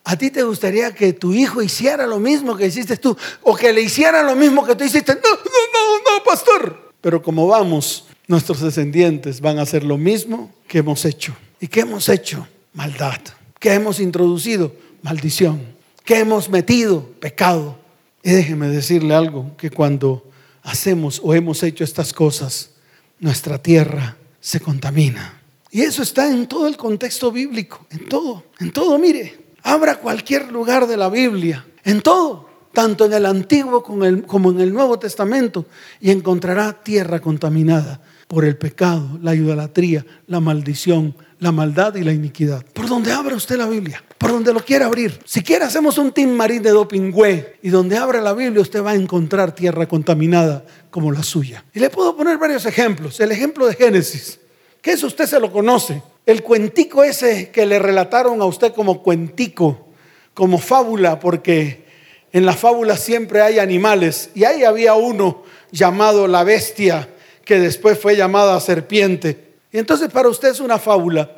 ¿A 0.04 0.16
ti 0.16 0.32
te 0.32 0.44
gustaría 0.44 0.94
que 0.94 1.13
tu 1.13 1.34
hijo 1.34 1.62
hiciera 1.62 2.08
lo 2.08 2.20
mismo 2.20 2.56
que 2.56 2.68
hiciste 2.68 2.96
tú? 2.98 3.18
¿O 3.42 3.56
que 3.56 3.74
le 3.74 3.82
hiciera 3.82 4.24
lo 4.24 4.36
mismo 4.36 4.66
que 4.66 4.76
tú 4.76 4.84
hiciste? 4.84 5.13
No, 5.13 5.22
no, 5.22 5.34
no, 5.74 6.18
no, 6.18 6.24
pastor. 6.24 6.94
Pero 7.02 7.22
como 7.22 7.48
vamos, 7.48 8.06
nuestros 8.28 8.62
descendientes 8.62 9.42
van 9.42 9.60
a 9.60 9.63
hacer 9.63 9.84
lo 9.84 9.98
mismo 9.98 10.54
que 10.68 10.80
hemos 10.80 11.04
hecho. 11.06 11.36
¿Y 11.60 11.68
qué 11.68 11.82
hemos 11.82 12.08
hecho? 12.10 12.48
Maldad. 12.74 13.20
¿Qué 13.60 13.74
hemos 13.74 14.00
introducido? 14.00 14.74
Maldición 15.02 15.77
que 16.08 16.20
hemos 16.20 16.50
metido 16.50 17.04
pecado. 17.20 17.78
Y 18.24 18.32
déjeme 18.32 18.70
decirle 18.70 19.13
algo, 19.13 19.52
que 19.58 19.70
cuando 19.70 20.24
hacemos 20.63 21.20
o 21.22 21.34
hemos 21.34 21.62
hecho 21.63 21.84
estas 21.84 22.13
cosas, 22.13 22.72
nuestra 23.20 23.62
tierra 23.62 24.15
se 24.39 24.62
contamina. 24.62 25.41
Y 25.70 25.82
eso 25.82 26.02
está 26.02 26.32
en 26.32 26.48
todo 26.48 26.65
el 26.65 26.78
contexto 26.78 27.30
bíblico, 27.30 27.86
en 27.89 28.08
todo, 28.08 28.46
en 28.62 28.72
todo, 28.72 28.98
mire, 28.98 29.38
abra 29.63 30.00
cualquier 30.00 30.50
lugar 30.50 30.88
de 30.88 30.96
la 30.96 31.10
Biblia, 31.10 31.65
en 31.84 32.02
todo, 32.02 32.50
tanto 32.72 33.04
en 33.06 33.12
el 33.12 33.26
Antiguo 33.26 33.84
como 33.84 34.06
en 34.52 34.60
el 34.62 34.74
Nuevo 34.74 34.98
Testamento, 34.98 35.65
y 36.00 36.12
encontrará 36.12 36.72
tierra 36.84 37.20
contaminada 37.20 38.00
por 38.30 38.46
el 38.46 38.56
pecado, 38.56 39.20
la 39.22 39.36
idolatría, 39.36 40.06
la 40.28 40.39
maldición, 40.39 41.15
la 41.39 41.52
maldad 41.52 41.95
y 41.95 42.04
la 42.04 42.13
iniquidad. 42.13 42.65
Por 42.73 42.88
donde 42.88 43.12
abra 43.12 43.36
usted 43.36 43.58
la 43.58 43.67
Biblia, 43.67 44.04
por 44.17 44.32
donde 44.32 44.54
lo 44.54 44.60
quiera 44.63 44.88
abrir. 44.88 45.19
Si 45.26 45.43
quiere 45.43 45.65
hacemos 45.65 45.97
un 45.97 46.12
team 46.12 46.32
marín 46.32 46.63
de 46.63 46.71
dopingüe 46.71 47.58
y 47.62 47.69
donde 47.69 47.97
abra 47.97 48.21
la 48.21 48.34
Biblia 48.34 48.62
usted 48.62 48.84
va 48.84 48.91
a 48.91 48.95
encontrar 48.95 49.54
tierra 49.54 49.88
contaminada 49.88 50.65
como 50.89 51.12
la 51.12 51.23
suya. 51.23 51.63
Y 51.73 51.80
le 51.80 51.89
puedo 51.89 52.15
poner 52.15 52.38
varios 52.38 52.65
ejemplos. 52.65 53.19
El 53.19 53.32
ejemplo 53.32 53.67
de 53.67 53.76
Génesis, 53.76 54.39
que 54.82 54.91
eso 54.91 55.08
usted 55.08 55.28
se 55.28 55.39
lo 55.39 55.52
conoce. 55.52 56.02
El 56.26 56.43
cuentico 56.43 57.04
ese 57.04 57.52
que 57.52 57.65
le 57.65 57.80
relataron 57.80 58.41
a 58.41 58.45
usted 58.45 58.73
como 58.73 59.04
cuentico, 59.04 59.88
como 60.34 60.58
fábula, 60.58 61.19
porque 61.19 61.86
en 62.34 62.45
la 62.45 62.54
fábula 62.54 62.97
siempre 62.97 63.41
hay 63.41 63.60
animales 63.60 64.32
y 64.36 64.43
ahí 64.43 64.63
había 64.63 64.95
uno 64.95 65.43
llamado 65.71 66.28
la 66.28 66.43
bestia 66.43 67.10
que 67.45 67.60
después 67.60 67.97
fue 67.97 68.15
llamada 68.15 68.60
serpiente. 68.60 69.47
Y 69.71 69.77
entonces 69.77 70.10
para 70.12 70.30
usted 70.30 70.49
es 70.49 70.60
una 70.60 70.77
fábula. 70.77 71.30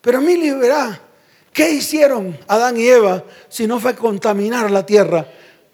Pero 0.00 0.18
a 0.18 0.20
mí 0.20 0.36
verá, 0.52 1.00
¿qué 1.52 1.70
hicieron 1.70 2.38
Adán 2.48 2.78
y 2.78 2.86
Eva 2.86 3.24
si 3.48 3.66
no 3.66 3.78
fue 3.78 3.94
contaminar 3.94 4.70
la 4.70 4.84
tierra 4.86 5.26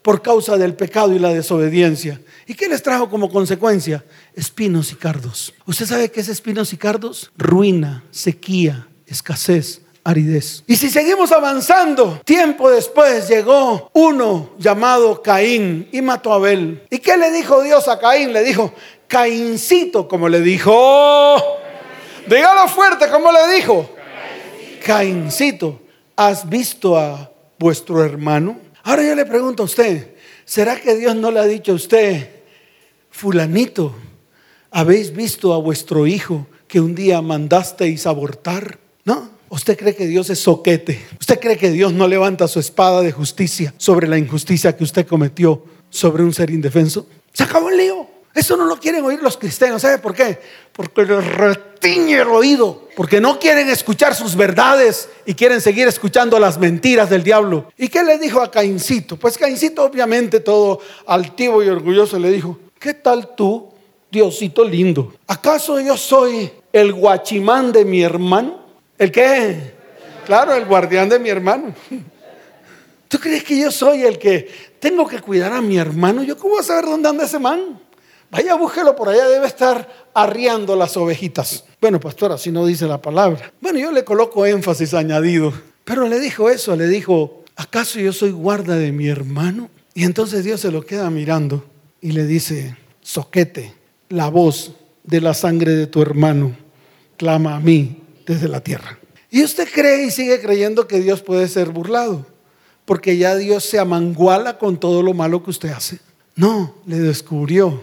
por 0.02 0.22
causa 0.22 0.56
del 0.56 0.74
pecado 0.74 1.14
y 1.14 1.18
la 1.18 1.32
desobediencia? 1.32 2.20
¿Y 2.46 2.54
qué 2.54 2.68
les 2.68 2.82
trajo 2.82 3.08
como 3.08 3.30
consecuencia? 3.30 4.04
Espinos 4.34 4.92
y 4.92 4.96
cardos. 4.96 5.54
¿Usted 5.66 5.86
sabe 5.86 6.10
qué 6.10 6.20
es 6.20 6.28
espinos 6.28 6.72
y 6.72 6.76
cardos? 6.76 7.32
Ruina, 7.36 8.04
sequía, 8.10 8.88
escasez, 9.06 9.80
aridez. 10.04 10.62
Y 10.66 10.76
si 10.76 10.90
seguimos 10.90 11.32
avanzando, 11.32 12.20
tiempo 12.24 12.70
después 12.70 13.28
llegó 13.28 13.90
uno 13.94 14.50
llamado 14.58 15.22
Caín 15.22 15.88
y 15.90 16.02
mató 16.02 16.32
a 16.32 16.36
Abel. 16.36 16.84
¿Y 16.90 16.98
qué 16.98 17.16
le 17.16 17.32
dijo 17.32 17.62
Dios 17.62 17.88
a 17.88 17.98
Caín? 17.98 18.32
Le 18.32 18.44
dijo, 18.44 18.72
Caíncito, 19.08 20.06
como 20.06 20.28
le 20.28 20.40
dijo. 20.40 21.65
Dígalo 22.28 22.68
fuerte, 22.68 23.08
como 23.08 23.30
le 23.30 23.56
dijo. 23.56 23.88
Caíncito, 24.84 25.80
¿has 26.16 26.48
visto 26.48 26.98
a 26.98 27.30
vuestro 27.58 28.04
hermano? 28.04 28.58
Ahora 28.82 29.02
yo 29.02 29.14
le 29.14 29.24
pregunto 29.24 29.62
a 29.62 29.66
usted, 29.66 30.14
¿será 30.44 30.80
que 30.80 30.96
Dios 30.96 31.14
no 31.16 31.30
le 31.30 31.40
ha 31.40 31.44
dicho 31.44 31.72
a 31.72 31.76
usted, 31.76 32.28
fulanito, 33.10 33.94
habéis 34.70 35.14
visto 35.14 35.52
a 35.54 35.58
vuestro 35.58 36.06
hijo 36.06 36.46
que 36.68 36.80
un 36.80 36.94
día 36.94 37.20
mandasteis 37.22 38.06
abortar? 38.06 38.78
¿No? 39.04 39.30
¿Usted 39.48 39.76
cree 39.78 39.94
que 39.94 40.06
Dios 40.06 40.28
es 40.30 40.40
soquete? 40.40 41.04
¿Usted 41.20 41.38
cree 41.38 41.56
que 41.56 41.70
Dios 41.70 41.92
no 41.92 42.08
levanta 42.08 42.48
su 42.48 42.58
espada 42.58 43.02
de 43.02 43.12
justicia 43.12 43.72
sobre 43.76 44.08
la 44.08 44.18
injusticia 44.18 44.76
que 44.76 44.84
usted 44.84 45.06
cometió 45.06 45.64
sobre 45.90 46.24
un 46.24 46.34
ser 46.34 46.50
indefenso? 46.50 47.06
Se 47.32 47.44
acabó 47.44 47.70
el 47.70 47.76
lío. 47.76 48.15
Eso 48.36 48.54
no 48.54 48.66
lo 48.66 48.78
quieren 48.78 49.02
oír 49.02 49.22
los 49.22 49.38
cristianos. 49.38 49.80
¿Sabe 49.80 49.96
por 49.96 50.14
qué? 50.14 50.38
Porque 50.70 51.06
les 51.06 51.26
retiñe 51.26 52.20
el 52.20 52.28
oído. 52.28 52.86
Porque 52.94 53.18
no 53.18 53.38
quieren 53.38 53.70
escuchar 53.70 54.14
sus 54.14 54.36
verdades 54.36 55.08
y 55.24 55.32
quieren 55.32 55.62
seguir 55.62 55.88
escuchando 55.88 56.38
las 56.38 56.58
mentiras 56.58 57.08
del 57.08 57.22
diablo. 57.22 57.72
¿Y 57.78 57.88
qué 57.88 58.04
le 58.04 58.18
dijo 58.18 58.42
a 58.42 58.50
Caincito? 58.50 59.16
Pues 59.16 59.38
Caincito, 59.38 59.82
obviamente, 59.82 60.40
todo 60.40 60.80
altivo 61.06 61.64
y 61.64 61.68
orgulloso, 61.68 62.18
le 62.18 62.30
dijo: 62.30 62.58
¿Qué 62.78 62.92
tal 62.92 63.34
tú, 63.34 63.70
Diosito 64.10 64.64
lindo? 64.64 65.14
¿Acaso 65.26 65.80
yo 65.80 65.96
soy 65.96 66.52
el 66.74 66.92
guachimán 66.92 67.72
de 67.72 67.86
mi 67.86 68.02
hermano? 68.02 68.60
¿El 68.98 69.10
qué? 69.10 69.72
Claro, 70.26 70.52
el 70.52 70.66
guardián 70.66 71.08
de 71.08 71.18
mi 71.18 71.30
hermano. 71.30 71.74
¿Tú 73.08 73.18
crees 73.18 73.44
que 73.44 73.58
yo 73.58 73.70
soy 73.70 74.02
el 74.02 74.18
que 74.18 74.46
tengo 74.78 75.08
que 75.08 75.22
cuidar 75.22 75.54
a 75.54 75.62
mi 75.62 75.78
hermano? 75.78 76.22
¿Yo 76.22 76.36
cómo 76.36 76.54
voy 76.54 76.60
a 76.60 76.64
saber 76.64 76.84
dónde 76.84 77.08
anda 77.08 77.24
ese 77.24 77.38
man? 77.38 77.85
Vaya, 78.30 78.54
búsquelo 78.54 78.96
por 78.96 79.08
allá, 79.08 79.28
debe 79.28 79.46
estar 79.46 80.08
arriando 80.14 80.76
las 80.76 80.96
ovejitas. 80.96 81.64
Bueno, 81.80 82.00
pastor, 82.00 82.32
así 82.32 82.50
no 82.50 82.66
dice 82.66 82.86
la 82.86 83.00
palabra. 83.00 83.52
Bueno, 83.60 83.78
yo 83.78 83.92
le 83.92 84.04
coloco 84.04 84.46
énfasis 84.46 84.94
añadido. 84.94 85.52
Pero 85.84 86.08
le 86.08 86.18
dijo 86.18 86.50
eso, 86.50 86.74
le 86.74 86.88
dijo, 86.88 87.44
¿acaso 87.54 88.00
yo 88.00 88.12
soy 88.12 88.32
guarda 88.32 88.76
de 88.76 88.92
mi 88.92 89.08
hermano? 89.08 89.70
Y 89.94 90.04
entonces 90.04 90.44
Dios 90.44 90.60
se 90.60 90.72
lo 90.72 90.84
queda 90.84 91.10
mirando 91.10 91.64
y 92.00 92.12
le 92.12 92.26
dice, 92.26 92.76
soquete, 93.00 93.74
la 94.08 94.28
voz 94.28 94.72
de 95.04 95.20
la 95.20 95.34
sangre 95.34 95.72
de 95.72 95.86
tu 95.86 96.02
hermano 96.02 96.56
clama 97.16 97.56
a 97.56 97.60
mí 97.60 98.02
desde 98.26 98.48
la 98.48 98.60
tierra. 98.60 98.98
Y 99.30 99.44
usted 99.44 99.68
cree 99.72 100.06
y 100.06 100.10
sigue 100.10 100.40
creyendo 100.40 100.86
que 100.88 101.00
Dios 101.00 101.22
puede 101.22 101.46
ser 101.48 101.70
burlado 101.70 102.26
porque 102.86 103.18
ya 103.18 103.36
Dios 103.36 103.64
se 103.64 103.78
amanguala 103.78 104.58
con 104.58 104.78
todo 104.78 105.02
lo 105.02 105.12
malo 105.12 105.42
que 105.42 105.50
usted 105.50 105.70
hace. 105.70 105.98
No, 106.36 106.76
le 106.86 106.98
descubrió 106.98 107.82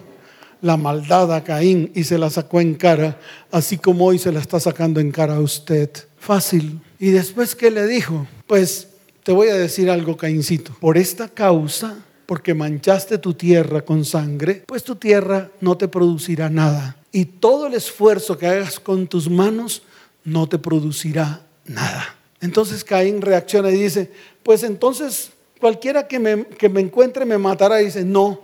la 0.64 0.78
maldad 0.78 1.34
a 1.34 1.44
Caín 1.44 1.92
y 1.94 2.06
se 2.06 2.18
la 2.18 2.30
sacó 2.30 2.62
en 2.62 2.76
cara, 2.76 3.20
así 3.52 3.78
como 3.78 4.06
hoy 4.06 4.18
se 4.18 4.32
la 4.32 4.40
está 4.40 4.62
sacando 4.62 5.02
en 5.02 5.12
cara 5.12 5.36
a 5.36 5.42
usted. 5.42 5.90
Fácil. 6.18 6.80
Y 7.00 7.12
después, 7.12 7.54
¿qué 7.54 7.70
le 7.70 7.86
dijo? 7.86 8.26
Pues 8.48 8.88
te 9.24 9.34
voy 9.34 9.50
a 9.50 9.56
decir 9.56 9.90
algo, 9.90 10.16
Caíncito. 10.16 10.74
Por 10.80 10.98
esta 10.98 11.28
causa, 11.28 11.98
porque 12.26 12.54
manchaste 12.54 13.18
tu 13.18 13.34
tierra 13.34 13.82
con 13.82 14.06
sangre, 14.06 14.64
pues 14.66 14.86
tu 14.86 14.96
tierra 14.96 15.52
no 15.60 15.76
te 15.76 15.90
producirá 15.90 16.50
nada. 16.50 16.96
Y 17.12 17.26
todo 17.26 17.68
el 17.68 17.74
esfuerzo 17.74 18.38
que 18.38 18.48
hagas 18.48 18.80
con 18.80 19.08
tus 19.08 19.30
manos 19.30 19.84
no 20.24 20.48
te 20.48 20.60
producirá 20.60 21.42
nada. 21.66 22.16
Entonces 22.40 22.86
Caín 22.86 23.22
reacciona 23.22 23.70
y 23.70 23.84
dice, 23.84 24.10
pues 24.44 24.64
entonces 24.64 25.32
cualquiera 25.60 26.08
que 26.08 26.20
me, 26.20 26.46
que 26.46 26.70
me 26.70 26.80
encuentre 26.80 27.26
me 27.26 27.38
matará. 27.38 27.82
Y 27.82 27.86
dice, 27.86 28.06
no, 28.06 28.40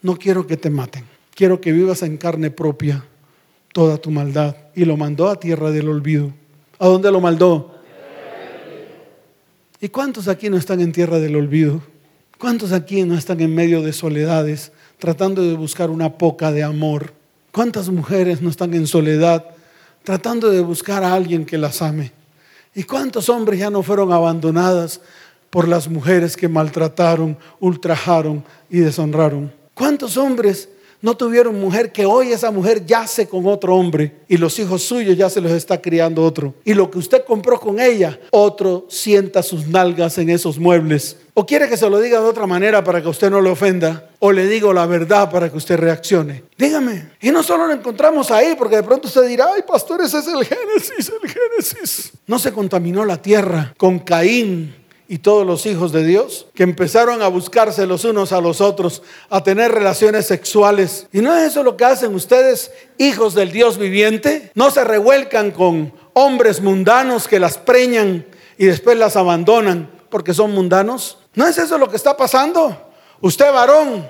no 0.00 0.16
quiero 0.16 0.46
que 0.46 0.56
te 0.56 0.70
maten. 0.70 1.17
Quiero 1.38 1.60
que 1.60 1.70
vivas 1.70 2.02
en 2.02 2.16
carne 2.16 2.50
propia 2.50 3.04
toda 3.72 3.96
tu 3.96 4.10
maldad. 4.10 4.56
Y 4.74 4.84
lo 4.84 4.96
mandó 4.96 5.28
a 5.28 5.38
tierra 5.38 5.70
del 5.70 5.88
olvido. 5.88 6.32
¿A 6.80 6.88
dónde 6.88 7.12
lo 7.12 7.20
mandó? 7.20 7.76
¿Y 9.80 9.88
cuántos 9.88 10.26
aquí 10.26 10.50
no 10.50 10.56
están 10.56 10.80
en 10.80 10.90
tierra 10.90 11.20
del 11.20 11.36
olvido? 11.36 11.80
¿Cuántos 12.38 12.72
aquí 12.72 13.04
no 13.04 13.16
están 13.16 13.40
en 13.40 13.54
medio 13.54 13.82
de 13.82 13.92
soledades, 13.92 14.72
tratando 14.98 15.42
de 15.42 15.54
buscar 15.54 15.90
una 15.90 16.18
poca 16.18 16.50
de 16.50 16.64
amor? 16.64 17.12
¿Cuántas 17.52 17.88
mujeres 17.88 18.42
no 18.42 18.50
están 18.50 18.74
en 18.74 18.88
soledad, 18.88 19.46
tratando 20.02 20.50
de 20.50 20.60
buscar 20.60 21.04
a 21.04 21.14
alguien 21.14 21.46
que 21.46 21.56
las 21.56 21.82
ame? 21.82 22.10
¿Y 22.74 22.82
cuántos 22.82 23.28
hombres 23.28 23.60
ya 23.60 23.70
no 23.70 23.84
fueron 23.84 24.10
abandonadas 24.10 25.00
por 25.50 25.68
las 25.68 25.86
mujeres 25.86 26.36
que 26.36 26.48
maltrataron, 26.48 27.38
ultrajaron 27.60 28.42
y 28.68 28.80
deshonraron? 28.80 29.52
¿Cuántos 29.72 30.16
hombres 30.16 30.70
no 31.00 31.16
tuvieron 31.16 31.60
mujer 31.60 31.92
que 31.92 32.04
hoy 32.06 32.32
esa 32.32 32.50
mujer 32.50 32.84
yace 32.84 33.28
con 33.28 33.46
otro 33.46 33.74
hombre 33.76 34.16
y 34.28 34.36
los 34.36 34.58
hijos 34.58 34.82
suyos 34.82 35.16
ya 35.16 35.30
se 35.30 35.40
los 35.40 35.52
está 35.52 35.80
criando 35.80 36.24
otro? 36.24 36.54
Y 36.64 36.74
lo 36.74 36.90
que 36.90 36.98
usted 36.98 37.24
compró 37.24 37.60
con 37.60 37.80
ella, 37.80 38.18
otro 38.30 38.86
sienta 38.88 39.42
sus 39.42 39.66
nalgas 39.66 40.18
en 40.18 40.30
esos 40.30 40.58
muebles. 40.58 41.16
¿O 41.34 41.46
quiere 41.46 41.68
que 41.68 41.76
se 41.76 41.88
lo 41.88 42.00
diga 42.00 42.20
de 42.20 42.26
otra 42.26 42.48
manera 42.48 42.82
para 42.82 43.00
que 43.00 43.08
usted 43.08 43.30
no 43.30 43.40
le 43.40 43.50
ofenda? 43.50 44.10
¿O 44.18 44.32
le 44.32 44.48
digo 44.48 44.72
la 44.72 44.86
verdad 44.86 45.30
para 45.30 45.48
que 45.48 45.56
usted 45.56 45.76
reaccione? 45.76 46.42
Dígame. 46.56 47.10
Y 47.20 47.30
no 47.30 47.44
solo 47.44 47.68
lo 47.68 47.74
encontramos 47.74 48.32
ahí, 48.32 48.56
porque 48.58 48.76
de 48.76 48.82
pronto 48.82 49.06
usted 49.06 49.26
dirá, 49.28 49.46
ay, 49.54 49.62
pastor, 49.62 50.00
ese 50.00 50.18
es 50.18 50.26
el 50.26 50.44
Génesis, 50.44 51.12
el 51.22 51.30
Génesis. 51.30 52.12
No 52.26 52.40
se 52.40 52.52
contaminó 52.52 53.04
la 53.04 53.22
tierra 53.22 53.72
con 53.76 54.00
Caín 54.00 54.74
y 55.10 55.18
todos 55.18 55.46
los 55.46 55.64
hijos 55.64 55.90
de 55.90 56.04
Dios 56.04 56.46
que 56.54 56.62
empezaron 56.62 57.22
a 57.22 57.28
buscarse 57.28 57.86
los 57.86 58.04
unos 58.04 58.30
a 58.32 58.42
los 58.42 58.60
otros, 58.60 59.02
a 59.30 59.42
tener 59.42 59.72
relaciones 59.72 60.26
sexuales. 60.26 61.06
¿Y 61.12 61.22
no 61.22 61.34
es 61.34 61.44
eso 61.50 61.62
lo 61.62 61.78
que 61.78 61.86
hacen 61.86 62.14
ustedes, 62.14 62.70
hijos 62.98 63.34
del 63.34 63.50
Dios 63.50 63.78
viviente? 63.78 64.52
¿No 64.54 64.70
se 64.70 64.84
revuelcan 64.84 65.50
con 65.50 65.94
hombres 66.12 66.60
mundanos 66.60 67.26
que 67.26 67.40
las 67.40 67.56
preñan 67.56 68.26
y 68.58 68.66
después 68.66 68.98
las 68.98 69.16
abandonan 69.16 69.90
porque 70.10 70.34
son 70.34 70.52
mundanos? 70.52 71.16
¿No 71.34 71.46
es 71.46 71.56
eso 71.56 71.78
lo 71.78 71.88
que 71.88 71.96
está 71.96 72.14
pasando? 72.14 72.76
Usted 73.22 73.50
varón, 73.50 74.06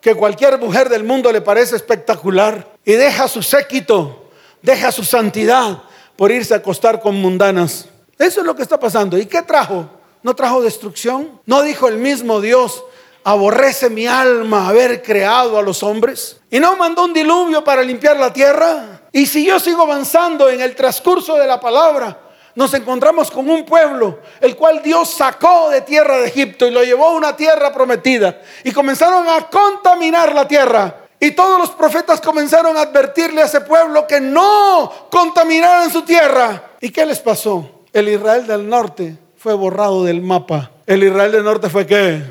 que 0.00 0.14
cualquier 0.14 0.56
mujer 0.58 0.88
del 0.88 1.02
mundo 1.02 1.32
le 1.32 1.40
parece 1.40 1.74
espectacular 1.74 2.76
y 2.84 2.92
deja 2.92 3.26
su 3.26 3.42
séquito, 3.42 4.30
deja 4.62 4.92
su 4.92 5.02
santidad 5.02 5.82
por 6.14 6.30
irse 6.30 6.54
a 6.54 6.58
acostar 6.58 7.00
con 7.00 7.16
mundanas. 7.16 7.88
Eso 8.16 8.40
es 8.40 8.46
lo 8.46 8.54
que 8.54 8.62
está 8.62 8.78
pasando. 8.78 9.18
¿Y 9.18 9.26
qué 9.26 9.42
trajo? 9.42 9.97
¿No 10.22 10.34
trajo 10.34 10.62
destrucción? 10.62 11.40
¿No 11.46 11.62
dijo 11.62 11.88
el 11.88 11.98
mismo 11.98 12.40
Dios, 12.40 12.84
aborrece 13.22 13.88
mi 13.88 14.06
alma 14.06 14.68
haber 14.68 15.02
creado 15.02 15.58
a 15.58 15.62
los 15.62 15.82
hombres? 15.82 16.40
¿Y 16.50 16.58
no 16.58 16.76
mandó 16.76 17.04
un 17.04 17.14
diluvio 17.14 17.62
para 17.62 17.82
limpiar 17.82 18.16
la 18.16 18.32
tierra? 18.32 19.02
Y 19.12 19.26
si 19.26 19.46
yo 19.46 19.60
sigo 19.60 19.82
avanzando 19.82 20.48
en 20.48 20.60
el 20.60 20.74
transcurso 20.74 21.36
de 21.36 21.46
la 21.46 21.60
palabra, 21.60 22.18
nos 22.56 22.74
encontramos 22.74 23.30
con 23.30 23.48
un 23.48 23.64
pueblo 23.64 24.18
el 24.40 24.56
cual 24.56 24.82
Dios 24.82 25.10
sacó 25.10 25.70
de 25.70 25.82
tierra 25.82 26.18
de 26.18 26.26
Egipto 26.26 26.66
y 26.66 26.72
lo 26.72 26.82
llevó 26.82 27.10
a 27.10 27.12
una 27.12 27.36
tierra 27.36 27.72
prometida. 27.72 28.42
Y 28.64 28.72
comenzaron 28.72 29.28
a 29.28 29.48
contaminar 29.48 30.34
la 30.34 30.48
tierra. 30.48 31.04
Y 31.20 31.30
todos 31.30 31.60
los 31.60 31.70
profetas 31.70 32.20
comenzaron 32.20 32.76
a 32.76 32.82
advertirle 32.82 33.42
a 33.42 33.44
ese 33.44 33.60
pueblo 33.60 34.06
que 34.06 34.20
no 34.20 35.08
contaminaran 35.10 35.90
su 35.90 36.02
tierra. 36.02 36.72
¿Y 36.80 36.90
qué 36.90 37.06
les 37.06 37.20
pasó? 37.20 37.84
El 37.92 38.08
Israel 38.08 38.46
del 38.46 38.68
norte 38.68 39.27
borrado 39.54 40.04
del 40.04 40.22
mapa. 40.22 40.72
El 40.86 41.04
Israel 41.04 41.32
del 41.32 41.44
norte 41.44 41.68
fue 41.68 41.86
qué? 41.86 42.22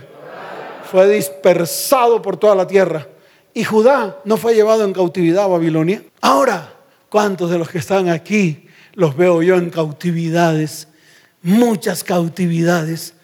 Fue 0.92 1.08
dispersado 1.10 2.22
por 2.22 2.38
toda 2.38 2.56
la 2.56 2.68
tierra. 2.68 3.08
Y 3.54 3.64
Judá 3.64 4.20
no 4.26 4.38
fue 4.38 4.54
llevado 4.54 4.84
en 4.84 4.94
cautividad 4.94 5.46
a 5.46 5.48
Babilonia. 5.48 6.04
Ahora, 6.22 6.74
¿cuántos 7.10 7.50
de 7.50 7.58
los 7.58 7.70
que 7.70 7.80
están 7.80 8.10
aquí 8.10 8.68
los 8.94 9.16
veo 9.16 9.42
yo 9.42 9.56
en 9.56 9.70
cautividades? 9.70 10.88
Muchas 11.42 12.04
cautividades. 12.04 13.16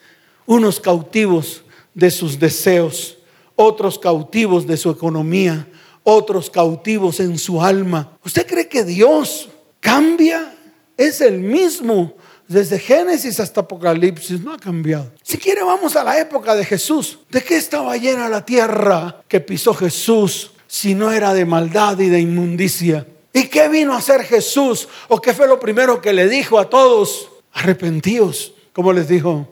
Unos 0.46 0.80
cautivos 0.80 1.64
de 1.94 2.12
sus 2.12 2.40
deseos, 2.40 3.18
otros 3.56 4.00
cautivos 4.00 4.68
de 4.68 4.78
su 4.78 4.90
economía, 4.90 5.68
otros 6.04 6.50
cautivos 6.50 7.20
en 7.20 7.38
su 7.38 7.62
alma. 7.62 8.18
¿Usted 8.26 8.46
cree 8.46 8.68
que 8.68 8.84
Dios 8.84 9.50
cambia? 9.80 10.56
Es 10.98 11.22
el 11.22 11.40
mismo 11.40 12.14
desde 12.54 12.80
Génesis 12.80 13.40
hasta 13.40 13.62
Apocalipsis, 13.62 14.40
no 14.40 14.54
ha 14.54 14.58
cambiado. 14.58 15.12
Si 15.22 15.38
quiere, 15.38 15.64
vamos 15.64 15.96
a 15.96 16.04
la 16.04 16.20
época 16.20 16.56
de 16.56 16.64
Jesús. 16.64 17.20
¿De 17.30 17.44
qué 17.44 17.58
estaba 17.58 17.98
llena 17.98 18.30
la 18.30 18.46
tierra 18.46 19.22
que 19.28 19.40
pisó 19.40 19.74
Jesús 19.74 20.52
si 20.68 20.96
no 20.96 21.12
era 21.12 21.34
de 21.34 21.46
maldad 21.46 22.00
y 22.00 22.10
de 22.10 22.20
inmundicia? 22.20 23.06
¿Y 23.34 23.48
qué 23.48 23.68
vino 23.68 23.94
a 23.94 23.98
hacer 23.98 24.24
Jesús? 24.24 24.88
¿O 25.08 25.20
qué 25.20 25.34
fue 25.34 25.48
lo 25.48 25.60
primero 25.60 26.00
que 26.00 26.14
le 26.14 26.30
dijo 26.30 26.60
a 26.60 26.70
todos? 26.70 27.30
Arrepentíos. 27.54 28.54
¿Cómo 28.72 28.94
les 28.94 29.08
dijo? 29.08 29.48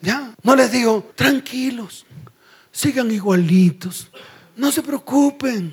Ya, 0.00 0.34
no 0.42 0.56
les 0.56 0.72
dijo, 0.72 1.12
tranquilos, 1.14 2.04
sigan 2.72 3.10
igualitos, 3.12 4.10
no 4.56 4.72
se 4.72 4.82
preocupen, 4.82 5.72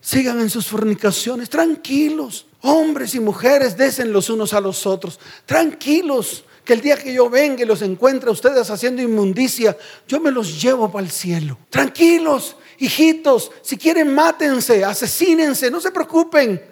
sigan 0.00 0.38
en 0.40 0.50
sus 0.50 0.66
fornicaciones, 0.66 1.48
tranquilos. 1.48 2.46
Hombres 2.62 3.14
y 3.14 3.20
mujeres, 3.20 3.76
desen 3.76 4.12
los 4.12 4.28
unos 4.28 4.52
a 4.52 4.60
los 4.60 4.86
otros. 4.86 5.18
Tranquilos, 5.46 6.44
que 6.64 6.74
el 6.74 6.82
día 6.82 6.96
que 6.96 7.12
yo 7.12 7.30
venga 7.30 7.62
y 7.62 7.66
los 7.66 7.82
encuentre 7.82 8.28
a 8.28 8.32
ustedes 8.32 8.68
haciendo 8.70 9.00
inmundicia, 9.00 9.76
yo 10.06 10.20
me 10.20 10.30
los 10.30 10.60
llevo 10.60 10.90
para 10.90 11.04
el 11.04 11.10
cielo. 11.10 11.56
Tranquilos, 11.70 12.56
hijitos, 12.78 13.50
si 13.62 13.78
quieren 13.78 14.14
mátense, 14.14 14.84
asesínense, 14.84 15.70
no 15.70 15.80
se 15.80 15.90
preocupen. 15.90 16.62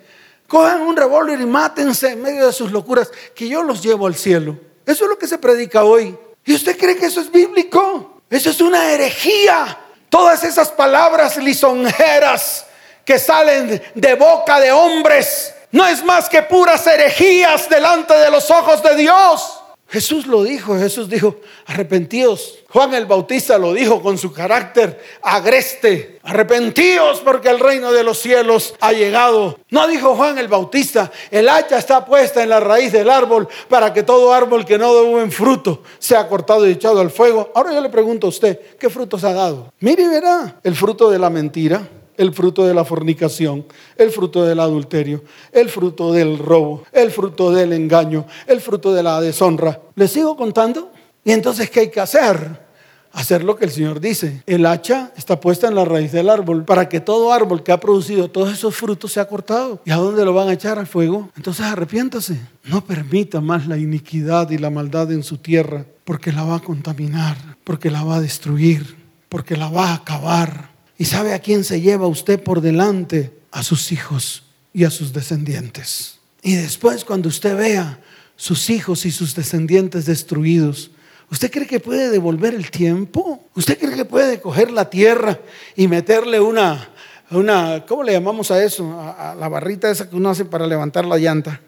Cojan 0.46 0.82
un 0.82 0.96
revólver 0.96 1.40
y 1.40 1.46
mátense 1.46 2.12
en 2.12 2.22
medio 2.22 2.46
de 2.46 2.52
sus 2.52 2.70
locuras, 2.70 3.10
que 3.34 3.48
yo 3.48 3.62
los 3.62 3.82
llevo 3.82 4.06
al 4.06 4.14
cielo. 4.14 4.58
Eso 4.84 5.04
es 5.04 5.10
lo 5.10 5.18
que 5.18 5.26
se 5.26 5.38
predica 5.38 5.84
hoy. 5.84 6.16
¿Y 6.44 6.54
usted 6.54 6.78
cree 6.78 6.96
que 6.96 7.06
eso 7.06 7.20
es 7.20 7.30
bíblico? 7.30 8.22
Eso 8.30 8.50
es 8.50 8.60
una 8.60 8.92
herejía. 8.92 9.78
Todas 10.08 10.44
esas 10.44 10.70
palabras 10.70 11.36
lisonjeras 11.36 12.64
que 13.04 13.18
salen 13.18 13.82
de 13.94 14.14
boca 14.14 14.60
de 14.60 14.72
hombres 14.72 15.54
no 15.70 15.86
es 15.86 16.04
más 16.04 16.28
que 16.28 16.42
puras 16.42 16.86
herejías 16.86 17.68
delante 17.68 18.14
de 18.14 18.30
los 18.30 18.50
ojos 18.50 18.82
de 18.82 18.96
Dios. 18.96 19.58
Jesús 19.90 20.26
lo 20.26 20.42
dijo, 20.42 20.78
Jesús 20.78 21.08
dijo, 21.08 21.36
arrepentíos. 21.64 22.58
Juan 22.68 22.92
el 22.92 23.06
Bautista 23.06 23.56
lo 23.56 23.72
dijo 23.72 24.02
con 24.02 24.18
su 24.18 24.30
carácter 24.34 25.02
agreste, 25.22 26.18
arrepentíos 26.22 27.20
porque 27.20 27.48
el 27.48 27.58
reino 27.58 27.90
de 27.90 28.04
los 28.04 28.18
cielos 28.18 28.74
ha 28.80 28.92
llegado. 28.92 29.58
No 29.70 29.88
dijo 29.88 30.14
Juan 30.14 30.36
el 30.36 30.48
Bautista, 30.48 31.10
el 31.30 31.48
hacha 31.48 31.78
está 31.78 32.04
puesta 32.04 32.42
en 32.42 32.50
la 32.50 32.60
raíz 32.60 32.92
del 32.92 33.08
árbol 33.08 33.48
para 33.70 33.94
que 33.94 34.02
todo 34.02 34.34
árbol 34.34 34.66
que 34.66 34.76
no 34.76 34.94
dé 34.94 35.08
buen 35.08 35.32
fruto 35.32 35.82
sea 35.98 36.28
cortado 36.28 36.68
y 36.68 36.72
echado 36.72 37.00
al 37.00 37.10
fuego. 37.10 37.50
Ahora 37.54 37.72
yo 37.72 37.80
le 37.80 37.88
pregunto 37.88 38.26
a 38.26 38.30
usted, 38.30 38.60
¿qué 38.78 38.90
frutos 38.90 39.24
ha 39.24 39.32
dado? 39.32 39.72
Mire 39.80 40.06
verá 40.06 40.56
el 40.62 40.76
fruto 40.76 41.08
de 41.08 41.18
la 41.18 41.30
mentira, 41.30 41.88
el 42.18 42.34
fruto 42.34 42.66
de 42.66 42.74
la 42.74 42.84
fornicación, 42.84 43.64
el 43.96 44.10
fruto 44.10 44.44
del 44.44 44.60
adulterio, 44.60 45.24
el 45.52 45.70
fruto 45.70 46.12
del 46.12 46.38
robo, 46.38 46.84
el 46.92 47.10
fruto 47.10 47.50
del 47.50 47.72
engaño, 47.72 48.26
el 48.46 48.60
fruto 48.60 48.92
de 48.92 49.02
la 49.02 49.20
deshonra. 49.20 49.80
¿Le 49.94 50.06
sigo 50.06 50.36
contando? 50.36 50.92
Y 51.24 51.32
entonces, 51.32 51.70
¿qué 51.70 51.80
hay 51.80 51.90
que 51.90 52.00
hacer? 52.00 52.68
Hacer 53.12 53.42
lo 53.42 53.56
que 53.56 53.64
el 53.64 53.70
Señor 53.70 54.00
dice. 54.00 54.42
El 54.46 54.66
hacha 54.66 55.12
está 55.16 55.40
puesta 55.40 55.66
en 55.66 55.74
la 55.74 55.84
raíz 55.84 56.12
del 56.12 56.28
árbol 56.28 56.64
para 56.64 56.88
que 56.88 57.00
todo 57.00 57.32
árbol 57.32 57.62
que 57.62 57.72
ha 57.72 57.80
producido 57.80 58.30
todos 58.30 58.52
esos 58.52 58.76
frutos 58.76 59.12
sea 59.12 59.26
cortado. 59.26 59.80
¿Y 59.84 59.90
a 59.90 59.96
dónde 59.96 60.24
lo 60.24 60.34
van 60.34 60.48
a 60.48 60.52
echar? 60.52 60.78
Al 60.78 60.86
fuego. 60.86 61.30
Entonces 61.36 61.64
arrepiéntase. 61.64 62.38
No 62.64 62.84
permita 62.84 63.40
más 63.40 63.66
la 63.66 63.78
iniquidad 63.78 64.50
y 64.50 64.58
la 64.58 64.70
maldad 64.70 65.10
en 65.10 65.22
su 65.22 65.38
tierra 65.38 65.86
porque 66.08 66.32
la 66.32 66.42
va 66.42 66.56
a 66.56 66.60
contaminar, 66.60 67.36
porque 67.64 67.90
la 67.90 68.02
va 68.02 68.16
a 68.16 68.20
destruir, 68.22 68.96
porque 69.28 69.58
la 69.58 69.68
va 69.68 69.90
a 69.90 69.94
acabar. 69.96 70.67
¿Y 70.98 71.04
sabe 71.04 71.32
a 71.32 71.38
quién 71.38 71.62
se 71.62 71.80
lleva 71.80 72.08
usted 72.08 72.42
por 72.42 72.60
delante? 72.60 73.32
A 73.52 73.62
sus 73.62 73.92
hijos 73.92 74.42
y 74.74 74.84
a 74.84 74.90
sus 74.90 75.12
descendientes. 75.12 76.18
Y 76.42 76.56
después 76.56 77.04
cuando 77.04 77.28
usted 77.28 77.56
vea 77.56 78.00
sus 78.34 78.68
hijos 78.68 79.06
y 79.06 79.12
sus 79.12 79.34
descendientes 79.36 80.06
destruidos, 80.06 80.90
¿usted 81.30 81.52
cree 81.52 81.68
que 81.68 81.78
puede 81.78 82.10
devolver 82.10 82.52
el 82.52 82.70
tiempo? 82.72 83.44
¿Usted 83.54 83.78
cree 83.78 83.94
que 83.94 84.04
puede 84.04 84.40
coger 84.40 84.72
la 84.72 84.90
tierra 84.90 85.38
y 85.76 85.86
meterle 85.86 86.40
una, 86.40 86.90
una 87.30 87.86
¿cómo 87.86 88.02
le 88.02 88.12
llamamos 88.12 88.50
a 88.50 88.62
eso? 88.62 88.92
A, 89.00 89.32
a 89.32 89.34
la 89.36 89.48
barrita 89.48 89.88
esa 89.90 90.10
que 90.10 90.16
uno 90.16 90.30
hace 90.30 90.44
para 90.44 90.66
levantar 90.66 91.04
la 91.04 91.16
llanta. 91.16 91.60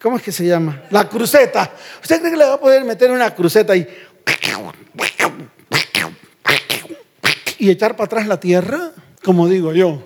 ¿Cómo 0.00 0.18
es 0.18 0.22
que 0.22 0.30
se 0.30 0.46
llama? 0.46 0.84
La 0.90 1.08
cruceta. 1.08 1.72
¿Usted 2.02 2.20
cree 2.20 2.32
que 2.32 2.36
le 2.36 2.44
va 2.44 2.54
a 2.54 2.60
poder 2.60 2.84
meter 2.84 3.10
una 3.10 3.34
cruceta 3.34 3.74
y 3.74 3.88
y 7.58 7.70
echar 7.70 7.96
para 7.96 8.06
atrás 8.06 8.26
la 8.26 8.40
tierra, 8.40 8.92
como 9.24 9.48
digo 9.48 9.72
yo, 9.72 10.02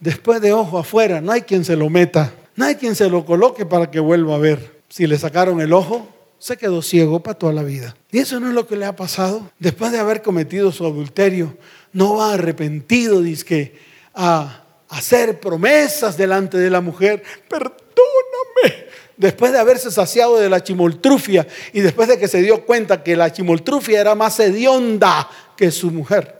después 0.00 0.40
de 0.40 0.52
ojo 0.52 0.78
afuera, 0.78 1.20
no 1.20 1.32
hay 1.32 1.42
quien 1.42 1.64
se 1.64 1.76
lo 1.76 1.90
meta, 1.90 2.32
no 2.54 2.64
hay 2.64 2.76
quien 2.76 2.94
se 2.94 3.08
lo 3.10 3.24
coloque 3.24 3.66
para 3.66 3.90
que 3.90 4.00
vuelva 4.00 4.36
a 4.36 4.38
ver. 4.38 4.76
Si 4.88 5.06
le 5.06 5.18
sacaron 5.18 5.60
el 5.60 5.72
ojo, 5.72 6.08
se 6.38 6.56
quedó 6.56 6.82
ciego 6.82 7.20
para 7.20 7.38
toda 7.38 7.52
la 7.52 7.62
vida. 7.62 7.96
Y 8.12 8.18
eso 8.18 8.38
no 8.40 8.48
es 8.48 8.54
lo 8.54 8.66
que 8.66 8.76
le 8.76 8.84
ha 8.84 8.94
pasado. 8.94 9.50
Después 9.58 9.92
de 9.92 9.98
haber 9.98 10.22
cometido 10.22 10.70
su 10.70 10.86
adulterio, 10.86 11.56
no 11.92 12.16
va 12.16 12.34
arrepentido, 12.34 13.20
dice 13.20 13.74
a 14.14 14.62
hacer 14.88 15.40
promesas 15.40 16.16
delante 16.16 16.56
de 16.56 16.70
la 16.70 16.80
mujer. 16.80 17.22
Perdóname. 17.48 18.86
Después 19.16 19.52
de 19.52 19.58
haberse 19.58 19.90
saciado 19.90 20.38
de 20.38 20.48
la 20.48 20.62
chimoltrufia 20.62 21.46
y 21.72 21.80
después 21.80 22.08
de 22.08 22.18
que 22.18 22.28
se 22.28 22.42
dio 22.42 22.64
cuenta 22.66 23.02
que 23.02 23.16
la 23.16 23.32
chimoltrufia 23.32 24.00
era 24.00 24.14
más 24.14 24.38
hedionda 24.40 25.28
que 25.56 25.70
su 25.70 25.90
mujer. 25.90 26.35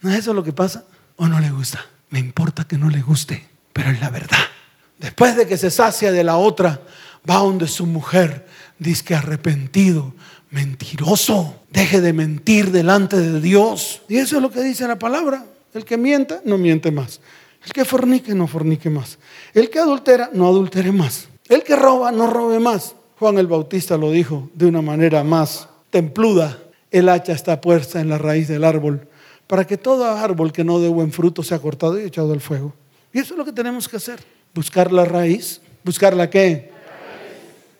¿No 0.00 0.10
es 0.10 0.20
eso 0.20 0.32
lo 0.32 0.42
que 0.42 0.52
pasa? 0.52 0.84
¿O 1.16 1.26
no 1.26 1.40
le 1.40 1.50
gusta? 1.50 1.84
Me 2.10 2.18
importa 2.18 2.64
que 2.64 2.78
no 2.78 2.88
le 2.88 3.02
guste, 3.02 3.46
pero 3.72 3.90
es 3.90 4.00
la 4.00 4.10
verdad. 4.10 4.38
Después 4.98 5.36
de 5.36 5.46
que 5.46 5.56
se 5.56 5.70
sacia 5.70 6.12
de 6.12 6.24
la 6.24 6.36
otra, 6.36 6.80
va 7.28 7.36
donde 7.36 7.68
su 7.68 7.86
mujer 7.86 8.46
dice 8.78 9.04
que 9.04 9.14
arrepentido, 9.14 10.14
mentiroso, 10.50 11.56
deje 11.70 12.00
de 12.00 12.12
mentir 12.12 12.70
delante 12.70 13.16
de 13.16 13.40
Dios. 13.40 14.02
Y 14.08 14.16
eso 14.16 14.36
es 14.36 14.42
lo 14.42 14.50
que 14.50 14.62
dice 14.62 14.88
la 14.88 14.98
palabra. 14.98 15.44
El 15.72 15.84
que 15.84 15.96
mienta, 15.96 16.40
no 16.44 16.58
miente 16.58 16.90
más. 16.90 17.20
El 17.64 17.72
que 17.72 17.84
fornique, 17.84 18.34
no 18.34 18.46
fornique 18.46 18.90
más. 18.90 19.18
El 19.54 19.70
que 19.70 19.78
adultera, 19.78 20.30
no 20.32 20.48
adultere 20.48 20.92
más. 20.92 21.28
El 21.48 21.62
que 21.62 21.76
roba, 21.76 22.10
no 22.10 22.26
robe 22.26 22.58
más. 22.58 22.94
Juan 23.18 23.38
el 23.38 23.46
Bautista 23.46 23.96
lo 23.98 24.10
dijo 24.10 24.50
de 24.54 24.66
una 24.66 24.80
manera 24.80 25.22
más 25.24 25.68
templuda. 25.90 26.58
El 26.90 27.08
hacha 27.08 27.32
está 27.32 27.60
puesta 27.60 28.00
en 28.00 28.08
la 28.08 28.18
raíz 28.18 28.48
del 28.48 28.64
árbol 28.64 29.06
para 29.50 29.66
que 29.66 29.76
todo 29.76 30.08
árbol 30.08 30.52
que 30.52 30.62
no 30.62 30.78
dé 30.78 30.86
buen 30.86 31.10
fruto 31.10 31.42
sea 31.42 31.58
cortado 31.58 32.00
y 32.00 32.04
echado 32.04 32.32
al 32.32 32.40
fuego. 32.40 32.72
Y 33.12 33.18
eso 33.18 33.34
es 33.34 33.38
lo 33.38 33.44
que 33.44 33.50
tenemos 33.50 33.88
que 33.88 33.96
hacer, 33.96 34.20
buscar 34.54 34.92
la 34.92 35.04
raíz, 35.04 35.60
buscar 35.82 36.14
la 36.14 36.30
qué, 36.30 36.70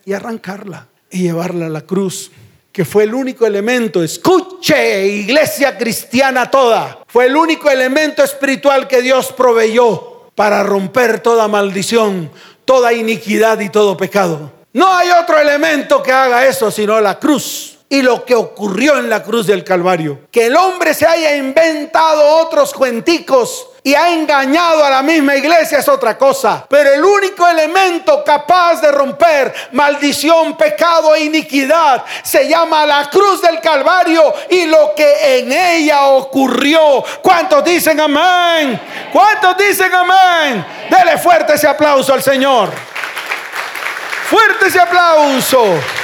y 0.03 0.11
arrancarla 0.11 0.89
y 1.09 1.21
llevarla 1.21 1.67
a 1.67 1.69
la 1.69 1.79
cruz, 1.79 2.29
que 2.73 2.83
fue 2.83 3.05
el 3.05 3.13
único 3.13 3.45
elemento, 3.45 4.03
escuche 4.03 5.07
iglesia 5.07 5.77
cristiana 5.77 6.51
toda, 6.51 7.05
fue 7.07 7.27
el 7.27 7.37
único 7.37 7.69
elemento 7.69 8.21
espiritual 8.21 8.85
que 8.85 9.01
Dios 9.01 9.31
proveyó 9.31 10.29
para 10.35 10.63
romper 10.63 11.21
toda 11.21 11.47
maldición, 11.47 12.31
toda 12.65 12.91
iniquidad 12.91 13.61
y 13.61 13.69
todo 13.69 13.95
pecado. 13.95 14.51
No 14.73 14.93
hay 14.93 15.07
otro 15.11 15.39
elemento 15.39 16.03
que 16.03 16.11
haga 16.11 16.45
eso 16.45 16.69
sino 16.69 16.99
la 16.99 17.17
cruz 17.17 17.77
y 17.91 18.01
lo 18.01 18.23
que 18.23 18.33
ocurrió 18.33 18.97
en 18.97 19.09
la 19.09 19.21
cruz 19.21 19.45
del 19.47 19.65
Calvario. 19.65 20.21
Que 20.31 20.45
el 20.45 20.55
hombre 20.55 20.93
se 20.93 21.05
haya 21.05 21.35
inventado 21.35 22.37
otros 22.37 22.73
cuenticos 22.73 23.67
y 23.83 23.93
ha 23.93 24.11
engañado 24.13 24.85
a 24.85 24.89
la 24.89 25.01
misma 25.01 25.35
iglesia 25.35 25.79
es 25.79 25.89
otra 25.89 26.17
cosa. 26.17 26.65
Pero 26.69 26.93
el 26.93 27.03
único 27.03 27.45
elemento 27.45 28.23
capaz 28.23 28.79
de 28.79 28.93
romper 28.93 29.53
maldición, 29.73 30.55
pecado 30.55 31.13
e 31.15 31.25
iniquidad 31.25 32.05
se 32.23 32.47
llama 32.47 32.85
la 32.85 33.09
cruz 33.09 33.41
del 33.41 33.59
Calvario 33.59 34.33
y 34.49 34.67
lo 34.67 34.93
que 34.95 35.39
en 35.39 35.51
ella 35.51 36.05
ocurrió. 36.05 37.03
¿Cuántos 37.21 37.61
dicen 37.65 37.99
amén? 37.99 38.79
¿Cuántos 39.11 39.57
dicen 39.57 39.93
amén? 39.93 40.65
Dele 40.89 41.17
fuerte 41.17 41.55
ese 41.55 41.67
aplauso 41.67 42.13
al 42.13 42.23
Señor. 42.23 42.69
Fuerte 44.29 44.67
ese 44.67 44.79
aplauso. 44.79 46.00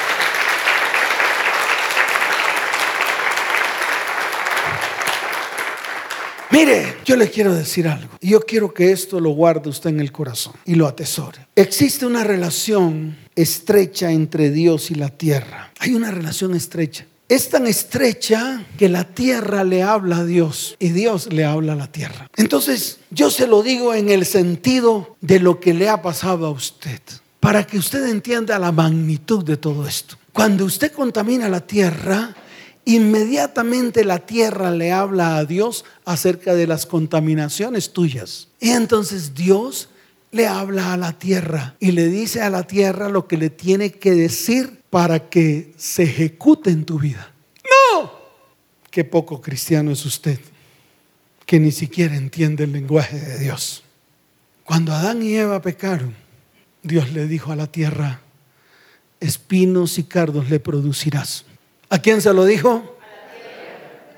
Mire, 6.51 6.97
yo 7.05 7.15
le 7.15 7.29
quiero 7.29 7.53
decir 7.53 7.87
algo. 7.87 8.09
Yo 8.21 8.39
quiero 8.41 8.73
que 8.73 8.91
esto 8.91 9.19
lo 9.19 9.31
guarde 9.31 9.69
usted 9.69 9.89
en 9.89 9.99
el 9.99 10.11
corazón 10.11 10.53
y 10.65 10.75
lo 10.75 10.87
atesore. 10.87 11.47
Existe 11.55 12.05
una 12.05 12.23
relación 12.23 13.17
estrecha 13.35 14.11
entre 14.11 14.49
Dios 14.49 14.89
y 14.89 14.95
la 14.95 15.09
tierra. 15.09 15.71
Hay 15.79 15.93
una 15.93 16.11
relación 16.11 16.55
estrecha. 16.55 17.05
Es 17.29 17.49
tan 17.49 17.67
estrecha 17.67 18.65
que 18.77 18.87
la 18.87 19.03
tierra 19.03 19.65
le 19.65 19.83
habla 19.83 20.19
a 20.19 20.25
Dios 20.25 20.77
y 20.79 20.89
Dios 20.89 21.31
le 21.33 21.43
habla 21.43 21.73
a 21.73 21.75
la 21.75 21.91
tierra. 21.91 22.29
Entonces, 22.37 22.99
yo 23.11 23.29
se 23.29 23.47
lo 23.47 23.63
digo 23.63 23.93
en 23.93 24.09
el 24.09 24.25
sentido 24.25 25.17
de 25.19 25.41
lo 25.41 25.59
que 25.59 25.73
le 25.73 25.89
ha 25.89 26.01
pasado 26.01 26.45
a 26.45 26.51
usted, 26.51 27.01
para 27.41 27.67
que 27.67 27.77
usted 27.77 28.07
entienda 28.07 28.57
la 28.59 28.71
magnitud 28.71 29.43
de 29.43 29.57
todo 29.57 29.85
esto. 29.85 30.15
Cuando 30.31 30.63
usted 30.63 30.93
contamina 30.93 31.49
la 31.49 31.59
tierra, 31.59 32.33
inmediatamente 32.87 34.05
la 34.05 34.19
tierra 34.19 34.71
le 34.71 34.93
habla 34.93 35.35
a 35.35 35.45
Dios 35.45 35.83
acerca 36.05 36.55
de 36.55 36.67
las 36.67 36.85
contaminaciones 36.85 37.91
tuyas. 37.91 38.47
Y 38.61 38.69
entonces 38.69 39.35
Dios 39.35 39.89
le 40.31 40.47
habla 40.47 40.93
a 40.93 40.97
la 40.97 41.11
tierra 41.11 41.75
y 41.81 41.91
le 41.91 42.07
dice 42.07 42.41
a 42.41 42.49
la 42.49 42.65
tierra 42.65 43.09
lo 43.09 43.27
que 43.27 43.35
le 43.35 43.49
tiene 43.49 43.91
que 43.91 44.11
decir 44.11 44.81
para 44.89 45.27
que 45.27 45.73
se 45.75 46.03
ejecute 46.03 46.69
en 46.69 46.85
tu 46.85 46.97
vida. 46.97 47.33
No, 47.65 48.09
qué 48.89 49.03
poco 49.03 49.41
cristiano 49.41 49.91
es 49.91 50.05
usted, 50.05 50.39
que 51.45 51.59
ni 51.59 51.73
siquiera 51.73 52.15
entiende 52.15 52.63
el 52.63 52.71
lenguaje 52.71 53.19
de 53.19 53.39
Dios. 53.39 53.83
Cuando 54.63 54.93
Adán 54.93 55.21
y 55.23 55.35
Eva 55.35 55.61
pecaron, 55.61 56.15
Dios 56.83 57.11
le 57.11 57.27
dijo 57.27 57.51
a 57.51 57.57
la 57.57 57.67
tierra, 57.67 58.21
espinos 59.19 59.97
y 59.97 60.03
cardos 60.03 60.49
le 60.49 60.61
producirás. 60.61 61.46
¿A 61.89 61.99
quién 61.99 62.21
se 62.21 62.33
lo 62.33 62.45
dijo? 62.45 62.97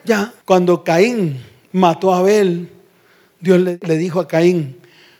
Ya, 0.03 0.33
cuando 0.45 0.83
Caín 0.83 1.43
mató 1.71 2.13
a 2.13 2.19
Abel, 2.19 2.69
Dios 3.39 3.59
le, 3.59 3.97
dijo 3.97 4.19
a 4.19 4.27
Caín, 4.27 4.77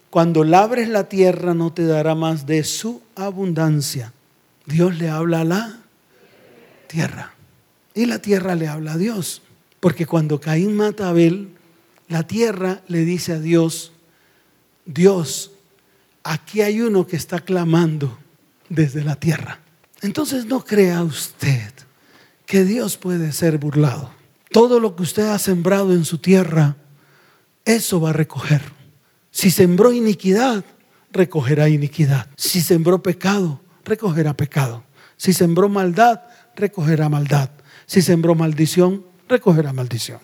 cuando 0.10 0.44
labres 0.44 0.90
la 0.90 1.08
tierra 1.08 1.54
no 1.54 1.72
te 1.72 1.86
dará 1.86 2.16
más 2.16 2.48
de 2.48 2.64
su 2.64 3.02
abundancia. 3.16 4.14
Dios 4.66 4.98
le 4.98 5.10
habla 5.10 5.42
a 5.42 5.46
la 5.46 5.80
tierra. 6.88 7.34
Y 7.94 8.06
la 8.06 8.20
tierra 8.20 8.56
le 8.56 8.68
habla 8.68 8.94
a 8.94 8.98
Dios. 8.98 9.44
Porque 9.80 10.06
cuando 10.06 10.40
Caín 10.42 10.76
mata 10.76 11.06
a 11.06 11.10
Abel, 11.10 11.50
la 12.08 12.24
tierra 12.24 12.82
le 12.88 13.06
dice 13.06 13.34
a 13.34 13.40
Dios, 13.40 13.92
Dios, 14.86 15.52
aquí 16.24 16.62
hay 16.62 16.82
uno 16.82 17.06
que 17.06 17.16
está 17.16 17.40
clamando 17.40 18.18
desde 18.70 19.04
la 19.04 19.16
tierra. 19.16 19.60
Entonces 20.02 20.46
no 20.46 20.66
crea 20.66 21.04
usted 21.04 21.72
que 22.50 22.66
Dios 22.66 22.98
puede 22.98 23.32
ser 23.32 23.60
burlado. 23.60 24.10
Todo 24.52 24.80
lo 24.80 24.96
que 24.96 25.04
usted 25.04 25.28
ha 25.28 25.38
sembrado 25.38 25.94
en 25.94 26.04
su 26.04 26.18
tierra, 26.18 26.78
eso 27.64 28.02
va 28.02 28.10
a 28.10 28.14
recoger. 28.14 28.64
Si 29.30 29.52
sembró 29.52 29.94
iniquidad, 29.94 30.66
recogerá 31.12 31.70
iniquidad. 31.70 32.28
Si 32.38 32.62
sembró 32.62 33.04
pecado, 33.04 33.62
recogerá 33.86 34.36
pecado. 34.36 34.84
Si 35.16 35.32
sembró 35.32 35.70
maldad, 35.70 36.22
recogerá 36.56 37.08
maldad. 37.08 37.52
Si 37.86 38.02
sembró 38.02 38.34
maldición, 38.34 39.06
recogerá 39.28 39.72
maldición. 39.72 40.20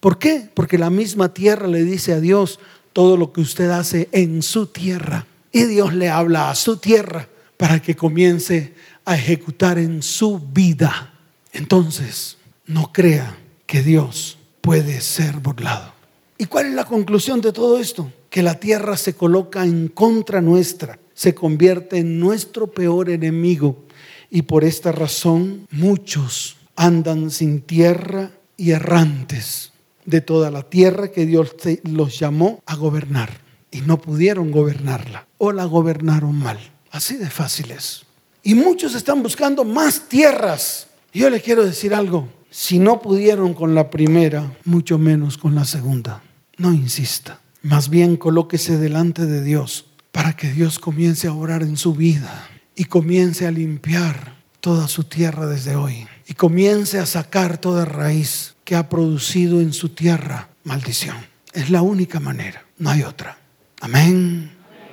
¿Por 0.00 0.18
qué? 0.18 0.50
Porque 0.52 0.78
la 0.78 0.90
misma 0.90 1.32
tierra 1.32 1.68
le 1.68 1.84
dice 1.84 2.12
a 2.12 2.18
Dios 2.18 2.58
todo 2.92 3.16
lo 3.16 3.32
que 3.32 3.40
usted 3.40 3.70
hace 3.70 4.08
en 4.10 4.42
su 4.42 4.66
tierra. 4.66 5.26
Y 5.52 5.62
Dios 5.62 5.94
le 5.94 6.10
habla 6.10 6.50
a 6.50 6.56
su 6.56 6.78
tierra 6.78 7.28
para 7.56 7.80
que 7.80 7.94
comience 7.94 8.74
a 9.04 9.14
ejecutar 9.14 9.78
en 9.78 10.02
su 10.02 10.40
vida. 10.40 11.14
Entonces, 11.52 12.38
no 12.66 12.92
crea 12.92 13.38
que 13.66 13.82
Dios 13.82 14.38
puede 14.60 15.00
ser 15.00 15.36
burlado. 15.36 15.92
¿Y 16.36 16.46
cuál 16.46 16.66
es 16.66 16.74
la 16.74 16.84
conclusión 16.84 17.40
de 17.40 17.52
todo 17.52 17.78
esto? 17.78 18.12
Que 18.30 18.42
la 18.42 18.60
tierra 18.60 18.96
se 18.96 19.14
coloca 19.14 19.64
en 19.64 19.88
contra 19.88 20.40
nuestra, 20.40 20.98
se 21.14 21.34
convierte 21.34 21.98
en 21.98 22.20
nuestro 22.20 22.68
peor 22.68 23.10
enemigo. 23.10 23.84
Y 24.30 24.42
por 24.42 24.64
esta 24.64 24.92
razón 24.92 25.66
muchos 25.70 26.56
andan 26.76 27.30
sin 27.30 27.62
tierra 27.62 28.30
y 28.56 28.70
errantes 28.70 29.72
de 30.04 30.20
toda 30.20 30.50
la 30.50 30.62
tierra 30.62 31.10
que 31.10 31.26
Dios 31.26 31.54
los 31.84 32.18
llamó 32.18 32.62
a 32.66 32.76
gobernar. 32.76 33.40
Y 33.70 33.82
no 33.82 34.00
pudieron 34.00 34.50
gobernarla 34.50 35.26
o 35.38 35.52
la 35.52 35.64
gobernaron 35.64 36.38
mal. 36.38 36.58
Así 36.90 37.16
de 37.16 37.28
fácil 37.28 37.70
es. 37.70 38.04
Y 38.42 38.54
muchos 38.54 38.94
están 38.94 39.22
buscando 39.22 39.64
más 39.64 40.08
tierras. 40.08 40.87
Yo 41.12 41.30
le 41.30 41.40
quiero 41.40 41.64
decir 41.64 41.94
algo. 41.94 42.28
Si 42.50 42.78
no 42.78 43.00
pudieron 43.00 43.54
con 43.54 43.74
la 43.74 43.90
primera, 43.90 44.52
mucho 44.64 44.98
menos 44.98 45.38
con 45.38 45.54
la 45.54 45.64
segunda. 45.64 46.22
No 46.56 46.72
insista. 46.72 47.40
Más 47.62 47.88
bien 47.88 48.16
colóquese 48.16 48.78
delante 48.78 49.26
de 49.26 49.42
Dios 49.42 49.86
para 50.12 50.34
que 50.34 50.50
Dios 50.50 50.78
comience 50.78 51.26
a 51.26 51.32
orar 51.32 51.62
en 51.62 51.76
su 51.76 51.94
vida 51.94 52.48
y 52.74 52.84
comience 52.84 53.46
a 53.46 53.50
limpiar 53.50 54.36
toda 54.60 54.88
su 54.88 55.04
tierra 55.04 55.46
desde 55.46 55.76
hoy 55.76 56.06
y 56.26 56.34
comience 56.34 56.98
a 56.98 57.06
sacar 57.06 57.58
toda 57.58 57.84
raíz 57.84 58.54
que 58.64 58.76
ha 58.76 58.88
producido 58.88 59.60
en 59.60 59.72
su 59.72 59.90
tierra 59.90 60.48
maldición. 60.64 61.16
Es 61.52 61.70
la 61.70 61.82
única 61.82 62.20
manera, 62.20 62.64
no 62.78 62.90
hay 62.90 63.02
otra. 63.02 63.38
Amén. 63.80 64.50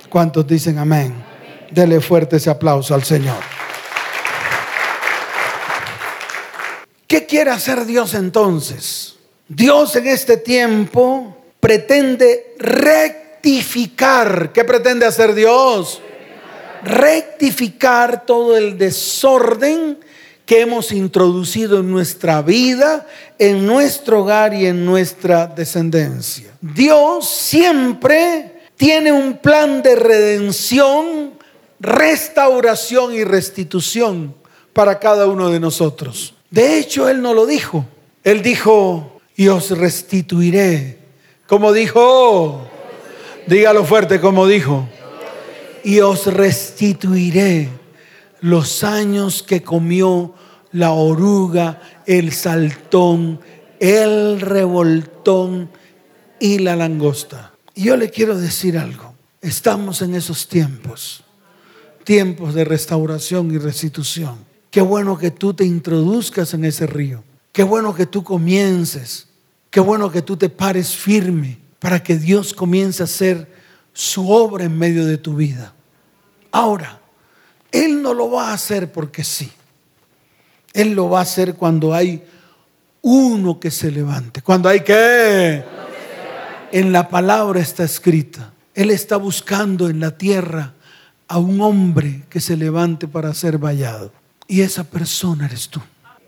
¿Cuántos 0.08 0.46
dicen 0.46 0.78
amén? 0.78 1.14
Dele 1.70 2.00
fuerte 2.00 2.36
ese 2.36 2.50
aplauso 2.50 2.94
al 2.94 3.04
Señor. 3.04 3.36
¿Qué 7.06 7.26
quiere 7.26 7.50
hacer 7.50 7.84
Dios 7.86 8.14
entonces? 8.14 9.14
Dios 9.48 9.94
en 9.94 10.08
este 10.08 10.38
tiempo 10.38 11.36
pretende 11.60 12.54
rectificar. 12.58 14.52
¿Qué 14.52 14.64
pretende 14.64 15.06
hacer 15.06 15.34
Dios? 15.34 16.00
Rectificar 16.82 18.26
todo 18.26 18.56
el 18.56 18.76
desorden 18.76 19.98
que 20.44 20.60
hemos 20.60 20.92
introducido 20.92 21.80
en 21.80 21.90
nuestra 21.90 22.40
vida, 22.42 23.06
en 23.38 23.66
nuestro 23.66 24.20
hogar 24.20 24.54
y 24.54 24.66
en 24.66 24.84
nuestra 24.84 25.46
descendencia. 25.46 26.52
Dios 26.60 27.28
siempre 27.28 28.62
tiene 28.76 29.10
un 29.10 29.38
plan 29.38 29.82
de 29.82 29.96
redención, 29.96 31.32
restauración 31.80 33.14
y 33.14 33.24
restitución 33.24 34.34
para 34.72 34.98
cada 34.98 35.26
uno 35.26 35.50
de 35.50 35.58
nosotros. 35.58 36.35
De 36.50 36.78
hecho, 36.78 37.08
Él 37.08 37.22
no 37.22 37.34
lo 37.34 37.46
dijo. 37.46 37.86
Él 38.24 38.42
dijo, 38.42 39.20
y 39.36 39.48
os 39.48 39.70
restituiré. 39.70 40.98
Como 41.46 41.72
dijo, 41.72 42.66
dígalo 43.46 43.84
fuerte 43.84 44.20
como 44.20 44.46
dijo, 44.46 44.88
y 45.84 46.00
os 46.00 46.26
restituiré 46.26 47.68
los 48.40 48.82
años 48.82 49.42
que 49.42 49.62
comió 49.62 50.34
la 50.72 50.90
oruga, 50.90 51.80
el 52.06 52.32
saltón, 52.32 53.40
el 53.78 54.40
revoltón 54.40 55.70
y 56.40 56.58
la 56.58 56.74
langosta. 56.74 57.52
Yo 57.74 57.96
le 57.96 58.10
quiero 58.10 58.36
decir 58.38 58.78
algo, 58.78 59.14
estamos 59.40 60.02
en 60.02 60.14
esos 60.14 60.48
tiempos, 60.48 61.22
tiempos 62.04 62.54
de 62.54 62.64
restauración 62.64 63.54
y 63.54 63.58
restitución. 63.58 64.38
Qué 64.76 64.82
bueno 64.82 65.16
que 65.16 65.30
tú 65.30 65.54
te 65.54 65.64
introduzcas 65.64 66.52
en 66.52 66.66
ese 66.66 66.86
río, 66.86 67.24
qué 67.50 67.62
bueno 67.62 67.94
que 67.94 68.04
tú 68.04 68.22
comiences, 68.22 69.26
qué 69.70 69.80
bueno 69.80 70.12
que 70.12 70.20
tú 70.20 70.36
te 70.36 70.50
pares 70.50 70.94
firme 70.94 71.56
para 71.78 72.02
que 72.02 72.18
Dios 72.18 72.52
comience 72.52 73.02
a 73.02 73.04
hacer 73.04 73.50
su 73.94 74.30
obra 74.30 74.64
en 74.64 74.76
medio 74.76 75.06
de 75.06 75.16
tu 75.16 75.34
vida. 75.34 75.72
Ahora, 76.52 77.00
él 77.72 78.02
no 78.02 78.12
lo 78.12 78.30
va 78.30 78.50
a 78.50 78.52
hacer 78.52 78.92
porque 78.92 79.24
sí. 79.24 79.50
Él 80.74 80.92
lo 80.92 81.08
va 81.08 81.20
a 81.20 81.22
hacer 81.22 81.54
cuando 81.54 81.94
hay 81.94 82.22
uno 83.00 83.58
que 83.58 83.70
se 83.70 83.90
levante. 83.90 84.42
Cuando 84.42 84.68
hay 84.68 84.80
que... 84.80 85.64
En 86.70 86.92
la 86.92 87.08
palabra 87.08 87.60
está 87.60 87.84
escrita. 87.84 88.52
Él 88.74 88.90
está 88.90 89.16
buscando 89.16 89.88
en 89.88 90.00
la 90.00 90.18
tierra 90.18 90.74
a 91.28 91.38
un 91.38 91.62
hombre 91.62 92.24
que 92.28 92.42
se 92.42 92.58
levante 92.58 93.08
para 93.08 93.32
ser 93.32 93.56
vallado. 93.56 94.12
Y 94.48 94.60
esa 94.60 94.84
persona 94.84 95.46
eres 95.46 95.68
tú. 95.68 95.80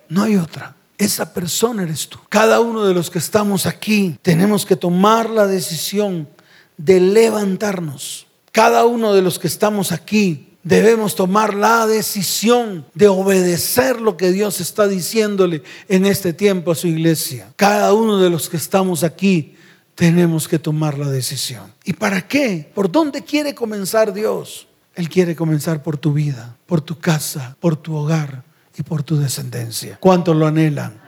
No 0.08 0.22
hay 0.22 0.36
otra. 0.36 0.74
Esa 0.96 1.32
persona 1.32 1.84
eres 1.84 2.08
tú. 2.08 2.18
Cada 2.28 2.60
uno 2.60 2.84
de 2.84 2.94
los 2.94 3.10
que 3.10 3.18
estamos 3.18 3.66
aquí 3.66 4.18
tenemos 4.22 4.66
que 4.66 4.74
tomar 4.74 5.30
la 5.30 5.46
decisión 5.46 6.28
de 6.76 7.00
levantarnos. 7.00 8.26
Cada 8.50 8.84
uno 8.84 9.12
de 9.14 9.22
los 9.22 9.38
que 9.38 9.46
estamos 9.46 9.92
aquí 9.92 10.48
debemos 10.64 11.14
tomar 11.14 11.54
la 11.54 11.86
decisión 11.86 12.84
de 12.94 13.08
obedecer 13.08 14.00
lo 14.00 14.16
que 14.16 14.32
Dios 14.32 14.60
está 14.60 14.88
diciéndole 14.88 15.62
en 15.88 16.04
este 16.04 16.32
tiempo 16.32 16.72
a 16.72 16.74
su 16.74 16.88
iglesia. 16.88 17.52
Cada 17.56 17.92
uno 17.94 18.18
de 18.18 18.30
los 18.30 18.48
que 18.48 18.56
estamos 18.56 19.04
aquí 19.04 19.54
tenemos 19.94 20.46
que 20.46 20.58
tomar 20.58 20.98
la 20.98 21.08
decisión. 21.08 21.72
¿Y 21.84 21.92
para 21.92 22.26
qué? 22.26 22.70
¿Por 22.74 22.90
dónde 22.90 23.22
quiere 23.22 23.54
comenzar 23.54 24.12
Dios? 24.12 24.66
Él 24.94 25.08
quiere 25.08 25.36
comenzar 25.36 25.82
por 25.82 25.96
tu 25.96 26.12
vida, 26.12 26.56
por 26.68 26.82
tu 26.82 26.98
casa, 26.98 27.56
por 27.60 27.76
tu 27.76 27.96
hogar 27.96 28.44
y 28.76 28.82
por 28.82 29.02
tu 29.02 29.16
descendencia. 29.16 29.96
¿Cuántos 29.98 30.36
lo 30.36 30.46
anhelan? 30.46 31.00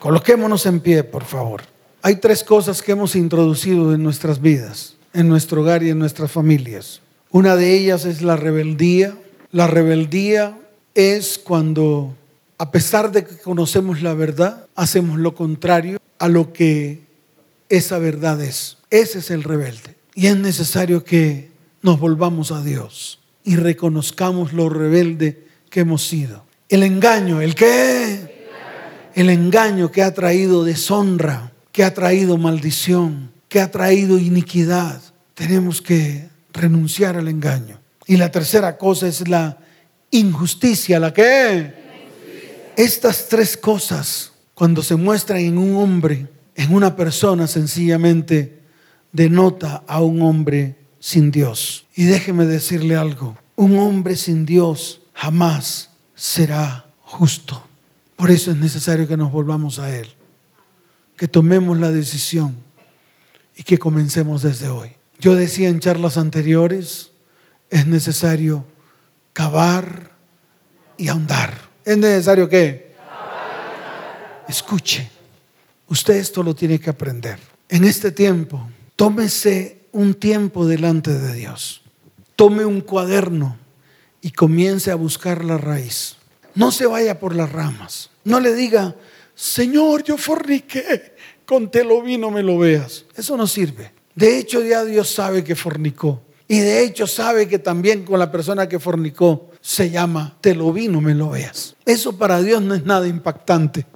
Coloquémonos 0.00 0.66
en 0.66 0.80
pie, 0.80 1.04
por 1.04 1.22
favor. 1.24 1.62
Hay 2.02 2.16
tres 2.16 2.42
cosas 2.42 2.82
que 2.82 2.90
hemos 2.90 3.14
introducido 3.14 3.94
en 3.94 4.02
nuestras 4.02 4.40
vidas, 4.40 4.96
en 5.12 5.28
nuestro 5.28 5.62
hogar 5.62 5.84
y 5.84 5.90
en 5.90 6.00
nuestras 6.00 6.32
familias. 6.32 7.00
Una 7.30 7.54
de 7.54 7.72
ellas 7.72 8.04
es 8.04 8.20
la 8.20 8.34
rebeldía. 8.34 9.16
La 9.52 9.68
rebeldía 9.68 10.58
es 10.94 11.38
cuando, 11.38 12.12
a 12.58 12.72
pesar 12.72 13.12
de 13.12 13.24
que 13.24 13.38
conocemos 13.38 14.02
la 14.02 14.14
verdad, 14.14 14.66
hacemos 14.74 15.20
lo 15.20 15.36
contrario 15.36 16.00
a 16.18 16.26
lo 16.26 16.52
que 16.52 17.04
esa 17.68 17.98
verdad 17.98 18.42
es. 18.42 18.78
Ese 18.90 19.20
es 19.20 19.30
el 19.30 19.44
rebelde. 19.44 19.94
Y 20.16 20.26
es 20.26 20.36
necesario 20.36 21.04
que 21.04 21.52
nos 21.80 22.00
volvamos 22.00 22.50
a 22.50 22.60
Dios 22.60 23.20
y 23.44 23.56
reconozcamos 23.56 24.52
lo 24.52 24.68
rebelde 24.68 25.46
que 25.70 25.80
hemos 25.80 26.06
sido. 26.06 26.44
El 26.68 26.82
engaño, 26.82 27.40
¿el 27.40 27.54
qué? 27.54 28.48
El 29.14 29.30
engaño 29.30 29.92
que 29.92 30.02
ha 30.02 30.12
traído 30.12 30.64
deshonra, 30.64 31.52
que 31.70 31.84
ha 31.84 31.94
traído 31.94 32.38
maldición, 32.38 33.30
que 33.48 33.60
ha 33.60 33.70
traído 33.70 34.18
iniquidad. 34.18 35.00
Tenemos 35.34 35.82
que 35.82 36.28
renunciar 36.52 37.16
al 37.16 37.28
engaño. 37.28 37.78
Y 38.06 38.16
la 38.16 38.30
tercera 38.30 38.76
cosa 38.76 39.06
es 39.06 39.28
la 39.28 39.58
injusticia, 40.10 40.98
la 40.98 41.12
que 41.12 41.74
estas 42.76 43.28
tres 43.28 43.56
cosas, 43.56 44.32
cuando 44.54 44.82
se 44.82 44.96
muestran 44.96 45.40
en 45.40 45.58
un 45.58 45.76
hombre, 45.76 46.26
en 46.54 46.74
una 46.74 46.96
persona, 46.96 47.46
sencillamente 47.46 48.60
denota 49.12 49.84
a 49.86 50.00
un 50.02 50.22
hombre 50.22 50.76
sin 51.04 51.30
Dios. 51.30 51.84
Y 51.94 52.04
déjeme 52.04 52.46
decirle 52.46 52.96
algo, 52.96 53.36
un 53.56 53.78
hombre 53.78 54.16
sin 54.16 54.46
Dios 54.46 55.02
jamás 55.12 55.90
será 56.14 56.86
justo. 57.02 57.62
Por 58.16 58.30
eso 58.30 58.52
es 58.52 58.56
necesario 58.56 59.06
que 59.06 59.18
nos 59.18 59.30
volvamos 59.30 59.78
a 59.78 59.94
Él, 59.94 60.08
que 61.18 61.28
tomemos 61.28 61.78
la 61.78 61.90
decisión 61.90 62.56
y 63.54 63.64
que 63.64 63.78
comencemos 63.78 64.40
desde 64.40 64.70
hoy. 64.70 64.92
Yo 65.18 65.34
decía 65.34 65.68
en 65.68 65.78
charlas 65.78 66.16
anteriores, 66.16 67.10
es 67.68 67.86
necesario 67.86 68.64
cavar 69.34 70.10
y 70.96 71.08
ahondar. 71.08 71.68
¿Es 71.84 71.98
necesario 71.98 72.48
qué? 72.48 72.94
Escuche, 74.48 75.10
usted 75.86 76.14
esto 76.14 76.42
lo 76.42 76.54
tiene 76.54 76.80
que 76.80 76.88
aprender. 76.88 77.38
En 77.68 77.84
este 77.84 78.10
tiempo, 78.10 78.66
tómese 78.96 79.83
un 79.94 80.14
tiempo 80.14 80.66
delante 80.66 81.16
de 81.16 81.32
Dios. 81.34 81.82
Tome 82.36 82.64
un 82.64 82.80
cuaderno 82.80 83.56
y 84.20 84.32
comience 84.32 84.90
a 84.90 84.96
buscar 84.96 85.44
la 85.44 85.56
raíz. 85.56 86.16
No 86.54 86.72
se 86.72 86.86
vaya 86.86 87.18
por 87.20 87.34
las 87.34 87.50
ramas. 87.50 88.10
No 88.24 88.40
le 88.40 88.54
diga, 88.54 88.96
Señor, 89.34 90.02
yo 90.02 90.16
forniqué, 90.18 91.14
con 91.46 91.70
lo 91.72 92.02
vino 92.02 92.30
me 92.30 92.42
lo 92.42 92.58
veas. 92.58 93.04
Eso 93.16 93.36
no 93.36 93.46
sirve. 93.46 93.92
De 94.14 94.38
hecho, 94.38 94.62
ya 94.62 94.84
Dios 94.84 95.10
sabe 95.10 95.44
que 95.44 95.54
fornicó. 95.54 96.22
Y 96.48 96.58
de 96.58 96.84
hecho 96.84 97.06
sabe 97.06 97.48
que 97.48 97.58
también 97.58 98.04
con 98.04 98.18
la 98.18 98.30
persona 98.30 98.68
que 98.68 98.78
fornicó 98.78 99.50
se 99.60 99.90
llama 99.90 100.36
te 100.40 100.54
lo 100.54 100.72
vi, 100.72 100.88
no 100.88 101.00
me 101.00 101.14
lo 101.14 101.30
veas. 101.30 101.76
Eso 101.86 102.18
para 102.18 102.42
Dios 102.42 102.60
no 102.62 102.74
es 102.74 102.84
nada 102.84 103.06
impactante. 103.08 103.86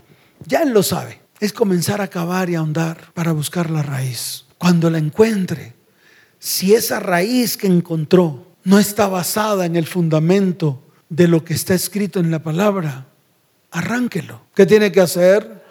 Ya 0.46 0.62
Él 0.62 0.70
lo 0.70 0.82
sabe. 0.82 1.20
Es 1.40 1.52
comenzar 1.52 2.00
a 2.00 2.08
cavar 2.08 2.50
y 2.50 2.54
a 2.54 2.60
ahondar 2.60 3.12
para 3.14 3.32
buscar 3.32 3.70
la 3.70 3.82
raíz. 3.82 4.44
Cuando 4.56 4.90
la 4.90 4.98
encuentre, 4.98 5.77
si 6.38 6.74
esa 6.74 7.00
raíz 7.00 7.56
que 7.56 7.66
encontró 7.66 8.46
no 8.64 8.78
está 8.78 9.08
basada 9.08 9.66
en 9.66 9.76
el 9.76 9.86
fundamento 9.86 10.82
de 11.08 11.28
lo 11.28 11.44
que 11.44 11.54
está 11.54 11.74
escrito 11.74 12.20
en 12.20 12.30
la 12.30 12.42
palabra, 12.42 13.06
arránquelo. 13.70 14.42
¿Qué 14.54 14.66
tiene 14.66 14.92
que 14.92 15.00
hacer? 15.00 15.62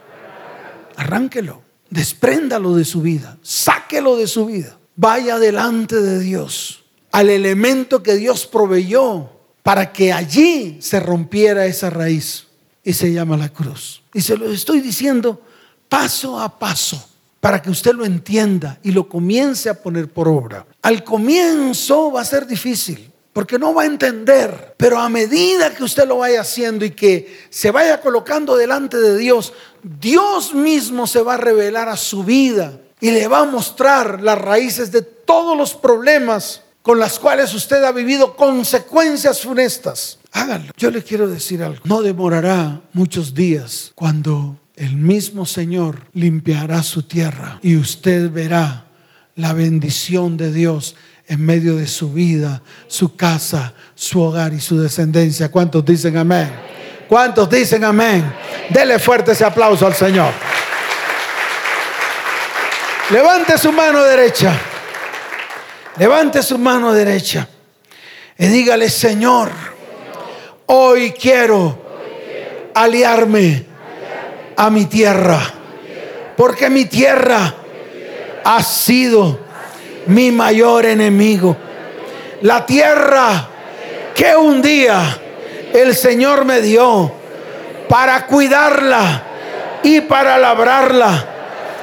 Arránquelo. 0.95 1.61
Despréndalo 1.89 2.75
de 2.75 2.85
su 2.85 3.01
vida. 3.01 3.37
Sáquelo 3.41 4.17
de 4.17 4.27
su 4.27 4.47
vida. 4.47 4.77
Vaya 4.95 5.37
delante 5.37 6.01
de 6.01 6.19
Dios, 6.19 6.83
al 7.11 7.29
elemento 7.29 8.01
que 8.01 8.15
Dios 8.15 8.47
proveyó 8.47 9.29
para 9.61 9.93
que 9.93 10.11
allí 10.11 10.77
se 10.81 10.99
rompiera 10.99 11.65
esa 11.65 11.89
raíz. 11.89 12.47
Y 12.83 12.93
se 12.93 13.11
llama 13.11 13.37
la 13.37 13.49
cruz. 13.49 14.01
Y 14.13 14.21
se 14.21 14.37
lo 14.37 14.49
estoy 14.51 14.79
diciendo 14.79 15.41
paso 15.89 16.39
a 16.39 16.57
paso 16.57 17.05
para 17.39 17.61
que 17.61 17.69
usted 17.69 17.93
lo 17.93 18.05
entienda 18.05 18.79
y 18.83 18.91
lo 18.91 19.07
comience 19.07 19.69
a 19.69 19.81
poner 19.81 20.07
por 20.09 20.27
obra. 20.27 20.65
Al 20.81 21.03
comienzo 21.03 22.11
va 22.11 22.21
a 22.21 22.25
ser 22.25 22.47
difícil, 22.47 23.11
porque 23.33 23.59
no 23.59 23.73
va 23.73 23.83
a 23.83 23.85
entender, 23.85 24.73
pero 24.77 24.99
a 24.99 25.09
medida 25.09 25.73
que 25.73 25.83
usted 25.83 26.07
lo 26.07 26.17
vaya 26.17 26.41
haciendo 26.41 26.83
y 26.85 26.91
que 26.91 27.45
se 27.49 27.71
vaya 27.71 28.01
colocando 28.01 28.57
delante 28.57 28.97
de 28.97 29.17
Dios, 29.17 29.53
Dios 29.83 30.53
mismo 30.53 31.05
se 31.05 31.21
va 31.21 31.35
a 31.35 31.37
revelar 31.37 31.89
a 31.89 31.97
su 31.97 32.23
vida 32.23 32.79
y 32.99 33.11
le 33.11 33.27
va 33.27 33.39
a 33.39 33.45
mostrar 33.45 34.21
las 34.21 34.39
raíces 34.39 34.91
de 34.91 35.03
todos 35.03 35.55
los 35.55 35.75
problemas 35.75 36.63
con 36.81 36.99
las 36.99 37.19
cuales 37.19 37.53
usted 37.53 37.83
ha 37.83 37.91
vivido 37.91 38.35
consecuencias 38.35 39.41
funestas. 39.41 40.19
Háganlo. 40.31 40.71
Yo 40.77 40.89
le 40.89 41.03
quiero 41.03 41.27
decir 41.27 41.61
algo. 41.61 41.81
No 41.83 42.01
demorará 42.01 42.81
muchos 42.93 43.33
días 43.33 43.91
cuando 43.93 44.57
el 44.77 44.95
mismo 44.95 45.45
Señor 45.47 46.03
limpiará 46.13 46.83
su 46.83 47.01
tierra 47.03 47.59
y 47.63 47.75
usted 47.77 48.31
verá 48.31 48.85
la 49.35 49.53
bendición 49.53 50.37
de 50.37 50.51
Dios 50.51 50.95
en 51.27 51.43
medio 51.43 51.75
de 51.75 51.87
su 51.87 52.13
vida, 52.13 52.61
su 52.85 53.15
casa, 53.15 53.73
su 53.95 54.21
hogar 54.21 54.53
y 54.53 54.61
su 54.61 54.79
descendencia. 54.79 55.49
¿Cuántos 55.49 55.83
dicen 55.83 56.15
amén? 56.15 56.49
¿Cuántos 57.09 57.49
dicen 57.49 57.83
amén? 57.83 58.31
Dele 58.69 58.99
fuerte 58.99 59.31
ese 59.31 59.43
aplauso 59.43 59.87
al 59.87 59.95
Señor. 59.95 60.31
Levante 63.09 63.57
su 63.57 63.71
mano 63.71 64.03
derecha. 64.03 64.59
Levante 65.97 66.43
su 66.43 66.59
mano 66.59 66.93
derecha. 66.93 67.47
Y 68.37 68.45
dígale, 68.45 68.89
Señor, 68.91 69.49
hoy 70.67 71.11
quiero 71.13 71.83
aliarme 72.75 73.76
a 74.57 74.69
mi 74.69 74.85
tierra. 74.85 75.39
Porque 76.35 76.69
mi 76.69 76.85
tierra 76.85 77.53
ha 78.43 78.63
sido 78.63 79.39
mi 80.07 80.31
mayor 80.31 80.85
enemigo. 80.85 81.55
La 82.41 82.65
tierra 82.65 83.47
que 84.13 84.35
un 84.35 84.61
día 84.61 85.17
el 85.73 85.95
Señor 85.95 86.43
me 86.45 86.61
dio 86.61 87.11
para 87.87 88.25
cuidarla 88.25 89.23
y 89.83 90.01
para 90.01 90.37
labrarla, 90.37 91.25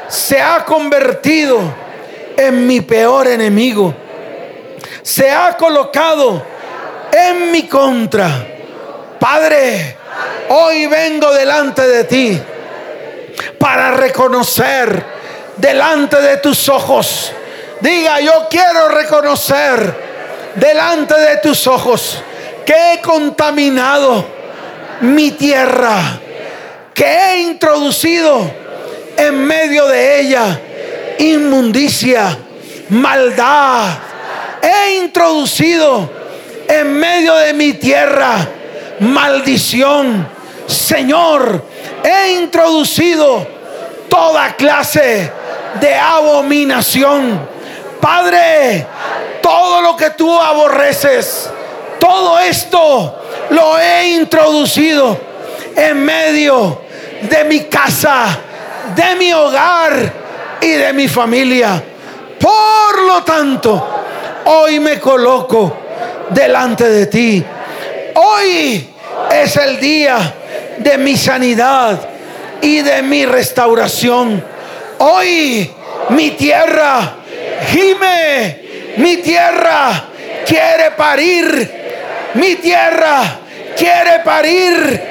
se 0.09 0.41
ha 0.41 0.65
convertido 0.65 1.61
en 2.37 2.67
mi 2.67 2.81
peor 2.81 3.29
enemigo. 3.29 3.95
Se 5.03 5.31
ha 5.31 5.57
colocado 5.57 6.43
en 7.13 7.53
mi 7.53 7.67
contra. 7.67 8.47
Padre, 9.19 9.97
hoy 10.49 10.87
vengo 10.87 11.33
delante 11.33 11.87
de 11.87 12.05
ti 12.05 12.43
para 13.59 13.93
reconocer 13.93 15.05
delante 15.57 16.21
de 16.21 16.39
tus 16.39 16.69
ojos. 16.69 17.33
Diga, 17.81 18.21
yo 18.21 18.49
quiero 18.49 18.89
reconocer 18.89 19.95
delante 20.55 21.15
de 21.15 21.37
tus 21.39 21.67
ojos 21.67 22.23
que 22.65 22.95
he 22.95 23.01
contaminado 23.01 24.25
mi 25.01 25.33
tierra, 25.33 26.19
que 26.95 27.05
he 27.05 27.43
introducido 27.43 28.51
en 29.17 29.47
medio 29.47 29.87
de 29.87 30.21
ella 30.21 30.61
inmundicia, 31.19 32.37
maldad. 32.91 33.99
He 34.63 34.97
introducido 34.97 36.11
en 36.69 36.93
medio 36.95 37.35
de 37.35 37.53
mi 37.53 37.75
tierra 37.75 38.49
maldición. 39.01 40.27
Señor, 40.67 41.63
he 42.05 42.43
introducido 42.43 43.47
toda 44.11 44.55
clase 44.55 45.33
de 45.81 45.95
abominación. 45.95 47.49
Padre, 48.01 48.87
todo 49.43 49.81
lo 49.81 49.97
que 49.97 50.11
tú 50.11 50.39
aborreces, 50.39 51.49
todo 51.99 52.39
esto 52.39 53.23
lo 53.51 53.79
he 53.79 54.11
introducido 54.11 55.19
en 55.75 56.05
medio 56.05 56.83
de 57.23 57.45
mi 57.45 57.61
casa, 57.61 58.39
de 58.95 59.17
mi 59.17 59.33
hogar 59.33 60.13
y 60.61 60.69
de 60.69 60.93
mi 60.93 61.09
familia. 61.09 61.83
Por 62.39 63.03
lo 63.07 63.23
tanto, 63.25 63.89
hoy 64.45 64.79
me 64.79 65.01
coloco 65.01 65.79
delante 66.29 66.85
de 66.85 67.07
ti. 67.07 67.45
Hoy 68.15 68.87
es 69.33 69.57
el 69.57 69.81
día 69.81 70.35
de 70.85 70.99
mi 70.99 71.17
sanidad 71.17 71.99
y 72.61 72.83
de 72.83 73.03
mi 73.03 73.25
restauración. 73.25 74.45
Hoy 74.99 75.71
mi 76.11 76.33
tierra 76.33 77.17
gime, 77.73 78.61
mi 78.99 79.17
tierra 79.17 80.05
quiere 80.47 80.91
parir, 80.91 81.73
mi 82.35 82.57
tierra 82.57 83.23
quiere 83.77 84.21
parir 84.25 85.03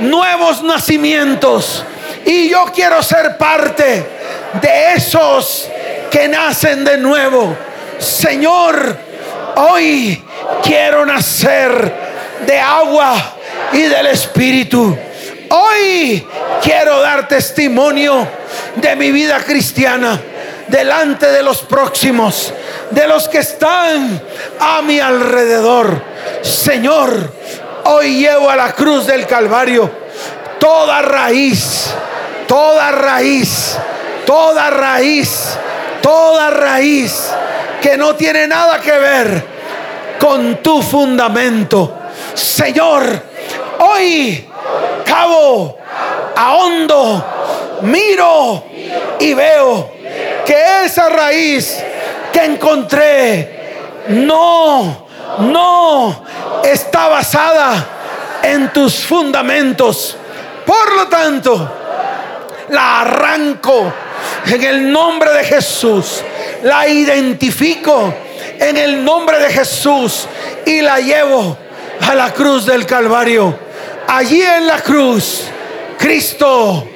nuevos 0.00 0.62
nacimientos. 0.62 1.84
Y 2.24 2.48
yo 2.48 2.64
quiero 2.74 3.02
ser 3.02 3.36
parte 3.36 4.04
de 4.60 4.94
esos 4.94 5.68
que 6.10 6.26
nacen 6.26 6.84
de 6.84 6.96
nuevo. 6.96 7.54
Señor, 7.98 8.96
hoy 9.56 10.22
quiero 10.62 11.04
nacer 11.04 11.92
de 12.46 12.58
agua 12.58 13.14
y 13.72 13.82
del 13.82 14.06
Espíritu. 14.06 14.96
Hoy 15.50 16.26
quiero 16.62 17.00
dar 17.00 17.28
testimonio 17.28 18.26
de 18.76 18.96
mi 18.96 19.10
vida 19.12 19.38
cristiana 19.40 20.20
delante 20.66 21.26
de 21.30 21.42
los 21.42 21.62
próximos, 21.62 22.52
de 22.90 23.06
los 23.06 23.28
que 23.28 23.38
están 23.38 24.20
a 24.60 24.82
mi 24.82 25.00
alrededor. 25.00 26.02
Señor, 26.42 27.32
hoy 27.84 28.18
llevo 28.18 28.50
a 28.50 28.56
la 28.56 28.72
cruz 28.72 29.06
del 29.06 29.26
Calvario 29.26 29.90
toda 30.58 31.02
raíz, 31.02 31.86
toda 32.46 32.90
raíz, 32.90 33.76
toda 34.26 34.70
raíz, 34.70 35.56
toda 36.02 36.50
raíz 36.50 37.30
que 37.80 37.96
no 37.96 38.14
tiene 38.16 38.46
nada 38.46 38.80
que 38.80 38.92
ver 38.92 39.44
con 40.18 40.56
tu 40.62 40.82
fundamento. 40.82 41.94
Señor, 42.34 43.22
hoy 43.78 44.47
cabo, 45.04 45.78
ahondo, 46.36 47.24
miro 47.82 48.64
y 49.20 49.34
veo 49.34 49.90
que 50.44 50.84
esa 50.84 51.08
raíz 51.08 51.82
que 52.32 52.44
encontré 52.44 53.58
no, 54.08 55.06
no 55.38 56.24
está 56.64 57.08
basada 57.08 57.86
en 58.42 58.72
tus 58.72 59.04
fundamentos. 59.04 60.16
Por 60.64 60.96
lo 60.96 61.08
tanto, 61.08 61.72
la 62.70 63.00
arranco 63.00 63.92
en 64.46 64.64
el 64.64 64.92
nombre 64.92 65.30
de 65.32 65.44
Jesús. 65.44 66.22
La 66.62 66.88
identifico 66.88 68.14
en 68.58 68.76
el 68.76 69.04
nombre 69.04 69.38
de 69.38 69.50
Jesús 69.50 70.26
y 70.66 70.80
la 70.80 70.98
llevo 70.98 71.56
a 72.06 72.14
la 72.14 72.32
cruz 72.32 72.66
del 72.66 72.84
Calvario. 72.86 73.67
Allí 74.10 74.40
en 74.40 74.66
la 74.66 74.80
cruz, 74.80 75.42
Cristo 75.98 76.88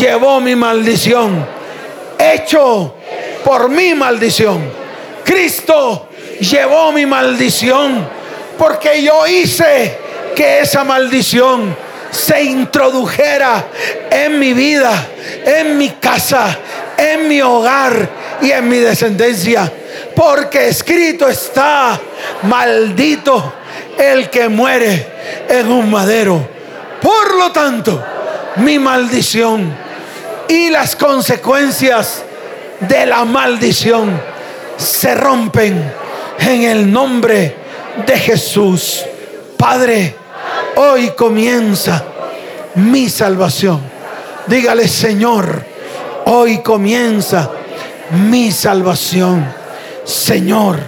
llevó 0.00 0.40
mi 0.40 0.56
maldición, 0.56 1.46
hecho 2.18 2.94
por 3.44 3.68
mi 3.68 3.92
maldición. 3.94 4.72
Cristo 5.22 6.08
llevó 6.40 6.90
mi 6.90 7.04
maldición 7.04 8.08
porque 8.56 9.02
yo 9.02 9.26
hice 9.26 9.98
que 10.34 10.60
esa 10.60 10.84
maldición 10.84 11.76
se 12.10 12.42
introdujera 12.42 13.66
en 14.10 14.38
mi 14.38 14.54
vida, 14.54 15.06
en 15.44 15.76
mi 15.76 15.90
casa, 15.90 16.58
en 16.96 17.28
mi 17.28 17.42
hogar 17.42 18.08
y 18.40 18.50
en 18.52 18.66
mi 18.66 18.78
descendencia. 18.78 19.70
Porque 20.16 20.68
escrito 20.68 21.28
está, 21.28 22.00
maldito 22.44 23.52
el 23.98 24.30
que 24.30 24.48
muere 24.48 25.08
en 25.46 25.70
un 25.70 25.90
madero. 25.90 26.53
Por 27.00 27.36
lo 27.36 27.52
tanto, 27.52 28.02
mi 28.56 28.78
maldición 28.78 29.74
y 30.48 30.70
las 30.70 30.96
consecuencias 30.96 32.22
de 32.80 33.06
la 33.06 33.24
maldición 33.24 34.20
se 34.76 35.14
rompen 35.14 35.92
en 36.38 36.62
el 36.62 36.92
nombre 36.92 37.56
de 38.06 38.18
Jesús. 38.18 39.04
Padre, 39.56 40.14
hoy 40.76 41.10
comienza 41.10 42.04
mi 42.76 43.08
salvación. 43.08 43.80
Dígale, 44.46 44.88
Señor, 44.88 45.64
hoy 46.26 46.58
comienza 46.58 47.50
mi 48.28 48.50
salvación. 48.52 49.46
Señor, 50.04 50.78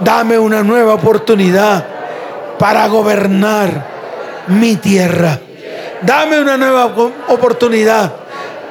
dame 0.00 0.38
una 0.38 0.62
nueva 0.62 0.94
oportunidad 0.94 1.84
para 2.58 2.86
gobernar 2.86 3.91
mi 4.48 4.76
tierra. 4.76 5.38
Dame 6.02 6.40
una 6.40 6.56
nueva 6.56 6.86
oportunidad 7.28 8.12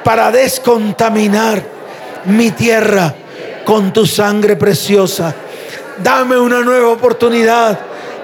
para 0.04 0.30
descontaminar 0.30 1.62
mi 2.26 2.50
tierra 2.50 3.14
con 3.64 3.92
tu 3.92 4.06
sangre 4.06 4.56
preciosa. 4.56 5.34
Dame 5.98 6.38
una 6.38 6.60
nueva 6.60 6.88
oportunidad 6.88 7.78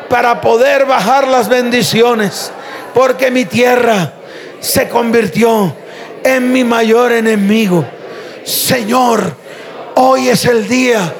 para 0.09 0.41
poder 0.41 0.87
bajar 0.87 1.29
las 1.29 1.49
bendiciones, 1.49 2.51
porque 2.95 3.31
mi 3.31 3.45
tierra 3.45 4.13
se 4.61 4.89
convirtió 4.89 5.75
en 6.25 6.53
mi 6.53 6.65
mayor 6.65 7.13
enemigo. 7.13 7.85
Señor, 8.45 9.33
hoy 9.95 10.29
es 10.29 10.45
el 10.45 10.67
día 10.67 11.13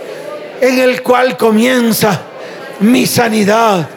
en 0.61 0.79
el 0.79 1.03
cual 1.03 1.37
comienza 1.37 2.21
mi 2.81 3.07
sanidad, 3.07 3.89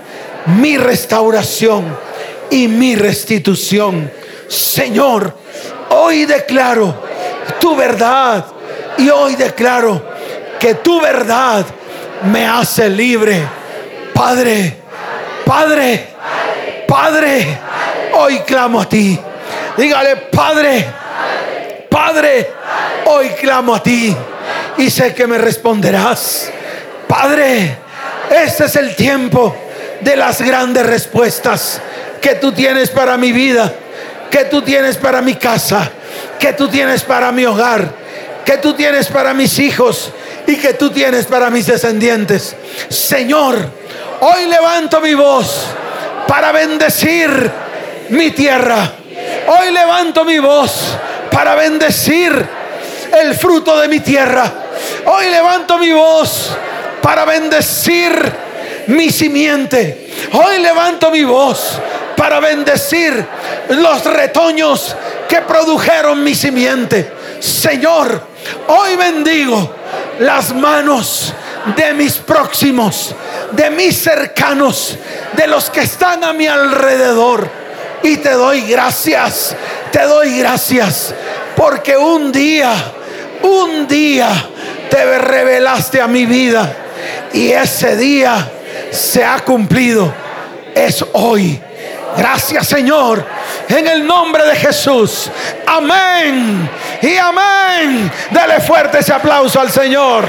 mi 0.46 0.78
restauración 0.78 2.11
y 2.52 2.68
mi 2.68 2.96
restitución. 2.96 4.12
Señor, 4.48 5.36
hoy 5.90 6.26
declaro 6.26 6.94
tu 7.60 7.76
verdad 7.76 8.46
y 8.98 9.10
hoy 9.10 9.36
declaro 9.36 10.02
que 10.60 10.76
tu 10.76 11.02
verdad 11.02 11.66
me 12.32 12.46
hace 12.46 12.90
libre. 12.90 13.42
Padre, 14.14 14.78
Padre, 15.46 16.08
Padre, 16.88 17.58
hoy 18.14 18.40
clamo 18.42 18.82
a 18.82 18.88
ti. 18.88 19.20
Dígale, 19.78 20.18
Padre, 20.18 20.86
Padre, 21.90 22.52
hoy 23.06 23.30
clamo 23.30 23.76
a 23.76 23.82
ti 23.82 24.16
y 24.78 24.90
sé 24.90 25.14
que 25.14 25.26
me 25.26 25.38
responderás. 25.38 26.52
Padre, 27.08 27.78
este 28.30 28.66
es 28.66 28.76
el 28.76 28.96
tiempo 28.96 29.56
de 30.02 30.16
las 30.16 30.42
grandes 30.42 30.86
respuestas 30.86 31.82
que 32.22 32.36
tú 32.36 32.52
tienes 32.52 32.90
para 32.90 33.18
mi 33.18 33.32
vida, 33.32 33.74
que 34.30 34.46
tú 34.46 34.62
tienes 34.62 34.96
para 34.98 35.22
mi 35.22 35.36
casa, 35.36 35.90
que 36.40 36.54
tú 36.54 36.70
tienes 36.70 37.02
para 37.02 37.32
mi 37.32 37.46
hogar, 37.46 37.92
que 38.46 38.58
tú 38.58 38.74
tienes 38.74 39.08
para 39.08 39.34
mis 39.34 39.58
hijos 39.60 40.12
y 40.48 40.56
que 40.58 40.74
tú 40.76 40.92
tienes 40.92 41.26
para 41.26 41.50
mis 41.50 41.66
descendientes. 41.66 42.56
Señor, 42.90 43.58
hoy 44.20 44.46
levanto 44.46 45.02
mi 45.02 45.16
voz 45.16 45.66
para 46.28 46.52
bendecir 46.52 47.52
mi 48.10 48.32
tierra. 48.32 48.94
Hoy 49.48 49.72
levanto 49.72 50.24
mi 50.24 50.40
voz 50.40 50.72
para 51.32 51.56
bendecir 51.56 52.32
el 53.20 53.36
fruto 53.36 53.80
de 53.80 53.88
mi 53.88 54.00
tierra. 54.00 54.52
Hoy 55.06 55.30
levanto 55.30 55.78
mi 55.78 55.92
voz 55.92 56.52
para 57.02 57.26
bendecir 57.26 58.51
mi 58.88 59.10
simiente. 59.10 60.10
Hoy 60.34 60.60
levanto 60.60 61.12
mi 61.12 61.24
voz 61.24 61.80
para 62.16 62.40
bendecir 62.40 63.26
los 63.70 64.06
retoños 64.06 64.96
que 65.28 65.42
produjeron 65.42 66.24
mi 66.24 66.36
simiente. 66.36 67.12
Señor, 67.40 68.22
hoy 68.68 68.96
bendigo 68.96 69.76
las 70.20 70.54
manos 70.54 71.34
de 71.76 71.94
mis 71.94 72.14
próximos, 72.18 73.16
de 73.52 73.70
mis 73.72 74.02
cercanos, 74.02 74.98
de 75.34 75.48
los 75.48 75.70
que 75.70 75.82
están 75.82 76.24
a 76.24 76.34
mi 76.34 76.48
alrededor. 76.48 77.50
Y 78.04 78.18
te 78.18 78.32
doy 78.32 78.62
gracias, 78.62 79.56
te 79.92 80.04
doy 80.04 80.40
gracias, 80.40 81.14
porque 81.56 81.96
un 81.98 82.32
día, 82.32 82.74
un 83.44 83.88
día 83.88 84.30
te 84.90 85.18
revelaste 85.20 86.02
a 86.02 86.08
mi 86.08 86.26
vida 86.26 86.76
y 87.34 87.52
ese 87.52 87.96
día 87.96 88.52
se 88.92 89.24
ha 89.24 89.40
cumplido. 89.40 90.14
Es 90.76 91.04
hoy. 91.14 91.60
Gracias 92.18 92.68
Señor. 92.68 93.26
En 93.70 93.88
el 93.88 94.06
nombre 94.06 94.46
de 94.46 94.56
Jesús. 94.56 95.30
Amén. 95.66 96.70
Y 97.02 97.18
amén. 97.18 98.12
Dale 98.32 98.60
fuerte 98.60 99.00
ese 99.00 99.14
aplauso 99.14 99.60
al 99.60 99.72
Señor. 99.72 100.26